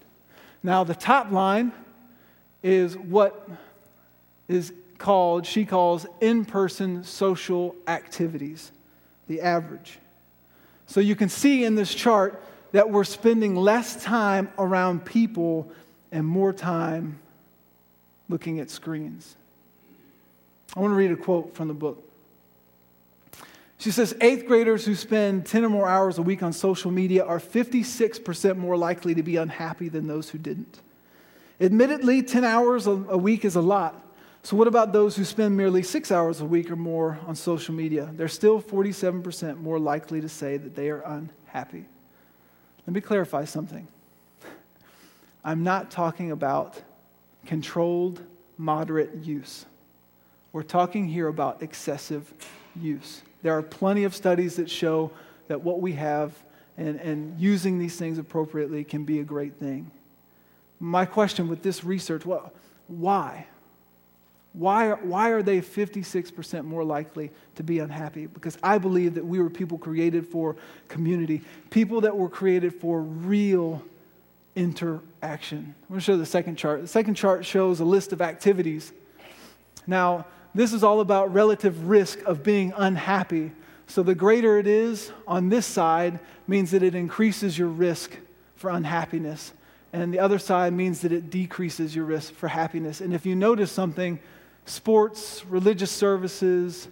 Now, 0.62 0.84
the 0.84 0.94
top 0.94 1.30
line 1.30 1.72
is 2.62 2.96
what 2.96 3.46
is 4.48 4.72
called, 4.96 5.44
she 5.44 5.66
calls 5.66 6.06
in 6.22 6.46
person 6.46 7.04
social 7.04 7.76
activities, 7.86 8.72
the 9.28 9.42
average. 9.42 9.98
So 10.86 11.00
you 11.00 11.14
can 11.14 11.28
see 11.28 11.66
in 11.66 11.74
this 11.74 11.94
chart 11.94 12.42
that 12.72 12.88
we're 12.88 13.04
spending 13.04 13.54
less 13.54 14.02
time 14.02 14.50
around 14.58 15.04
people 15.04 15.70
and 16.10 16.26
more 16.26 16.54
time 16.54 17.18
looking 18.30 18.60
at 18.60 18.70
screens. 18.70 19.36
I 20.74 20.80
want 20.80 20.92
to 20.92 20.96
read 20.96 21.10
a 21.10 21.16
quote 21.16 21.54
from 21.54 21.68
the 21.68 21.74
book. 21.74 22.02
She 23.82 23.90
says 23.90 24.14
eighth 24.20 24.46
graders 24.46 24.86
who 24.86 24.94
spend 24.94 25.44
10 25.44 25.64
or 25.64 25.68
more 25.68 25.88
hours 25.88 26.16
a 26.18 26.22
week 26.22 26.44
on 26.44 26.52
social 26.52 26.92
media 26.92 27.24
are 27.24 27.40
56% 27.40 28.56
more 28.56 28.76
likely 28.76 29.12
to 29.16 29.24
be 29.24 29.38
unhappy 29.38 29.88
than 29.88 30.06
those 30.06 30.30
who 30.30 30.38
didn't. 30.38 30.78
Admittedly, 31.60 32.22
10 32.22 32.44
hours 32.44 32.86
a 32.86 32.94
week 32.94 33.44
is 33.44 33.56
a 33.56 33.60
lot. 33.60 34.00
So, 34.44 34.56
what 34.56 34.68
about 34.68 34.92
those 34.92 35.16
who 35.16 35.24
spend 35.24 35.56
merely 35.56 35.82
six 35.82 36.12
hours 36.12 36.40
a 36.40 36.44
week 36.44 36.70
or 36.70 36.76
more 36.76 37.18
on 37.26 37.34
social 37.34 37.74
media? 37.74 38.08
They're 38.12 38.28
still 38.28 38.62
47% 38.62 39.58
more 39.58 39.80
likely 39.80 40.20
to 40.20 40.28
say 40.28 40.58
that 40.58 40.76
they 40.76 40.88
are 40.88 41.00
unhappy. 41.00 41.84
Let 42.86 42.94
me 42.94 43.00
clarify 43.00 43.46
something. 43.46 43.88
I'm 45.44 45.64
not 45.64 45.90
talking 45.90 46.30
about 46.30 46.80
controlled, 47.46 48.22
moderate 48.56 49.24
use. 49.24 49.66
We're 50.52 50.62
talking 50.62 51.08
here 51.08 51.26
about 51.26 51.64
excessive 51.64 52.32
use. 52.76 53.22
There 53.42 53.56
are 53.56 53.62
plenty 53.62 54.04
of 54.04 54.14
studies 54.14 54.56
that 54.56 54.70
show 54.70 55.10
that 55.48 55.62
what 55.62 55.80
we 55.80 55.92
have 55.92 56.32
and, 56.76 56.98
and 57.00 57.38
using 57.38 57.78
these 57.78 57.96
things 57.96 58.18
appropriately 58.18 58.84
can 58.84 59.04
be 59.04 59.20
a 59.20 59.24
great 59.24 59.56
thing. 59.56 59.90
My 60.80 61.04
question 61.04 61.48
with 61.48 61.62
this 61.62 61.84
research 61.84 62.24
well, 62.24 62.52
why? 62.88 63.46
Why 64.52 64.90
are, 64.90 64.96
why 64.96 65.30
are 65.30 65.42
they 65.42 65.60
56% 65.60 66.64
more 66.64 66.84
likely 66.84 67.30
to 67.54 67.62
be 67.62 67.78
unhappy? 67.78 68.26
Because 68.26 68.58
I 68.62 68.78
believe 68.78 69.14
that 69.14 69.24
we 69.24 69.40
were 69.40 69.48
people 69.48 69.78
created 69.78 70.26
for 70.26 70.56
community, 70.88 71.42
people 71.70 72.02
that 72.02 72.16
were 72.16 72.28
created 72.28 72.74
for 72.74 73.00
real 73.00 73.82
interaction. 74.54 75.74
I'm 75.82 75.88
going 75.88 76.00
to 76.00 76.04
show 76.04 76.16
the 76.16 76.26
second 76.26 76.56
chart. 76.56 76.82
The 76.82 76.88
second 76.88 77.14
chart 77.14 77.46
shows 77.46 77.80
a 77.80 77.84
list 77.84 78.12
of 78.12 78.20
activities. 78.20 78.92
Now, 79.86 80.26
this 80.54 80.72
is 80.72 80.84
all 80.84 81.00
about 81.00 81.32
relative 81.32 81.88
risk 81.88 82.20
of 82.26 82.42
being 82.42 82.72
unhappy. 82.76 83.52
So 83.86 84.02
the 84.02 84.14
greater 84.14 84.58
it 84.58 84.66
is 84.66 85.12
on 85.26 85.48
this 85.48 85.66
side 85.66 86.18
means 86.46 86.70
that 86.72 86.82
it 86.82 86.94
increases 86.94 87.58
your 87.58 87.68
risk 87.68 88.16
for 88.56 88.70
unhappiness. 88.70 89.52
And 89.92 90.12
the 90.12 90.18
other 90.18 90.38
side 90.38 90.72
means 90.72 91.00
that 91.00 91.12
it 91.12 91.30
decreases 91.30 91.94
your 91.94 92.04
risk 92.04 92.32
for 92.32 92.48
happiness. 92.48 93.00
And 93.00 93.12
if 93.12 93.26
you 93.26 93.34
notice 93.34 93.70
something, 93.70 94.18
sports, 94.64 95.44
religious 95.46 95.90
services, 95.90 96.88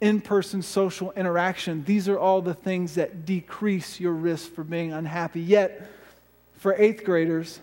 in 0.00 0.20
person 0.20 0.62
social 0.62 1.12
interaction, 1.12 1.82
these 1.84 2.08
are 2.08 2.18
all 2.18 2.42
the 2.42 2.54
things 2.54 2.94
that 2.96 3.24
decrease 3.24 3.98
your 3.98 4.12
risk 4.12 4.52
for 4.52 4.62
being 4.62 4.92
unhappy. 4.92 5.40
Yet, 5.40 5.90
for 6.58 6.74
eighth 6.76 7.04
graders, 7.04 7.60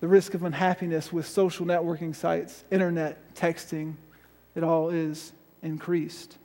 the 0.00 0.08
risk 0.08 0.34
of 0.34 0.42
unhappiness 0.42 1.12
with 1.12 1.26
social 1.26 1.64
networking 1.66 2.14
sites, 2.14 2.64
internet, 2.70 3.34
texting, 3.34 3.94
it 4.54 4.62
all 4.62 4.90
is 4.90 5.32
increased. 5.62 6.36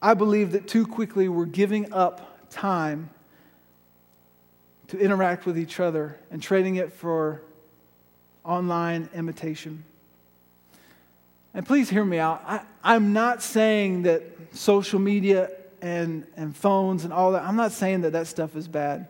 I 0.00 0.14
believe 0.14 0.52
that 0.52 0.68
too 0.68 0.86
quickly 0.86 1.28
we're 1.28 1.46
giving 1.46 1.92
up 1.92 2.48
time 2.50 3.10
to 4.88 4.98
interact 4.98 5.46
with 5.46 5.58
each 5.58 5.80
other 5.80 6.16
and 6.30 6.42
trading 6.42 6.76
it 6.76 6.92
for 6.92 7.42
online 8.44 9.08
imitation. 9.14 9.84
And 11.54 11.66
please 11.66 11.90
hear 11.90 12.04
me 12.04 12.18
out. 12.18 12.42
I, 12.84 12.94
am 12.94 13.12
not 13.12 13.42
saying 13.42 14.02
that 14.02 14.22
social 14.52 15.00
media 15.00 15.50
and, 15.82 16.26
and 16.36 16.54
phones 16.56 17.04
and 17.04 17.12
all 17.12 17.32
that, 17.32 17.42
I'm 17.42 17.56
not 17.56 17.72
saying 17.72 18.02
that 18.02 18.12
that 18.12 18.26
stuff 18.26 18.54
is 18.54 18.68
bad. 18.68 19.08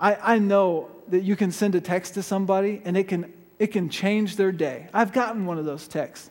I, 0.00 0.34
I 0.34 0.38
know 0.38 0.90
that 1.08 1.20
you 1.20 1.36
can 1.36 1.52
send 1.52 1.74
a 1.74 1.80
text 1.80 2.14
to 2.14 2.22
somebody 2.22 2.80
and 2.84 2.96
it 2.96 3.08
can 3.08 3.32
it 3.58 3.68
can 3.68 3.88
change 3.88 4.36
their 4.36 4.52
day. 4.52 4.88
I've 4.94 5.12
gotten 5.12 5.46
one 5.46 5.58
of 5.58 5.64
those 5.64 5.88
texts 5.88 6.30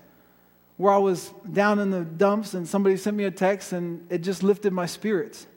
where 0.78 0.94
I 0.94 0.98
was 0.98 1.32
down 1.52 1.80
in 1.80 1.90
the 1.90 2.04
dumps 2.04 2.54
and 2.54 2.68
somebody 2.68 2.98
sent 2.98 3.18
me 3.18 3.26
a 3.26 3.32
text 3.32 3.74
and 3.74 4.06
it 4.12 4.20
just 4.20 4.44
lifted 4.44 4.72
my 4.72 4.86
spirits. 4.86 5.48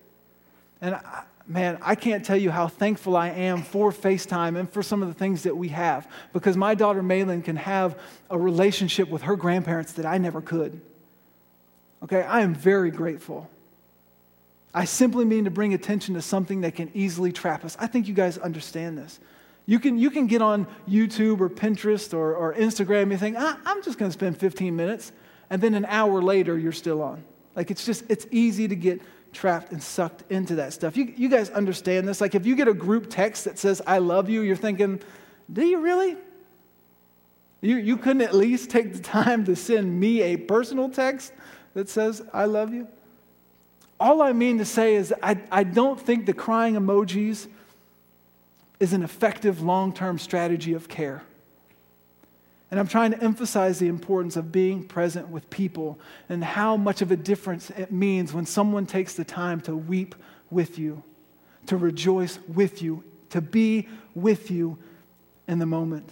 And 0.80 0.94
I, 0.94 1.24
man, 1.46 1.78
I 1.83 1.94
can't 1.94 2.24
tell 2.24 2.38
you 2.38 2.50
how 2.50 2.68
thankful 2.68 3.16
I 3.16 3.28
am 3.28 3.62
for 3.62 3.92
FaceTime 3.92 4.59
and 4.59 4.70
for 4.70 4.83
some 4.83 5.02
of 5.02 5.09
the 5.09 5.14
things 5.14 5.42
that 5.42 5.56
we 5.56 5.68
have 5.68 6.09
because 6.33 6.56
my 6.56 6.74
daughter 6.74 7.02
Malin 7.02 7.42
can 7.42 7.56
have 7.56 7.98
a 8.30 8.38
relationship 8.38 9.09
with 9.09 9.22
her 9.22 9.37
grandparents 9.37 9.92
that 9.94 10.06
I 10.06 10.16
never 10.18 10.40
could. 10.40 10.80
Okay, 12.02 12.22
I 12.22 12.40
am 12.40 12.54
very 12.54 12.90
grateful. 12.90 13.50
I 14.72 14.85
simply 14.85 15.24
mean 15.24 15.44
to 15.44 15.50
bring 15.50 15.74
attention 15.74 16.14
to 16.14 16.22
something 16.22 16.62
that 16.62 16.76
can 16.76 16.90
easily 16.94 17.33
trap 17.33 17.64
us. 17.64 17.76
I 17.78 17.87
think 17.88 18.09
you 18.09 18.14
guys 18.14 18.38
understand 18.38 18.96
this. 18.96 19.20
You 19.70 19.78
can, 19.78 19.98
you 19.98 20.11
can 20.11 20.26
get 20.26 20.42
on 20.42 20.66
YouTube 20.88 21.40
or 21.40 21.48
Pinterest 21.48 22.12
or, 22.12 22.35
or 22.35 22.54
Instagram 22.54 23.02
and 23.02 23.12
you 23.12 23.18
think, 23.18 23.37
ah, 23.38 23.56
I'm 23.64 23.85
just 23.85 23.98
going 23.98 24.09
to 24.09 24.12
spend 24.12 24.37
15 24.37 24.74
minutes. 24.74 25.12
And 25.48 25.62
then 25.62 25.74
an 25.74 25.85
hour 25.85 26.20
later, 26.20 26.59
you're 26.59 26.72
still 26.72 27.00
on. 27.00 27.22
Like 27.54 27.70
it's 27.70 27.87
just, 27.87 28.02
it's 28.09 28.26
easy 28.33 28.66
to 28.66 28.74
get 28.74 29.00
trapped 29.33 29.70
and 29.70 29.80
sucked 29.80 30.28
into 30.28 30.56
that 30.56 30.72
stuff. 30.72 30.96
You, 30.96 31.14
you 31.16 31.28
guys 31.28 31.50
understand 31.50 32.09
this? 32.09 32.20
Like 32.20 32.35
if 32.35 32.46
you 32.46 32.56
get 32.56 32.66
a 32.66 32.74
group 32.74 33.06
text 33.11 33.44
that 33.44 33.61
says, 33.61 33.80
I 33.87 33.98
love 33.98 34.28
you, 34.28 34.40
you're 34.42 34.56
thinking, 34.56 35.00
do 35.52 35.64
you 35.64 35.78
really? 35.78 36.16
You, 37.61 37.76
you 37.76 37.96
couldn't 37.96 38.22
at 38.22 38.35
least 38.35 38.70
take 38.70 38.92
the 38.92 38.98
time 38.98 39.44
to 39.44 39.54
send 39.54 40.00
me 40.00 40.22
a 40.22 40.37
personal 40.37 40.88
text 40.88 41.33
that 41.74 41.88
says, 41.88 42.22
I 42.33 42.46
love 42.46 42.74
you? 42.74 42.88
All 44.00 44.20
I 44.20 44.33
mean 44.33 44.59
to 44.59 44.64
say 44.64 44.96
is, 44.96 45.14
I, 45.22 45.38
I 45.52 45.62
don't 45.62 46.00
think 46.00 46.26
the 46.26 46.33
crying 46.33 46.74
emojis 46.74 47.46
is 48.81 48.95
an 48.95 49.03
effective 49.03 49.61
long 49.62 49.93
term 49.93 50.19
strategy 50.19 50.73
of 50.73 50.88
care. 50.88 51.23
And 52.71 52.81
I'm 52.81 52.88
trying 52.88 53.11
to 53.11 53.23
emphasize 53.23 53.79
the 53.79 53.88
importance 53.88 54.37
of 54.37 54.51
being 54.51 54.85
present 54.85 55.29
with 55.29 55.51
people 55.51 55.99
and 56.29 56.43
how 56.43 56.77
much 56.77 57.03
of 57.03 57.11
a 57.11 57.16
difference 57.16 57.71
it 57.71 57.93
means 57.93 58.33
when 58.33 58.47
someone 58.47 58.87
takes 58.87 59.14
the 59.14 59.25
time 59.25 59.61
to 59.62 59.77
weep 59.77 60.14
with 60.51 60.79
you, 60.79 61.03
to 61.66 61.77
rejoice 61.77 62.38
with 62.49 62.81
you, 62.81 63.03
to 63.31 63.40
be 63.40 63.88
with 64.14 64.51
you 64.51 64.79
in 65.47 65.59
the 65.59 65.66
moment. 65.66 66.09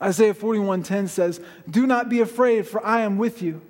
Isaiah 0.00 0.34
41:10 0.34 1.08
says, 1.08 1.40
"Do 1.68 1.86
not 1.86 2.08
be 2.08 2.20
afraid, 2.20 2.66
for 2.66 2.84
I 2.84 3.00
am 3.00 3.18
with 3.18 3.42
you. 3.42 3.60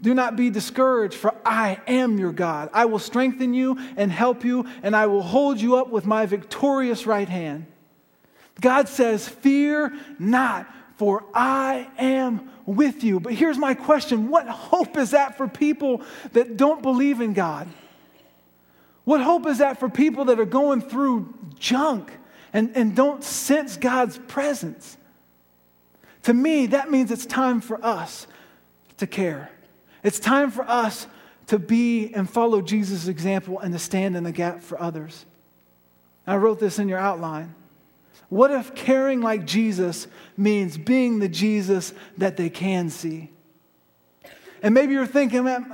Do 0.00 0.14
not 0.14 0.36
be 0.36 0.50
discouraged, 0.50 1.14
for 1.14 1.34
I 1.44 1.80
am 1.86 2.18
your 2.18 2.32
God. 2.32 2.70
I 2.72 2.84
will 2.84 3.00
strengthen 3.00 3.52
you 3.52 3.78
and 3.96 4.12
help 4.12 4.44
you, 4.44 4.66
and 4.82 4.94
I 4.94 5.06
will 5.06 5.22
hold 5.22 5.60
you 5.60 5.76
up 5.76 5.88
with 5.88 6.06
my 6.06 6.26
victorious 6.26 7.06
right 7.06 7.28
hand." 7.28 7.66
God 8.60 8.88
says, 8.88 9.28
Fear 9.28 9.96
not, 10.18 10.66
for 10.96 11.24
I 11.32 11.88
am 11.98 12.50
with 12.66 13.04
you. 13.04 13.20
But 13.20 13.34
here's 13.34 13.58
my 13.58 13.74
question 13.74 14.28
What 14.28 14.48
hope 14.48 14.96
is 14.96 15.10
that 15.10 15.36
for 15.36 15.48
people 15.48 16.02
that 16.32 16.56
don't 16.56 16.82
believe 16.82 17.20
in 17.20 17.34
God? 17.34 17.68
What 19.04 19.20
hope 19.22 19.46
is 19.46 19.58
that 19.58 19.80
for 19.80 19.88
people 19.88 20.26
that 20.26 20.38
are 20.38 20.44
going 20.44 20.82
through 20.82 21.32
junk 21.58 22.12
and, 22.52 22.76
and 22.76 22.94
don't 22.94 23.24
sense 23.24 23.76
God's 23.76 24.18
presence? 24.18 24.96
To 26.24 26.34
me, 26.34 26.66
that 26.66 26.90
means 26.90 27.10
it's 27.10 27.24
time 27.24 27.62
for 27.62 27.82
us 27.82 28.26
to 28.98 29.06
care. 29.06 29.50
It's 30.08 30.18
time 30.18 30.50
for 30.50 30.66
us 30.66 31.06
to 31.48 31.58
be 31.58 32.14
and 32.14 32.30
follow 32.30 32.62
Jesus' 32.62 33.08
example 33.08 33.58
and 33.58 33.74
to 33.74 33.78
stand 33.78 34.16
in 34.16 34.24
the 34.24 34.32
gap 34.32 34.62
for 34.62 34.80
others. 34.80 35.26
I 36.26 36.36
wrote 36.36 36.58
this 36.58 36.78
in 36.78 36.88
your 36.88 36.98
outline. 36.98 37.54
What 38.30 38.50
if 38.50 38.74
caring 38.74 39.20
like 39.20 39.44
Jesus 39.44 40.06
means 40.34 40.78
being 40.78 41.18
the 41.18 41.28
Jesus 41.28 41.92
that 42.16 42.38
they 42.38 42.48
can 42.48 42.88
see? 42.88 43.28
And 44.62 44.72
maybe 44.72 44.94
you're 44.94 45.04
thinking, 45.04 45.44
man, 45.44 45.70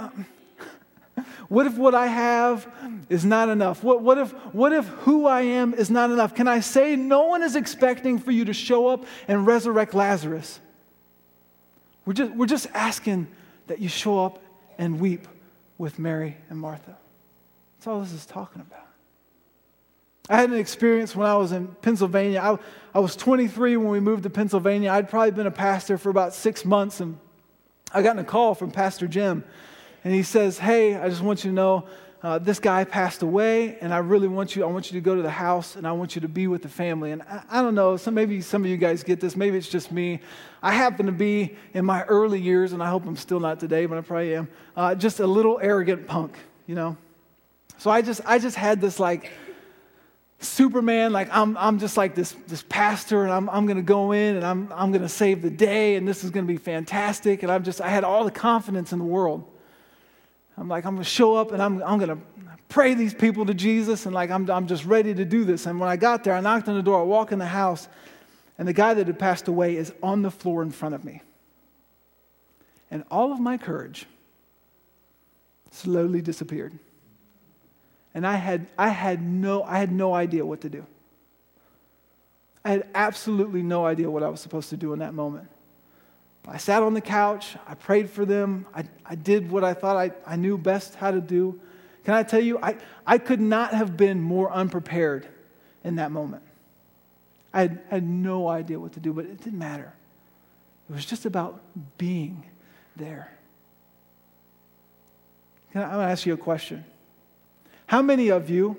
uh, 1.16 1.22
what 1.46 1.66
if 1.66 1.76
what 1.76 1.94
I 1.94 2.08
have 2.08 2.66
is 3.08 3.24
not 3.24 3.48
enough? 3.48 3.84
What, 3.84 4.02
what, 4.02 4.18
if, 4.18 4.32
what 4.52 4.72
if 4.72 4.88
who 4.88 5.28
I 5.28 5.42
am 5.42 5.74
is 5.74 5.90
not 5.90 6.10
enough? 6.10 6.34
Can 6.34 6.48
I 6.48 6.58
say 6.58 6.96
no 6.96 7.28
one 7.28 7.44
is 7.44 7.54
expecting 7.54 8.18
for 8.18 8.32
you 8.32 8.46
to 8.46 8.52
show 8.52 8.88
up 8.88 9.04
and 9.28 9.46
resurrect 9.46 9.94
Lazarus? 9.94 10.58
We're 12.04 12.14
just, 12.14 12.32
we're 12.32 12.46
just 12.46 12.66
asking 12.74 13.28
that 13.66 13.80
you 13.80 13.88
show 13.88 14.24
up 14.24 14.42
and 14.78 15.00
weep 15.00 15.26
with 15.78 15.98
Mary 15.98 16.36
and 16.50 16.58
Martha. 16.58 16.96
That's 17.76 17.86
all 17.86 18.00
this 18.00 18.12
is 18.12 18.26
talking 18.26 18.62
about. 18.62 18.86
I 20.28 20.36
had 20.36 20.50
an 20.50 20.56
experience 20.56 21.14
when 21.14 21.26
I 21.26 21.36
was 21.36 21.52
in 21.52 21.68
Pennsylvania. 21.82 22.40
I, 22.40 22.58
I 22.94 23.00
was 23.00 23.14
23 23.14 23.76
when 23.76 23.88
we 23.88 24.00
moved 24.00 24.22
to 24.22 24.30
Pennsylvania. 24.30 24.90
I'd 24.90 25.10
probably 25.10 25.32
been 25.32 25.46
a 25.46 25.50
pastor 25.50 25.98
for 25.98 26.08
about 26.08 26.32
six 26.32 26.64
months, 26.64 27.00
and 27.00 27.18
I 27.92 28.00
got 28.00 28.18
a 28.18 28.24
call 28.24 28.54
from 28.54 28.70
Pastor 28.70 29.06
Jim. 29.06 29.44
And 30.02 30.14
he 30.14 30.22
says, 30.22 30.58
Hey, 30.58 30.96
I 30.96 31.10
just 31.10 31.22
want 31.22 31.44
you 31.44 31.50
to 31.50 31.54
know 31.54 31.86
uh, 32.24 32.38
this 32.38 32.58
guy 32.58 32.84
passed 32.84 33.20
away, 33.20 33.76
and 33.82 33.92
I 33.92 33.98
really 33.98 34.28
want 34.28 34.56
you, 34.56 34.64
I 34.64 34.66
want 34.66 34.90
you 34.90 34.98
to 34.98 35.04
go 35.04 35.14
to 35.14 35.20
the 35.20 35.30
house, 35.30 35.76
and 35.76 35.86
I 35.86 35.92
want 35.92 36.14
you 36.14 36.22
to 36.22 36.28
be 36.28 36.46
with 36.46 36.62
the 36.62 36.70
family. 36.70 37.12
And 37.12 37.20
I, 37.20 37.42
I 37.50 37.62
don't 37.62 37.74
know, 37.74 37.98
some, 37.98 38.14
maybe 38.14 38.40
some 38.40 38.64
of 38.64 38.70
you 38.70 38.78
guys 38.78 39.02
get 39.02 39.20
this, 39.20 39.36
maybe 39.36 39.58
it's 39.58 39.68
just 39.68 39.92
me. 39.92 40.20
I 40.62 40.72
happen 40.72 41.04
to 41.04 41.12
be 41.12 41.54
in 41.74 41.84
my 41.84 42.02
early 42.04 42.40
years, 42.40 42.72
and 42.72 42.82
I 42.82 42.88
hope 42.88 43.04
I'm 43.04 43.16
still 43.16 43.40
not 43.40 43.60
today, 43.60 43.84
but 43.84 43.98
I 43.98 44.00
probably 44.00 44.36
am, 44.36 44.48
uh, 44.74 44.94
just 44.94 45.20
a 45.20 45.26
little 45.26 45.58
arrogant 45.60 46.06
punk, 46.06 46.34
you 46.66 46.74
know? 46.74 46.96
So 47.76 47.90
I 47.90 48.00
just, 48.00 48.22
I 48.24 48.38
just 48.38 48.56
had 48.56 48.80
this 48.80 48.98
like, 48.98 49.30
Superman, 50.38 51.12
like 51.12 51.28
I'm, 51.30 51.58
I'm 51.58 51.78
just 51.78 51.98
like 51.98 52.14
this, 52.14 52.34
this 52.48 52.64
pastor 52.68 53.22
and 53.24 53.32
I'm, 53.32 53.48
I'm 53.50 53.66
going 53.66 53.76
to 53.76 53.82
go 53.82 54.12
in 54.12 54.36
and 54.36 54.44
I'm, 54.44 54.72
I'm 54.72 54.92
going 54.92 55.02
to 55.02 55.08
save 55.08 55.42
the 55.42 55.50
day 55.50 55.96
and 55.96 56.06
this 56.06 56.22
is 56.22 56.30
going 56.30 56.46
to 56.46 56.52
be 56.52 56.58
fantastic. 56.58 57.42
And 57.42 57.50
I'm 57.50 57.64
just, 57.64 57.80
I 57.80 57.88
had 57.88 58.04
all 58.04 58.24
the 58.24 58.30
confidence 58.30 58.92
in 58.92 58.98
the 58.98 59.04
world. 59.06 59.44
I'm 60.56 60.68
like, 60.68 60.84
I'm 60.84 60.94
going 60.94 61.04
to 61.04 61.10
show 61.10 61.34
up 61.36 61.52
and 61.52 61.62
I'm, 61.62 61.82
I'm 61.82 61.98
going 61.98 62.10
to 62.10 62.18
pray 62.68 62.94
these 62.94 63.14
people 63.14 63.46
to 63.46 63.54
Jesus 63.54 64.06
and 64.06 64.14
like, 64.14 64.30
I'm, 64.30 64.48
I'm 64.50 64.66
just 64.66 64.84
ready 64.84 65.14
to 65.14 65.24
do 65.24 65.44
this. 65.44 65.66
And 65.66 65.80
when 65.80 65.88
I 65.88 65.96
got 65.96 66.24
there, 66.24 66.34
I 66.34 66.40
knocked 66.40 66.68
on 66.68 66.76
the 66.76 66.82
door, 66.82 67.00
I 67.00 67.04
walk 67.04 67.32
in 67.32 67.38
the 67.38 67.46
house 67.46 67.88
and 68.58 68.68
the 68.68 68.72
guy 68.72 68.94
that 68.94 69.06
had 69.06 69.18
passed 69.18 69.48
away 69.48 69.76
is 69.76 69.92
on 70.02 70.22
the 70.22 70.30
floor 70.30 70.62
in 70.62 70.70
front 70.70 70.94
of 70.94 71.04
me. 71.04 71.22
And 72.90 73.04
all 73.10 73.32
of 73.32 73.40
my 73.40 73.58
courage 73.58 74.06
slowly 75.72 76.22
disappeared 76.22 76.78
and 78.14 78.24
I 78.24 78.36
had, 78.36 78.68
I 78.78 78.88
had, 78.90 79.22
no, 79.22 79.64
I 79.64 79.78
had 79.78 79.90
no 79.90 80.14
idea 80.14 80.46
what 80.46 80.60
to 80.60 80.68
do. 80.68 80.86
I 82.64 82.70
had 82.70 82.88
absolutely 82.94 83.62
no 83.62 83.84
idea 83.84 84.08
what 84.08 84.22
I 84.22 84.28
was 84.28 84.40
supposed 84.40 84.70
to 84.70 84.76
do 84.76 84.92
in 84.92 85.00
that 85.00 85.12
moment. 85.12 85.48
I 86.46 86.58
sat 86.58 86.82
on 86.82 86.94
the 86.94 87.00
couch, 87.00 87.56
I 87.66 87.74
prayed 87.74 88.10
for 88.10 88.24
them, 88.24 88.66
I, 88.74 88.84
I 89.04 89.14
did 89.14 89.50
what 89.50 89.64
I 89.64 89.72
thought 89.72 89.96
I, 89.96 90.12
I 90.26 90.36
knew 90.36 90.58
best 90.58 90.94
how 90.94 91.10
to 91.10 91.20
do. 91.20 91.58
Can 92.04 92.14
I 92.14 92.22
tell 92.22 92.40
you, 92.40 92.58
I, 92.58 92.76
I 93.06 93.16
could 93.16 93.40
not 93.40 93.72
have 93.72 93.96
been 93.96 94.20
more 94.20 94.52
unprepared 94.52 95.26
in 95.82 95.96
that 95.96 96.10
moment. 96.10 96.42
I 97.52 97.62
had, 97.62 97.80
had 97.88 98.04
no 98.04 98.48
idea 98.48 98.78
what 98.78 98.92
to 98.92 99.00
do, 99.00 99.12
but 99.12 99.24
it 99.24 99.42
didn't 99.42 99.58
matter. 99.58 99.92
It 100.90 100.92
was 100.92 101.06
just 101.06 101.24
about 101.24 101.60
being 101.96 102.44
there. 102.96 103.32
Can 105.72 105.82
I, 105.82 105.84
I'm 105.84 105.92
going 105.92 106.06
to 106.06 106.12
ask 106.12 106.26
you 106.26 106.34
a 106.34 106.36
question. 106.36 106.84
How 107.86 108.02
many 108.02 108.28
of 108.28 108.50
you 108.50 108.76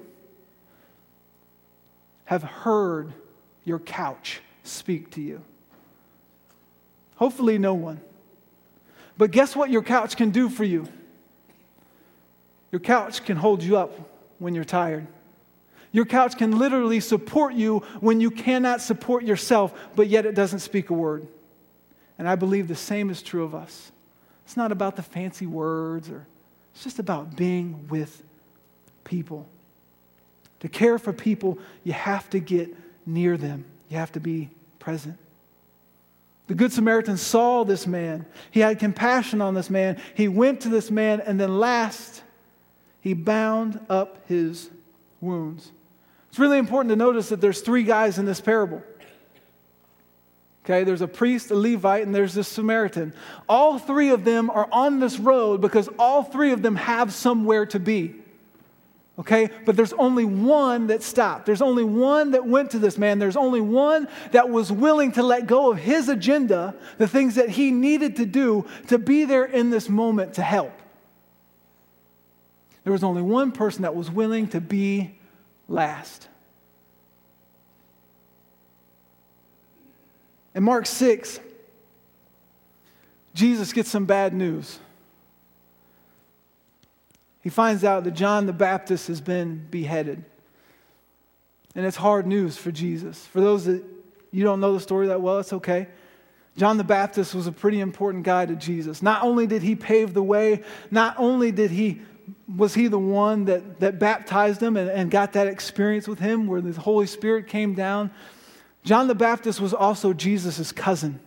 have 2.26 2.44
heard 2.44 3.14
your 3.64 3.80
couch 3.80 4.42
speak 4.64 5.12
to 5.12 5.22
you? 5.22 5.42
Hopefully, 7.16 7.58
no 7.58 7.74
one. 7.74 8.02
But 9.18 9.32
guess 9.32 9.56
what 9.56 9.70
your 9.70 9.82
couch 9.82 10.18
can 10.18 10.32
do 10.32 10.50
for 10.50 10.64
you? 10.64 10.88
Your 12.72 12.80
couch 12.80 13.24
can 13.24 13.38
hold 13.38 13.64
you 13.64 13.78
up 13.78 13.94
when 14.40 14.54
you're 14.54 14.66
tired. 14.66 15.08
Your 15.92 16.06
couch 16.06 16.38
can 16.38 16.58
literally 16.58 17.00
support 17.00 17.54
you 17.54 17.80
when 18.02 18.20
you 18.20 18.30
cannot 18.30 18.82
support 18.82 19.24
yourself, 19.24 19.74
but 19.96 20.08
yet 20.08 20.26
it 20.26 20.36
doesn't 20.36 20.60
speak 20.60 20.90
a 20.90 20.94
word. 20.94 21.26
And 22.20 22.28
I 22.28 22.36
believe 22.36 22.68
the 22.68 22.76
same 22.76 23.10
is 23.10 23.22
true 23.22 23.46
of 23.46 23.56
us. 23.56 23.92
It's 24.44 24.58
not 24.58 24.74
about 24.74 24.98
the 24.98 25.04
fancy 25.04 25.46
words 25.46 26.10
or 26.10 26.28
it's 26.74 26.84
just 26.84 27.00
about 27.00 27.38
being 27.38 27.88
with 27.88 28.22
people. 29.06 29.48
To 30.60 30.68
care 30.68 31.00
for 31.00 31.14
people, 31.14 31.58
you 31.86 31.94
have 31.94 32.30
to 32.32 32.40
get 32.40 32.76
near 33.06 33.38
them, 33.38 33.64
you 33.90 33.98
have 33.98 34.12
to 34.14 34.20
be 34.20 34.50
present. 34.80 35.18
The 36.48 36.54
Good 36.54 36.72
Samaritan 36.72 37.18
saw 37.18 37.64
this 37.64 37.88
man. 37.88 38.26
He 38.52 38.60
had 38.60 38.80
compassion 38.80 39.42
on 39.42 39.56
this 39.56 39.70
man. 39.70 40.00
He 40.14 40.28
went 40.28 40.62
to 40.62 40.70
this 40.70 40.92
man, 40.92 41.22
and 41.22 41.40
then 41.40 41.60
last, 41.60 42.22
he 43.02 43.14
bound 43.14 43.80
up 43.90 44.28
his 44.28 44.70
wounds. 45.22 45.72
It's 46.30 46.40
really 46.40 46.58
important 46.58 46.92
to 46.92 46.96
notice 46.96 47.30
that 47.30 47.42
there's 47.42 47.62
three 47.62 47.84
guys 47.84 48.20
in 48.20 48.26
this 48.26 48.42
parable. 48.42 48.84
Okay, 50.66 50.84
there's 50.84 51.02
a 51.02 51.08
priest, 51.08 51.52
a 51.52 51.56
Levite, 51.56 52.04
and 52.04 52.14
there's 52.14 52.34
this 52.34 52.48
Samaritan. 52.48 53.14
All 53.48 53.78
three 53.78 54.10
of 54.10 54.26
them 54.26 54.50
are 54.50 54.68
on 54.72 55.00
this 55.00 55.20
road 55.20 55.62
because 55.62 55.88
all 56.00 56.24
three 56.24 56.52
of 56.52 56.64
them 56.64 56.76
have 56.76 57.14
somewhere 57.14 57.68
to 57.68 57.80
be. 57.80 58.16
Okay? 59.18 59.50
But 59.66 59.76
there's 59.76 59.94
only 59.94 60.26
one 60.26 60.88
that 60.88 61.02
stopped. 61.02 61.46
There's 61.46 61.62
only 61.62 61.84
one 61.84 62.32
that 62.32 62.46
went 62.46 62.72
to 62.72 62.80
this 62.80 62.98
man. 62.98 63.18
There's 63.20 63.38
only 63.38 63.62
one 63.62 64.08
that 64.32 64.50
was 64.50 64.72
willing 64.72 65.14
to 65.14 65.24
let 65.24 65.48
go 65.48 65.72
of 65.72 65.78
his 65.78 66.10
agenda, 66.10 66.76
the 66.98 67.08
things 67.08 67.36
that 67.36 67.50
he 67.50 67.72
needed 67.72 68.18
to 68.18 68.26
do 68.26 68.66
to 68.88 68.98
be 68.98 69.26
there 69.26 69.46
in 69.46 69.70
this 69.70 69.88
moment 69.88 70.34
to 70.34 70.42
help. 70.42 70.74
There 72.84 72.94
was 72.94 73.04
only 73.04 73.22
one 73.22 73.52
person 73.52 73.82
that 73.84 73.96
was 73.96 74.12
willing 74.12 74.48
to 74.50 74.62
be 74.62 75.18
last. 75.68 76.28
In 80.54 80.64
Mark 80.64 80.86
6, 80.86 81.40
Jesus 83.34 83.74
gets 83.74 83.90
some 83.90 84.06
bad 84.06 84.34
news 84.34 84.80
he 87.46 87.52
finds 87.52 87.84
out 87.84 88.06
that 88.06 88.16
John 88.16 88.48
the 88.48 88.54
Baptist 88.54 89.08
has 89.08 89.22
been 89.22 89.68
beheaded. 89.70 90.26
And 91.76 91.86
it's 91.86 91.96
hard 91.96 92.26
news 92.26 92.58
for 92.58 92.72
Jesus. 92.72 93.24
For 93.28 93.40
those 93.40 93.66
that 93.66 93.84
you 94.32 94.44
don't 94.44 94.60
know 94.60 94.74
the 94.74 94.80
story 94.80 95.10
that 95.10 95.22
well, 95.22 95.38
it's 95.38 95.54
okay. 95.54 95.88
John 96.58 96.78
the 96.78 96.84
Baptist 96.84 97.36
was 97.36 97.46
a 97.46 97.52
pretty 97.52 97.82
important 97.82 98.24
guy 98.24 98.48
to 98.48 98.56
Jesus. 98.56 99.04
Not 99.04 99.22
only 99.22 99.46
did 99.46 99.62
he 99.62 99.76
pave 99.76 100.16
the 100.16 100.24
way, 100.24 100.64
not 100.90 101.14
only 101.20 101.52
did 101.52 101.70
he 101.70 102.02
was 102.58 102.74
he 102.74 102.88
the 102.88 102.98
one 102.98 103.46
that, 103.46 103.80
that 103.80 104.00
baptized 104.00 104.60
him 104.60 104.76
and, 104.76 104.90
and 104.90 105.12
got 105.12 105.34
that 105.34 105.46
experience 105.46 106.08
with 106.08 106.18
him 106.18 106.48
where 106.48 106.62
the 106.62 106.72
Holy 106.82 107.06
Spirit 107.06 107.46
came 107.46 107.76
down. 107.76 108.10
John 108.84 109.08
the 109.08 109.14
Baptist 109.14 109.62
was 109.62 109.72
also 109.72 110.14
Jesus' 110.14 110.72
cousin. 110.72 111.20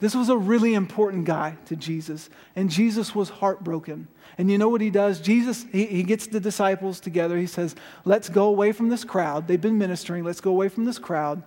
This 0.00 0.16
was 0.16 0.30
a 0.30 0.36
really 0.36 0.74
important 0.74 1.26
guy 1.26 1.58
to 1.66 1.76
Jesus, 1.76 2.28
and 2.56 2.70
Jesus 2.70 3.14
was 3.14 3.28
heartbroken. 3.28 4.08
And 4.40 4.50
you 4.50 4.56
know 4.56 4.70
what 4.70 4.80
he 4.80 4.88
does? 4.88 5.20
Jesus, 5.20 5.66
he, 5.70 5.84
he 5.84 6.02
gets 6.02 6.26
the 6.26 6.40
disciples 6.40 6.98
together. 6.98 7.36
He 7.36 7.46
says, 7.46 7.76
Let's 8.06 8.30
go 8.30 8.46
away 8.46 8.72
from 8.72 8.88
this 8.88 9.04
crowd. 9.04 9.46
They've 9.46 9.60
been 9.60 9.76
ministering. 9.76 10.24
Let's 10.24 10.40
go 10.40 10.50
away 10.50 10.70
from 10.70 10.86
this 10.86 10.98
crowd, 10.98 11.42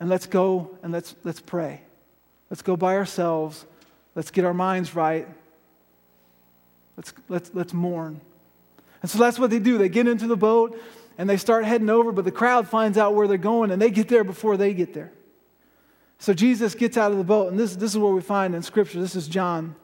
and 0.00 0.08
let's 0.08 0.24
go 0.24 0.78
and 0.82 0.90
let's, 0.90 1.14
let's 1.22 1.38
pray. 1.38 1.82
Let's 2.48 2.62
go 2.62 2.78
by 2.78 2.96
ourselves. 2.96 3.66
Let's 4.14 4.30
get 4.30 4.46
our 4.46 4.54
minds 4.54 4.94
right. 4.94 5.28
Let's, 6.96 7.12
let's, 7.28 7.50
let's 7.52 7.74
mourn. 7.74 8.22
And 9.02 9.10
so 9.10 9.18
that's 9.18 9.38
what 9.38 9.50
they 9.50 9.58
do. 9.58 9.76
They 9.76 9.90
get 9.90 10.08
into 10.08 10.26
the 10.26 10.38
boat 10.38 10.80
and 11.18 11.28
they 11.28 11.36
start 11.36 11.66
heading 11.66 11.90
over, 11.90 12.10
but 12.10 12.24
the 12.24 12.32
crowd 12.32 12.68
finds 12.68 12.96
out 12.96 13.14
where 13.14 13.28
they're 13.28 13.36
going 13.36 13.70
and 13.70 13.82
they 13.82 13.90
get 13.90 14.08
there 14.08 14.24
before 14.24 14.56
they 14.56 14.72
get 14.72 14.94
there. 14.94 15.12
So 16.20 16.32
Jesus 16.32 16.74
gets 16.74 16.96
out 16.96 17.12
of 17.12 17.18
the 17.18 17.24
boat, 17.24 17.50
and 17.50 17.60
this, 17.60 17.76
this 17.76 17.90
is 17.90 17.98
where 17.98 18.12
we 18.12 18.22
find 18.22 18.54
in 18.54 18.62
Scripture. 18.62 18.98
This 18.98 19.14
is 19.14 19.28
John, 19.28 19.76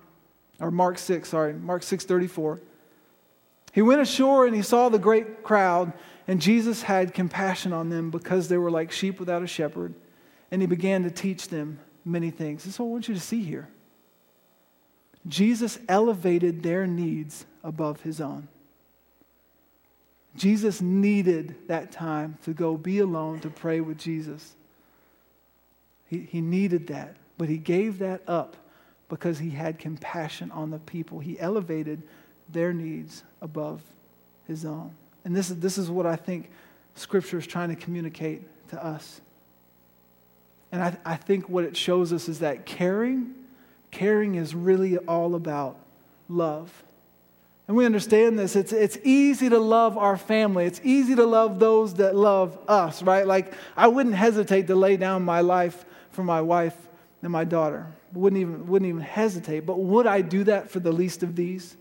or 0.61 0.71
Mark 0.71 0.99
6, 0.99 1.29
sorry, 1.29 1.53
Mark 1.55 1.83
6 1.83 2.05
34. 2.05 2.61
He 3.73 3.83
went 3.83 4.01
ashore 4.01 4.47
and 4.47 4.57
he 4.57 4.63
saw 4.63 4.89
the 4.89 4.99
great 4.99 5.43
crowd, 5.43 5.93
and 6.27 6.41
Jesus 6.41 6.83
had 6.83 7.13
compassion 7.13 7.73
on 7.73 7.91
them 7.91 8.11
because 8.11 8.49
they 8.49 8.57
were 8.57 8.71
like 8.71 8.91
sheep 8.91 9.21
without 9.21 9.43
a 9.43 9.47
shepherd, 9.47 9.95
and 10.51 10.63
he 10.63 10.67
began 10.67 11.03
to 11.03 11.11
teach 11.11 11.49
them 11.49 11.79
many 12.05 12.31
things. 12.31 12.65
This 12.65 12.75
is 12.75 12.79
what 12.79 12.87
I 12.87 12.91
want 12.91 13.09
you 13.09 13.15
to 13.15 13.21
see 13.21 13.43
here. 13.43 13.69
Jesus 15.29 15.79
elevated 15.89 16.63
their 16.63 16.87
needs 16.87 17.45
above 17.63 18.01
his 18.03 18.21
own. 18.21 18.49
Jesus 20.37 20.81
needed 20.81 21.57
that 21.67 21.91
time 21.91 22.39
to 22.45 22.53
go 22.53 22.77
be 22.77 22.99
alone 22.99 23.41
to 23.41 23.51
pray 23.51 23.81
with 23.81 23.99
Jesus. 23.99 24.55
He, 26.07 26.21
he 26.21 26.41
needed 26.41 26.87
that, 26.89 27.17
but 27.39 27.49
he 27.49 27.59
gave 27.59 27.99
that 27.99 28.23
up 28.29 28.57
because 29.09 29.39
he 29.39 29.51
had 29.51 29.79
compassion 29.79 30.51
on 30.51 30.71
the 30.71 30.79
people. 30.79 31.21
He 31.21 31.39
elevated 31.39 32.03
their 32.49 32.73
needs 32.73 33.23
above 33.41 33.83
his 34.47 34.65
own. 34.65 34.93
And 35.25 35.35
this 35.35 35.51
is, 35.51 35.59
this 35.59 35.79
is 35.79 35.91
what 35.91 36.07
I 36.07 36.17
think 36.17 36.51
Scripture 36.95 37.39
is 37.39 37.47
trying 37.47 37.69
to 37.69 37.77
communicate 37.77 38.43
to 38.71 38.85
us. 38.85 39.21
And 40.73 40.83
I, 40.83 40.97
I 41.05 41.17
think 41.17 41.49
what 41.49 41.65
it 41.65 41.77
shows 41.77 42.13
us 42.13 42.29
is 42.29 42.41
that 42.41 42.67
caring, 42.67 43.35
caring 43.91 44.35
is 44.35 44.55
really 44.55 44.99
all 44.99 45.35
about 45.35 45.79
love. 46.29 46.83
And 47.69 47.77
we 47.77 47.85
understand 47.85 48.39
this. 48.39 48.55
It's, 48.55 48.73
it's 48.73 48.99
easy 49.03 49.49
to 49.49 49.59
love 49.59 49.99
our 49.99 50.17
family. 50.17 50.67
It's 50.67 50.81
easy 50.85 51.17
to 51.17 51.25
love 51.25 51.59
those 51.59 51.95
that 51.95 52.15
love 52.15 52.57
us, 52.69 53.03
right? 53.03 53.27
Like, 53.27 53.53
I 53.77 53.89
wouldn't 53.89 54.15
hesitate 54.15 54.69
to 54.69 54.77
lay 54.77 54.97
down 54.97 55.25
my 55.25 55.41
life 55.41 55.85
for 56.11 56.23
my 56.23 56.41
wife 56.41 56.77
and 57.23 57.33
my 57.33 57.45
daughter. 57.45 57.87
Wouldn't 58.13 58.41
even, 58.41 58.67
wouldn't 58.67 58.89
even 58.89 59.03
hesitate. 59.03 59.61
But 59.61 59.79
would 59.79 60.07
I 60.07 60.21
do 60.21 60.45
that 60.45 60.71
for 60.71 60.81
the 60.81 60.93
least 60.93 61.23
of 61.23 61.37
these? 61.37 61.77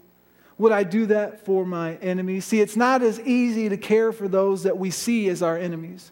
Would 0.58 0.72
I 0.72 0.84
do 0.84 1.06
that 1.08 1.46
for 1.46 1.66
my 1.66 1.96
enemies? 1.96 2.46
See, 2.46 2.62
it's 2.62 2.76
not 2.76 3.02
as 3.02 3.20
easy 3.22 3.70
to 3.70 3.78
care 3.78 4.12
for 4.12 4.28
those 4.28 4.64
that 4.64 4.78
we 4.78 4.90
see 4.90 5.28
as 5.30 5.42
our 5.42 5.58
enemies, 5.58 6.12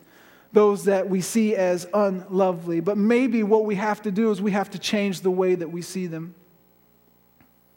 those 0.52 0.86
that 0.86 1.10
we 1.10 1.22
see 1.22 1.56
as 1.56 1.88
unlovely. 1.94 2.82
But 2.82 2.98
maybe 2.98 3.44
what 3.44 3.66
we 3.66 3.76
have 3.76 4.02
to 4.02 4.12
do 4.12 4.32
is 4.32 4.42
we 4.42 4.52
have 4.52 4.70
to 4.72 4.80
change 4.80 5.22
the 5.22 5.32
way 5.32 5.56
that 5.56 5.72
we 5.72 5.82
see 5.82 6.08
them. 6.08 6.36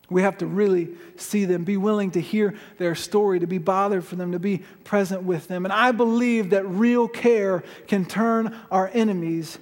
We 0.08 0.22
have 0.22 0.38
to 0.38 0.46
really 0.46 0.88
see 1.16 1.46
them, 1.46 1.64
be 1.64 1.76
willing 1.76 2.12
to 2.12 2.20
hear 2.20 2.54
their 2.78 2.94
story, 2.94 3.40
to 3.40 3.46
be 3.46 3.58
bothered 3.58 4.04
for 4.04 4.14
them, 4.14 4.32
to 4.32 4.38
be 4.38 4.58
present 4.84 5.22
with 5.22 5.48
them. 5.48 5.64
And 5.64 5.72
I 5.72 5.90
believe 5.92 6.50
that 6.50 6.66
real 6.66 7.08
care 7.08 7.64
can 7.88 8.04
turn 8.04 8.56
our 8.70 8.90
enemies 8.92 9.58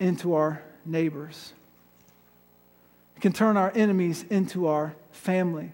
into 0.00 0.34
our 0.34 0.62
neighbors. 0.84 1.52
It 3.16 3.20
can 3.20 3.32
turn 3.32 3.56
our 3.56 3.72
enemies 3.74 4.24
into 4.30 4.66
our 4.66 4.94
family. 5.12 5.70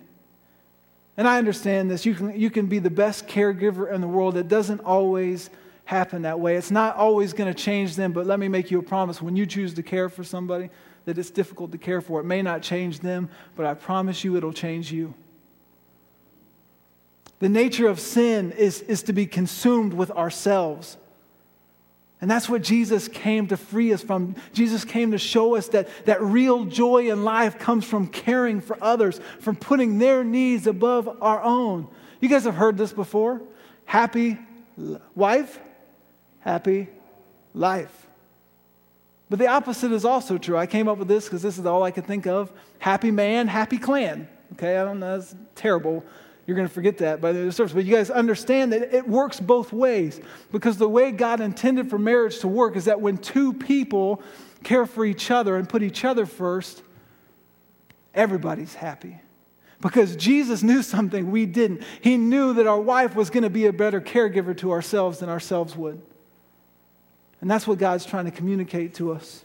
And 1.17 1.27
I 1.27 1.39
understand 1.39 1.91
this. 1.91 2.05
You 2.05 2.15
can, 2.15 2.39
you 2.39 2.51
can 2.51 2.67
be 2.67 2.79
the 2.79 2.91
best 2.91 3.27
caregiver 3.27 3.93
in 3.93 4.01
the 4.01 4.09
world. 4.09 4.37
It 4.37 4.49
doesn't 4.49 4.81
always 4.81 5.49
happen 5.85 6.23
that 6.23 6.41
way. 6.41 6.57
It's 6.57 6.71
not 6.71 6.97
always 6.97 7.33
going 7.33 7.53
to 7.53 7.59
change 7.59 7.97
them, 7.97 8.13
but 8.13 8.27
let 8.27 8.39
me 8.39 8.49
make 8.49 8.71
you 8.71 8.79
a 8.79 8.83
promise. 8.83 9.23
When 9.23 9.37
you 9.37 9.47
choose 9.47 9.73
to 9.75 9.83
care 9.83 10.09
for 10.09 10.25
somebody, 10.25 10.69
that 11.07 11.17
it's 11.17 11.31
difficult 11.31 11.73
to 11.73 11.79
care 11.79 12.01
for. 12.01 12.21
It 12.21 12.25
may 12.25 12.43
not 12.43 12.61
change 12.61 13.01
them, 13.01 13.31
but 13.55 13.65
I 13.65 13.75
promise 13.75 14.25
you 14.25 14.37
it'll 14.37 14.53
change 14.53 14.93
you. 14.93 15.15
The 17.39 17.49
nature 17.49 17.87
of 17.87 18.01
sin 18.01 18.53
is, 18.53 18.81
is 18.83 19.05
to 19.05 19.13
be 19.13 19.27
consumed 19.27 19.93
with 19.95 20.11
ourselves. 20.11 20.97
And 22.21 22.31
that's 22.31 22.49
what 22.49 22.63
Jesus 22.63 23.09
came 23.09 23.47
to 23.49 23.57
free 23.57 23.93
us 23.93 24.03
from. 24.03 24.37
Jesus 24.55 24.85
came 24.85 25.11
to 25.11 25.19
show 25.19 25.55
us 25.55 25.69
that, 25.69 25.89
that 26.07 26.23
real 26.23 26.65
joy 26.65 27.11
in 27.11 27.25
life 27.25 27.59
comes 27.59 27.85
from 27.85 28.07
caring 28.07 28.61
for 28.61 28.79
others, 28.83 29.21
from 29.41 29.57
putting 29.57 29.99
their 29.99 30.25
needs 30.25 30.67
above 30.67 31.19
our 31.21 31.43
own. 31.43 31.89
You 32.21 32.29
guys 32.29 32.45
have 32.45 32.55
heard 32.55 32.79
this 32.79 32.93
before? 32.93 33.43
Happy 33.85 34.39
wife, 35.15 35.59
happy 36.41 36.89
life. 37.55 38.07
But 39.29 39.39
the 39.39 39.49
opposite 39.49 39.93
is 39.93 40.05
also 40.05 40.39
true. 40.39 40.57
I 40.57 40.67
came 40.67 40.89
up 40.89 40.99
with 40.99 41.09
this 41.09 41.25
because 41.25 41.43
this 41.43 41.59
is 41.59 41.67
all 41.67 41.83
I 41.83 41.91
could 41.91 42.07
think 42.07 42.27
of. 42.27 42.51
Happy 42.79 43.11
man, 43.11 43.49
happy 43.49 43.77
clan. 43.77 44.29
Okay, 44.53 44.79
I 44.79 44.85
don't 44.85 45.01
know, 45.01 45.19
that's 45.19 45.35
terrible. 45.55 46.05
You're 46.47 46.57
going 46.57 46.69
to 46.69 46.73
forget 46.73 46.99
that 46.99 47.21
by 47.21 47.33
the 47.33 47.51
service. 47.51 47.73
But 47.73 47.85
you 47.85 47.95
guys 47.95 48.09
understand 48.09 48.73
that 48.73 48.95
it 48.95 49.09
works 49.09 49.41
both 49.41 49.73
ways 49.73 50.21
because 50.53 50.77
the 50.77 50.89
way 50.89 51.11
God 51.11 51.41
intended 51.41 51.91
for 51.91 51.99
marriage 51.99 52.39
to 52.41 52.49
work 52.49 52.77
is 52.77 52.85
that 52.85 53.01
when 53.01 53.19
two 53.19 53.53
people 53.53 54.23
care 54.63 54.87
for 54.87 55.05
each 55.05 55.31
other 55.31 55.57
and 55.57 55.69
put 55.69 55.83
each 55.83 56.05
other 56.05 56.25
first, 56.25 56.83
everybody's 58.15 58.75
happy. 58.75 59.19
Because 59.81 60.17
Jesus 60.17 60.63
knew 60.63 60.83
something 60.83 61.31
we 61.31 61.47
didn't. 61.47 61.83
He 62.01 62.17
knew 62.17 62.55
that 62.55 62.67
our 62.67 62.81
wife 62.81 63.15
was 63.15 63.29
going 63.29 63.43
to 63.43 63.51
be 63.51 63.67
a 63.67 63.73
better 63.73 64.01
caregiver 64.01 64.57
to 64.59 64.71
ourselves 64.71 65.19
than 65.19 65.29
ourselves 65.29 65.77
would. 65.77 66.01
And 67.41 67.51
that's 67.51 67.67
what 67.67 67.79
God's 67.79 68.07
trying 68.07 68.25
to 68.25 68.31
communicate 68.31 68.95
to 68.95 69.13
us. 69.13 69.45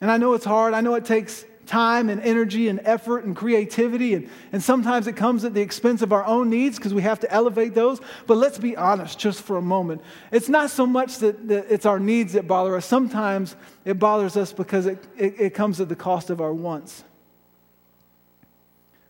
And 0.00 0.10
I 0.10 0.16
know 0.16 0.32
it's 0.32 0.44
hard. 0.44 0.74
I 0.74 0.80
know 0.80 0.94
it 0.94 1.04
takes 1.04 1.44
time 1.66 2.08
and 2.08 2.20
energy 2.20 2.68
and 2.68 2.80
effort 2.84 3.24
and 3.24 3.34
creativity. 3.34 4.14
And, 4.14 4.28
and 4.52 4.62
sometimes 4.62 5.06
it 5.06 5.16
comes 5.16 5.44
at 5.44 5.54
the 5.54 5.60
expense 5.60 6.02
of 6.02 6.12
our 6.12 6.24
own 6.24 6.50
needs 6.50 6.76
because 6.76 6.94
we 6.94 7.02
have 7.02 7.20
to 7.20 7.32
elevate 7.32 7.74
those. 7.74 8.00
But 8.26 8.36
let's 8.36 8.58
be 8.58 8.76
honest 8.76 9.18
just 9.18 9.42
for 9.42 9.56
a 9.56 9.62
moment. 9.62 10.02
It's 10.30 10.48
not 10.48 10.70
so 10.70 10.86
much 10.86 11.18
that, 11.18 11.48
that 11.48 11.66
it's 11.70 11.86
our 11.86 11.98
needs 11.98 12.34
that 12.34 12.46
bother 12.46 12.76
us, 12.76 12.86
sometimes 12.86 13.56
it 13.84 13.98
bothers 13.98 14.36
us 14.36 14.52
because 14.52 14.86
it, 14.86 15.04
it, 15.16 15.40
it 15.40 15.54
comes 15.54 15.80
at 15.80 15.88
the 15.88 15.96
cost 15.96 16.30
of 16.30 16.40
our 16.40 16.52
wants. 16.52 17.04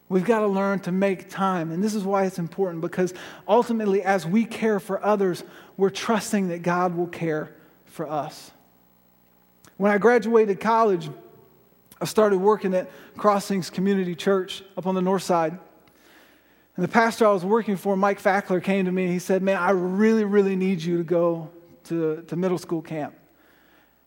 We've 0.09 0.25
got 0.25 0.41
to 0.41 0.47
learn 0.47 0.81
to 0.81 0.93
make 0.93 1.31
time. 1.31 1.73
And 1.73 1.83
this 1.83 1.95
is 1.95 2.05
why 2.05 2.25
it's 2.27 2.39
important 2.39 2.83
because 2.83 3.15
ultimately, 3.49 4.03
as 4.03 4.27
we 4.27 4.45
care 4.45 4.79
for 4.79 5.05
others, 5.05 5.43
we're 5.77 5.91
trusting 5.91 6.49
that 6.49 6.63
God 6.63 6.95
will 6.95 7.07
care 7.07 7.55
for 7.87 8.09
us. 8.09 8.51
When 9.77 9.91
I 9.91 9.99
graduated 9.99 10.61
college, 10.61 11.11
I 12.01 12.05
started 12.07 12.39
working 12.39 12.75
at 12.75 12.91
Crossings 13.17 13.71
Community 13.71 14.15
Church 14.15 14.63
up 14.77 14.87
on 14.87 14.95
the 14.95 15.03
north 15.03 15.23
side. 15.23 15.59
And 16.77 16.85
the 16.85 16.89
pastor 16.89 17.27
I 17.27 17.33
was 17.33 17.45
working 17.45 17.77
for, 17.77 17.97
Mike 17.97 18.21
Fackler, 18.21 18.63
came 18.63 18.87
to 18.87 18.93
me 18.93 19.05
and 19.05 19.13
he 19.13 19.19
said, 19.19 19.43
Man, 19.43 19.57
I 19.57 19.71
really, 19.71 20.25
really 20.25 20.57
need 20.57 20.83
you 20.83 20.99
to 20.99 21.05
go 21.05 21.51
to, 21.85 22.23
to 22.23 22.37
middle 22.37 22.59
school 22.59 22.83
camp. 22.83 23.15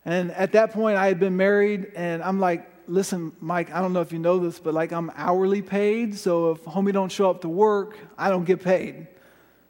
And 0.04 0.30
at 0.32 0.52
that 0.52 0.72
point, 0.72 0.96
I 0.96 1.06
had 1.06 1.18
been 1.18 1.36
married, 1.36 1.92
and 1.94 2.22
I'm 2.22 2.40
like, 2.40 2.70
listen, 2.88 3.32
Mike, 3.40 3.72
I 3.72 3.80
don't 3.80 3.92
know 3.92 4.00
if 4.00 4.12
you 4.12 4.18
know 4.18 4.38
this, 4.38 4.58
but 4.58 4.74
like 4.74 4.92
I'm 4.92 5.12
hourly 5.14 5.62
paid. 5.62 6.16
So 6.16 6.52
if 6.52 6.64
homie 6.64 6.92
don't 6.92 7.12
show 7.12 7.30
up 7.30 7.42
to 7.42 7.48
work, 7.48 7.98
I 8.16 8.30
don't 8.30 8.44
get 8.44 8.62
paid. 8.62 9.06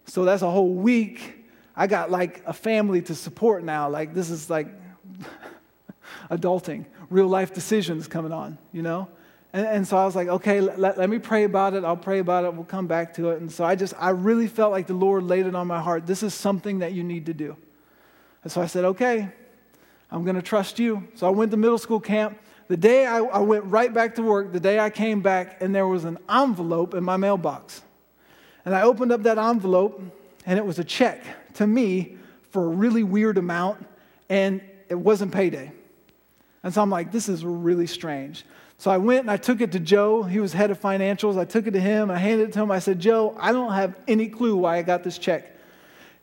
So 0.07 0.25
that's 0.25 0.43
a 0.43 0.51
whole 0.51 0.75
week. 0.75 1.47
I 1.77 1.87
got 1.87 2.11
like 2.11 2.43
a 2.47 2.53
family 2.53 3.03
to 3.03 3.15
support 3.15 3.65
now. 3.65 3.89
Like 3.91 4.15
this 4.15 4.31
is 4.31 4.49
like 4.49 4.69
adulting, 6.31 6.85
real 7.11 7.29
life 7.29 7.53
decisions 7.55 8.07
coming 8.07 8.33
on, 8.33 8.59
you 8.73 8.83
know? 8.83 9.09
And, 9.53 9.67
and 9.67 9.89
so 9.89 9.97
I 9.97 10.05
was 10.05 10.15
like, 10.15 10.29
okay, 10.29 10.61
let, 10.61 10.99
let 10.99 11.09
me 11.09 11.19
pray 11.19 11.45
about 11.45 11.75
it. 11.75 11.85
I'll 11.85 11.97
pray 11.97 12.19
about 12.19 12.45
it. 12.45 12.53
We'll 12.53 12.65
come 12.65 12.87
back 12.87 13.15
to 13.15 13.31
it. 13.31 13.41
And 13.41 13.51
so 13.51 13.65
I 13.65 13.75
just, 13.75 13.95
I 13.99 14.11
really 14.11 14.47
felt 14.47 14.73
like 14.73 14.87
the 14.87 14.95
Lord 14.95 15.25
laid 15.25 15.47
it 15.47 15.55
on 15.55 15.67
my 15.67 15.81
heart. 15.81 16.07
This 16.07 16.23
is 16.23 16.35
something 16.35 16.81
that 16.81 16.93
you 16.93 17.03
need 17.03 17.27
to 17.27 17.35
do. 17.35 17.57
And 18.43 18.53
so 18.53 18.61
I 18.61 18.67
said, 18.67 18.85
okay, 18.85 19.29
I'm 20.11 20.25
going 20.25 20.37
to 20.37 20.43
trust 20.43 20.79
you. 20.79 21.09
So 21.15 21.27
I 21.27 21.31
went 21.31 21.51
to 21.53 21.57
middle 21.57 21.79
school 21.79 22.01
camp. 22.01 22.39
The 22.69 22.77
day 22.77 23.07
I, 23.07 23.19
I 23.19 23.39
went 23.39 23.65
right 23.65 23.93
back 23.93 24.15
to 24.17 24.23
work, 24.23 24.53
the 24.53 24.61
day 24.61 24.79
I 24.79 24.91
came 24.91 25.23
back, 25.23 25.63
and 25.63 25.75
there 25.75 25.87
was 25.87 26.05
an 26.05 26.19
envelope 26.29 26.93
in 26.93 27.03
my 27.03 27.17
mailbox. 27.17 27.83
And 28.67 28.75
I 28.75 28.83
opened 28.83 29.13
up 29.13 29.23
that 29.23 29.39
envelope, 29.39 30.03
and 30.45 30.59
it 30.59 30.67
was 30.67 30.79
a 30.79 30.85
check 30.85 31.23
to 31.55 31.67
me 31.67 32.19
for 32.51 32.65
a 32.65 32.69
really 32.69 33.03
weird 33.03 33.39
amount, 33.39 33.87
and 34.29 34.61
it 34.91 34.97
wasn't 34.97 35.33
payday. 35.33 35.73
And 36.63 36.75
so 36.75 36.83
I'm 36.83 36.91
like, 36.91 37.13
this 37.13 37.29
is 37.29 37.45
really 37.45 37.87
strange. 37.87 38.45
So 38.79 38.91
I 38.91 38.99
went 38.99 39.21
and 39.21 39.31
I 39.31 39.37
took 39.37 39.61
it 39.61 39.73
to 39.73 39.81
Joe. 39.81 40.23
He 40.23 40.39
was 40.39 40.53
head 40.53 40.71
of 40.71 40.81
financials. 40.81 41.39
I 41.39 41.45
took 41.45 41.67
it 41.67 41.73
to 41.73 41.81
him. 41.81 42.11
I 42.11 42.19
handed 42.19 42.51
it 42.51 42.53
to 42.55 42.61
him. 42.61 42.71
I 42.71 42.79
said, 42.79 43.01
Joe, 43.01 43.37
I 43.39 43.53
don't 43.53 43.73
have 43.73 43.97
any 44.07 44.29
clue 44.29 44.57
why 44.57 44.79
I 44.79 44.83
got 44.83 45.03
this 45.03 45.19
check. 45.19 45.57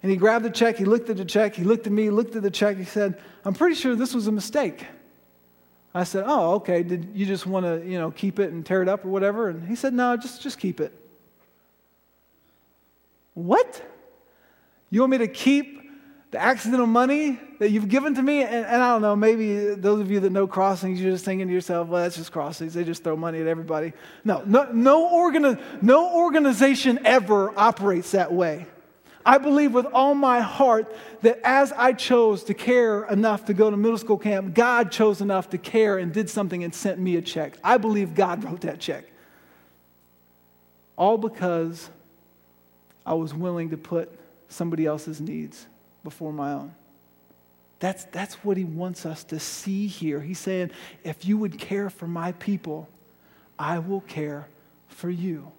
And 0.02 0.12
he 0.12 0.18
grabbed 0.18 0.46
the 0.46 0.50
check. 0.50 0.78
He 0.78 0.86
looked 0.86 1.10
at 1.10 1.18
the 1.18 1.26
check. 1.26 1.56
He 1.56 1.64
looked 1.64 1.88
at 1.88 1.94
me, 1.94 2.10
looked 2.10 2.36
at 2.36 2.44
the 2.44 2.52
check. 2.52 2.78
He 2.78 2.86
said, 2.86 3.20
I'm 3.44 3.54
pretty 3.54 3.76
sure 3.76 3.96
this 3.96 4.14
was 4.14 4.28
a 4.28 4.32
mistake. 4.32 4.86
I 5.94 6.04
said, 6.04 6.26
Oh, 6.28 6.56
okay. 6.56 6.84
Did 6.84 7.12
you 7.14 7.26
just 7.26 7.46
want 7.46 7.66
to, 7.66 7.84
you 7.90 7.98
know, 7.98 8.12
keep 8.12 8.40
it 8.40 8.52
and 8.52 8.66
tear 8.66 8.82
it 8.82 8.90
up 8.90 9.06
or 9.06 9.10
whatever? 9.10 9.50
And 9.50 9.68
he 9.68 9.76
said, 9.76 9.94
No, 9.94 10.16
just, 10.18 10.42
just 10.42 10.60
keep 10.60 10.80
it. 10.80 10.94
What? 13.34 13.82
You 14.90 15.02
want 15.02 15.12
me 15.12 15.18
to 15.20 15.28
keep 15.28 15.85
the 16.36 16.42
accidental 16.42 16.86
money 16.86 17.40
that 17.60 17.72
you've 17.72 17.88
given 17.88 18.14
to 18.14 18.22
me? 18.22 18.42
And, 18.42 18.66
and, 18.66 18.84
I 18.84 18.90
don't 18.90 19.02
know, 19.02 19.16
maybe 19.16 19.74
those 19.74 20.02
of 20.02 20.12
you 20.12 20.20
that 20.20 20.32
know 20.32 20.48
crossings, 20.48 21.00
you're 21.00 21.14
just 21.14 21.24
thinking 21.24 21.48
to 21.48 21.54
yourself, 21.54 21.88
well, 21.88 22.04
that's 22.04 22.18
just 22.18 22.34
crossings. 22.34 22.74
They 22.74 22.84
just 22.84 23.06
throw 23.06 23.16
money 23.16 23.40
at 23.40 23.48
everybody. 23.48 23.94
No, 24.26 24.44
no, 24.46 24.70
no, 24.74 25.10
organi- 25.10 25.62
no 25.82 26.14
organization 26.14 27.00
ever 27.06 27.58
operates 27.58 28.12
that 28.12 28.34
way. 28.34 28.66
I 29.26 29.38
believe 29.38 29.74
with 29.74 29.86
all 29.86 30.14
my 30.14 30.42
heart 30.42 30.94
that 31.22 31.40
as 31.46 31.72
I 31.72 31.94
chose 31.94 32.44
to 32.44 32.54
care 32.54 33.06
enough 33.06 33.46
to 33.46 33.54
go 33.54 33.72
to 33.72 33.78
middle 33.78 33.98
school 33.98 34.18
camp, 34.18 34.54
God 34.54 34.92
chose 34.92 35.22
enough 35.22 35.50
to 35.52 35.58
care 35.58 35.98
and 35.98 36.12
did 36.12 36.30
something 36.30 36.66
and 36.66 36.76
sent 36.76 37.00
me 37.00 37.16
a 37.16 37.22
check. 37.22 37.58
I 37.64 37.78
believe 37.78 38.14
God 38.14 38.44
wrote 38.44 38.62
that 38.62 38.82
check. 38.82 39.06
All 40.98 41.18
because 41.18 41.90
I 43.06 43.14
was 43.14 43.34
willing 43.34 43.70
to 43.70 43.78
put 43.78 44.12
somebody 44.50 44.86
else's 44.86 45.22
needs 45.22 45.66
before 46.06 46.32
my 46.32 46.54
own. 46.54 46.74
That's, 47.80 48.06
that's 48.06 48.36
what 48.36 48.56
he 48.56 48.64
wants 48.64 49.06
us 49.06 49.26
to 49.26 49.40
see 49.40 49.88
here. 49.88 50.22
He's 50.22 50.40
saying, 50.40 50.72
if 51.04 51.26
you 51.26 51.38
would 51.38 51.60
care 51.60 51.90
for 51.90 52.08
my 52.08 52.32
people, 52.34 52.88
I 53.60 53.80
will 53.80 54.00
care 54.02 54.48
for 54.88 55.10
you. 55.10 55.52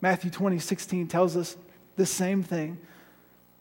Matthew 0.00 0.30
20, 0.30 0.58
16 0.58 1.06
tells 1.06 1.36
us 1.36 1.56
the 1.94 2.04
same 2.04 2.42
thing. 2.42 2.78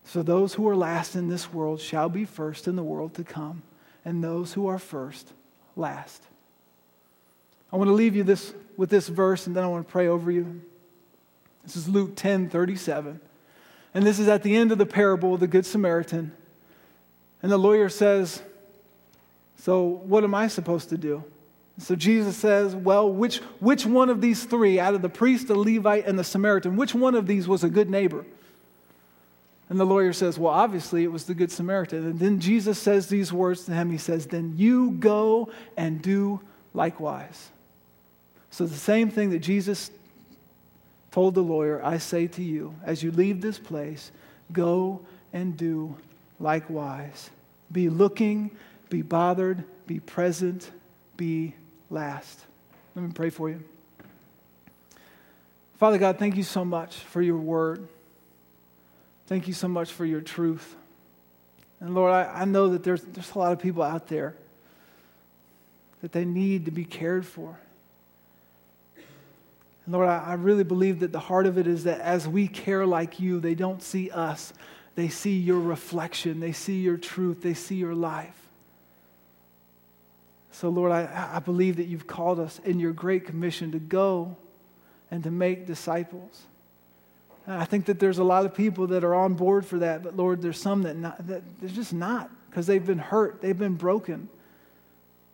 So 0.05 0.23
those 0.23 0.53
who 0.53 0.67
are 0.67 0.75
last 0.75 1.15
in 1.15 1.29
this 1.29 1.53
world 1.53 1.79
shall 1.79 2.09
be 2.09 2.25
first 2.25 2.67
in 2.67 2.75
the 2.75 2.83
world 2.83 3.13
to 3.13 3.23
come, 3.23 3.61
and 4.03 4.23
those 4.23 4.53
who 4.53 4.67
are 4.67 4.79
first, 4.79 5.31
last. 5.75 6.21
I 7.71 7.77
want 7.77 7.87
to 7.87 7.93
leave 7.93 8.15
you 8.15 8.23
this, 8.23 8.53
with 8.75 8.89
this 8.89 9.07
verse, 9.07 9.47
and 9.47 9.55
then 9.55 9.63
I 9.63 9.67
want 9.67 9.87
to 9.87 9.91
pray 9.91 10.07
over 10.07 10.29
you. 10.29 10.61
This 11.63 11.77
is 11.77 11.87
Luke 11.87 12.15
10 12.15 12.49
37. 12.49 13.21
And 13.93 14.05
this 14.05 14.19
is 14.19 14.27
at 14.27 14.43
the 14.43 14.55
end 14.55 14.71
of 14.71 14.77
the 14.77 14.85
parable 14.85 15.35
of 15.35 15.39
the 15.39 15.47
Good 15.47 15.65
Samaritan. 15.65 16.31
And 17.41 17.51
the 17.51 17.57
lawyer 17.57 17.89
says, 17.89 18.41
So, 19.57 19.83
what 19.83 20.23
am 20.23 20.33
I 20.33 20.47
supposed 20.47 20.89
to 20.89 20.97
do? 20.97 21.23
So 21.79 21.95
Jesus 21.95 22.37
says, 22.37 22.75
Well, 22.75 23.11
which, 23.11 23.37
which 23.59 23.85
one 23.85 24.09
of 24.09 24.21
these 24.21 24.43
three, 24.45 24.79
out 24.79 24.95
of 24.95 25.01
the 25.01 25.09
priest, 25.09 25.47
the 25.47 25.55
Levite, 25.55 26.05
and 26.05 26.17
the 26.17 26.23
Samaritan, 26.23 26.75
which 26.75 26.95
one 26.95 27.15
of 27.15 27.27
these 27.27 27.47
was 27.47 27.63
a 27.63 27.69
good 27.69 27.89
neighbor? 27.89 28.25
And 29.69 29.79
the 29.79 29.85
lawyer 29.85 30.13
says, 30.13 30.37
Well, 30.37 30.53
obviously 30.53 31.03
it 31.03 31.11
was 31.11 31.25
the 31.25 31.33
good 31.33 31.51
Samaritan. 31.51 32.05
And 32.05 32.19
then 32.19 32.39
Jesus 32.39 32.79
says 32.79 33.07
these 33.07 33.33
words 33.33 33.65
to 33.65 33.73
him 33.73 33.91
He 33.91 33.97
says, 33.97 34.27
Then 34.27 34.53
you 34.57 34.91
go 34.91 35.51
and 35.77 36.01
do 36.01 36.41
likewise. 36.73 37.49
So 38.49 38.65
the 38.65 38.75
same 38.75 39.09
thing 39.09 39.31
that 39.31 39.39
Jesus 39.39 39.89
told 41.13 41.35
the 41.35 41.43
lawyer, 41.43 41.79
I 41.85 41.99
say 41.99 42.25
to 42.25 42.43
you, 42.43 42.73
as 42.83 43.03
you 43.03 43.11
leave 43.11 43.39
this 43.39 43.59
place, 43.59 44.11
go 44.51 45.05
and 45.31 45.55
do 45.55 45.95
likewise. 46.39 47.29
Be 47.71 47.87
looking, 47.87 48.49
be 48.89 49.03
bothered, 49.03 49.63
be 49.85 49.99
present, 49.99 50.71
be 51.15 51.53
last. 51.91 52.39
Let 52.95 53.05
me 53.05 53.11
pray 53.13 53.29
for 53.29 53.47
you. 53.47 53.63
Father 55.77 55.99
God, 55.99 56.17
thank 56.17 56.35
you 56.35 56.41
so 56.41 56.65
much 56.65 56.95
for 56.95 57.21
your 57.21 57.37
word. 57.37 57.87
Thank 59.27 59.47
you 59.47 59.53
so 59.53 59.67
much 59.67 59.91
for 59.91 60.05
your 60.05 60.21
truth. 60.21 60.75
And 61.79 61.93
Lord, 61.93 62.11
I, 62.11 62.41
I 62.41 62.45
know 62.45 62.69
that 62.69 62.83
there's, 62.83 63.03
there's 63.03 63.35
a 63.35 63.37
lot 63.37 63.51
of 63.51 63.59
people 63.59 63.83
out 63.83 64.07
there 64.07 64.33
that 66.01 66.11
they 66.11 66.25
need 66.25 66.65
to 66.65 66.71
be 66.71 66.85
cared 66.85 67.23
for. 67.23 67.59
And 69.85 69.93
Lord, 69.93 70.07
I, 70.07 70.19
I 70.19 70.33
really 70.35 70.63
believe 70.63 70.99
that 70.99 71.11
the 71.11 71.19
heart 71.19 71.45
of 71.45 71.57
it 71.57 71.67
is 71.67 71.83
that 71.83 71.99
as 71.99 72.27
we 72.27 72.47
care 72.47 72.85
like 72.85 73.19
you, 73.19 73.39
they 73.39 73.55
don't 73.55 73.81
see 73.81 74.09
us. 74.09 74.53
They 74.95 75.09
see 75.09 75.37
your 75.37 75.59
reflection. 75.59 76.39
They 76.39 76.51
see 76.51 76.79
your 76.79 76.97
truth. 76.97 77.41
They 77.41 77.53
see 77.53 77.75
your 77.75 77.95
life. 77.95 78.37
So, 80.51 80.69
Lord, 80.69 80.91
I, 80.91 81.31
I 81.33 81.39
believe 81.39 81.77
that 81.77 81.87
you've 81.87 82.07
called 82.07 82.39
us 82.39 82.59
in 82.63 82.79
your 82.79 82.93
great 82.93 83.25
commission 83.25 83.71
to 83.71 83.79
go 83.79 84.37
and 85.09 85.23
to 85.23 85.31
make 85.31 85.65
disciples. 85.65 86.43
And 87.45 87.55
I 87.55 87.65
think 87.65 87.85
that 87.85 87.99
there's 87.99 88.19
a 88.19 88.23
lot 88.23 88.45
of 88.45 88.53
people 88.53 88.87
that 88.87 89.03
are 89.03 89.15
on 89.15 89.33
board 89.33 89.65
for 89.65 89.79
that, 89.79 90.03
but 90.03 90.15
Lord, 90.15 90.41
there's 90.41 90.59
some 90.59 90.83
that, 90.83 90.95
not, 90.95 91.27
that 91.27 91.41
they're 91.59 91.69
just 91.69 91.93
not 91.93 92.29
because 92.49 92.67
they've 92.67 92.85
been 92.85 92.99
hurt, 92.99 93.41
they've 93.41 93.57
been 93.57 93.75
broken. 93.75 94.29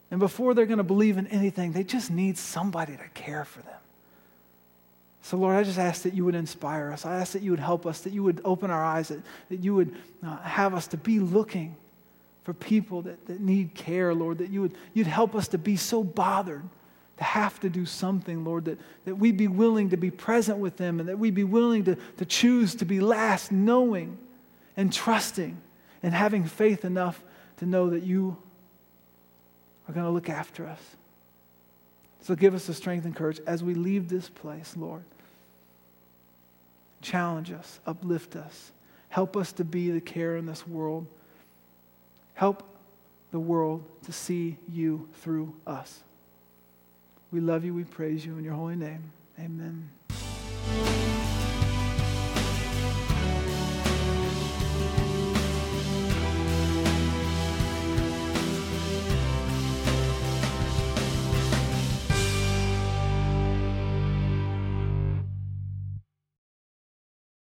And 0.10 0.20
before 0.20 0.54
they're 0.54 0.66
going 0.66 0.78
to 0.78 0.84
believe 0.84 1.18
in 1.18 1.28
anything, 1.28 1.74
they 1.74 1.84
just 1.84 2.10
need 2.10 2.38
somebody 2.38 2.98
to 2.98 3.08
care 3.14 3.46
for 3.46 3.62
them. 3.62 3.79
So, 5.22 5.38
Lord, 5.38 5.56
I 5.56 5.64
just 5.64 5.78
ask 5.78 6.04
that 6.04 6.14
you 6.14 6.26
would 6.26 6.36
inspire 6.36 6.92
us. 6.92 7.06
I 7.06 7.16
ask 7.16 7.34
that 7.34 7.42
you 7.42 7.52
would 7.52 7.60
help 7.60 7.86
us, 7.86 8.02
that 8.02 8.14
you 8.14 8.24
would 8.24 8.42
open 8.46 8.72
our 8.72 8.84
eyes, 8.84 9.10
that, 9.10 9.22
that 9.50 9.60
you 9.60 9.76
would 9.76 9.96
uh, 10.26 10.38
have 10.38 10.74
us 10.74 10.88
to 10.88 10.98
be 10.98 11.20
looking 11.20 11.76
for 12.44 12.54
people 12.54 13.02
that, 13.04 13.26
that 13.28 13.42
need 13.42 13.76
care, 13.76 14.14
Lord, 14.14 14.40
that 14.40 14.50
you 14.50 14.62
would 14.62 14.76
you'd 14.94 15.08
help 15.08 15.36
us 15.36 15.50
to 15.50 15.58
be 15.58 15.76
so 15.76 16.04
bothered 16.04 16.64
to 17.18 17.24
have 17.24 17.60
to 17.60 17.70
do 17.70 17.86
something, 17.86 18.46
Lord, 18.46 18.66
that, 18.66 18.80
that 19.04 19.16
we 19.16 19.34
be 19.34 19.50
willing 19.50 19.90
to 19.90 19.98
be 19.98 20.10
present 20.10 20.58
with 20.58 20.78
them 20.78 21.02
and 21.02 21.10
that 21.10 21.20
we 21.20 21.32
be 21.32 21.44
willing 21.44 21.84
to, 21.84 21.98
to 22.18 22.26
choose 22.26 22.76
to 22.76 22.86
be 22.86 23.02
last, 23.02 23.52
knowing 23.52 24.18
and 24.78 24.92
trusting 24.92 25.62
and 26.02 26.14
having 26.14 26.46
faith 26.46 26.86
enough 26.86 27.22
to 27.58 27.66
know 27.66 27.90
that 27.90 28.04
you 28.04 28.38
are 29.88 29.94
going 29.94 30.06
to 30.06 30.12
look 30.12 30.30
after 30.30 30.66
us. 30.66 30.80
So 32.22 32.36
give 32.36 32.54
us 32.54 32.68
the 32.68 32.74
strength 32.74 33.06
and 33.06 33.16
courage 33.16 33.40
as 33.48 33.64
we 33.64 33.74
leave 33.74 34.10
this 34.10 34.30
place, 34.30 34.76
Lord. 34.76 35.04
Challenge 37.02 37.52
us, 37.52 37.80
uplift 37.86 38.36
us, 38.36 38.72
help 39.08 39.38
us 39.38 39.54
to 39.54 39.64
be 39.64 39.90
the 39.90 40.02
care 40.02 40.36
in 40.36 40.46
this 40.46 40.68
world 40.68 41.08
Help 42.40 42.64
the 43.32 43.40
world 43.40 43.84
to 44.06 44.14
see 44.14 44.56
you 44.72 45.10
through 45.16 45.54
us. 45.68 46.00
We 47.34 47.42
love 47.42 47.66
you. 47.66 47.74
We 47.74 47.84
praise 47.84 48.26
you 48.26 48.38
in 48.38 48.46
your 48.46 48.54
holy 48.54 48.78
name. 48.78 49.12
Amen. 49.38 49.90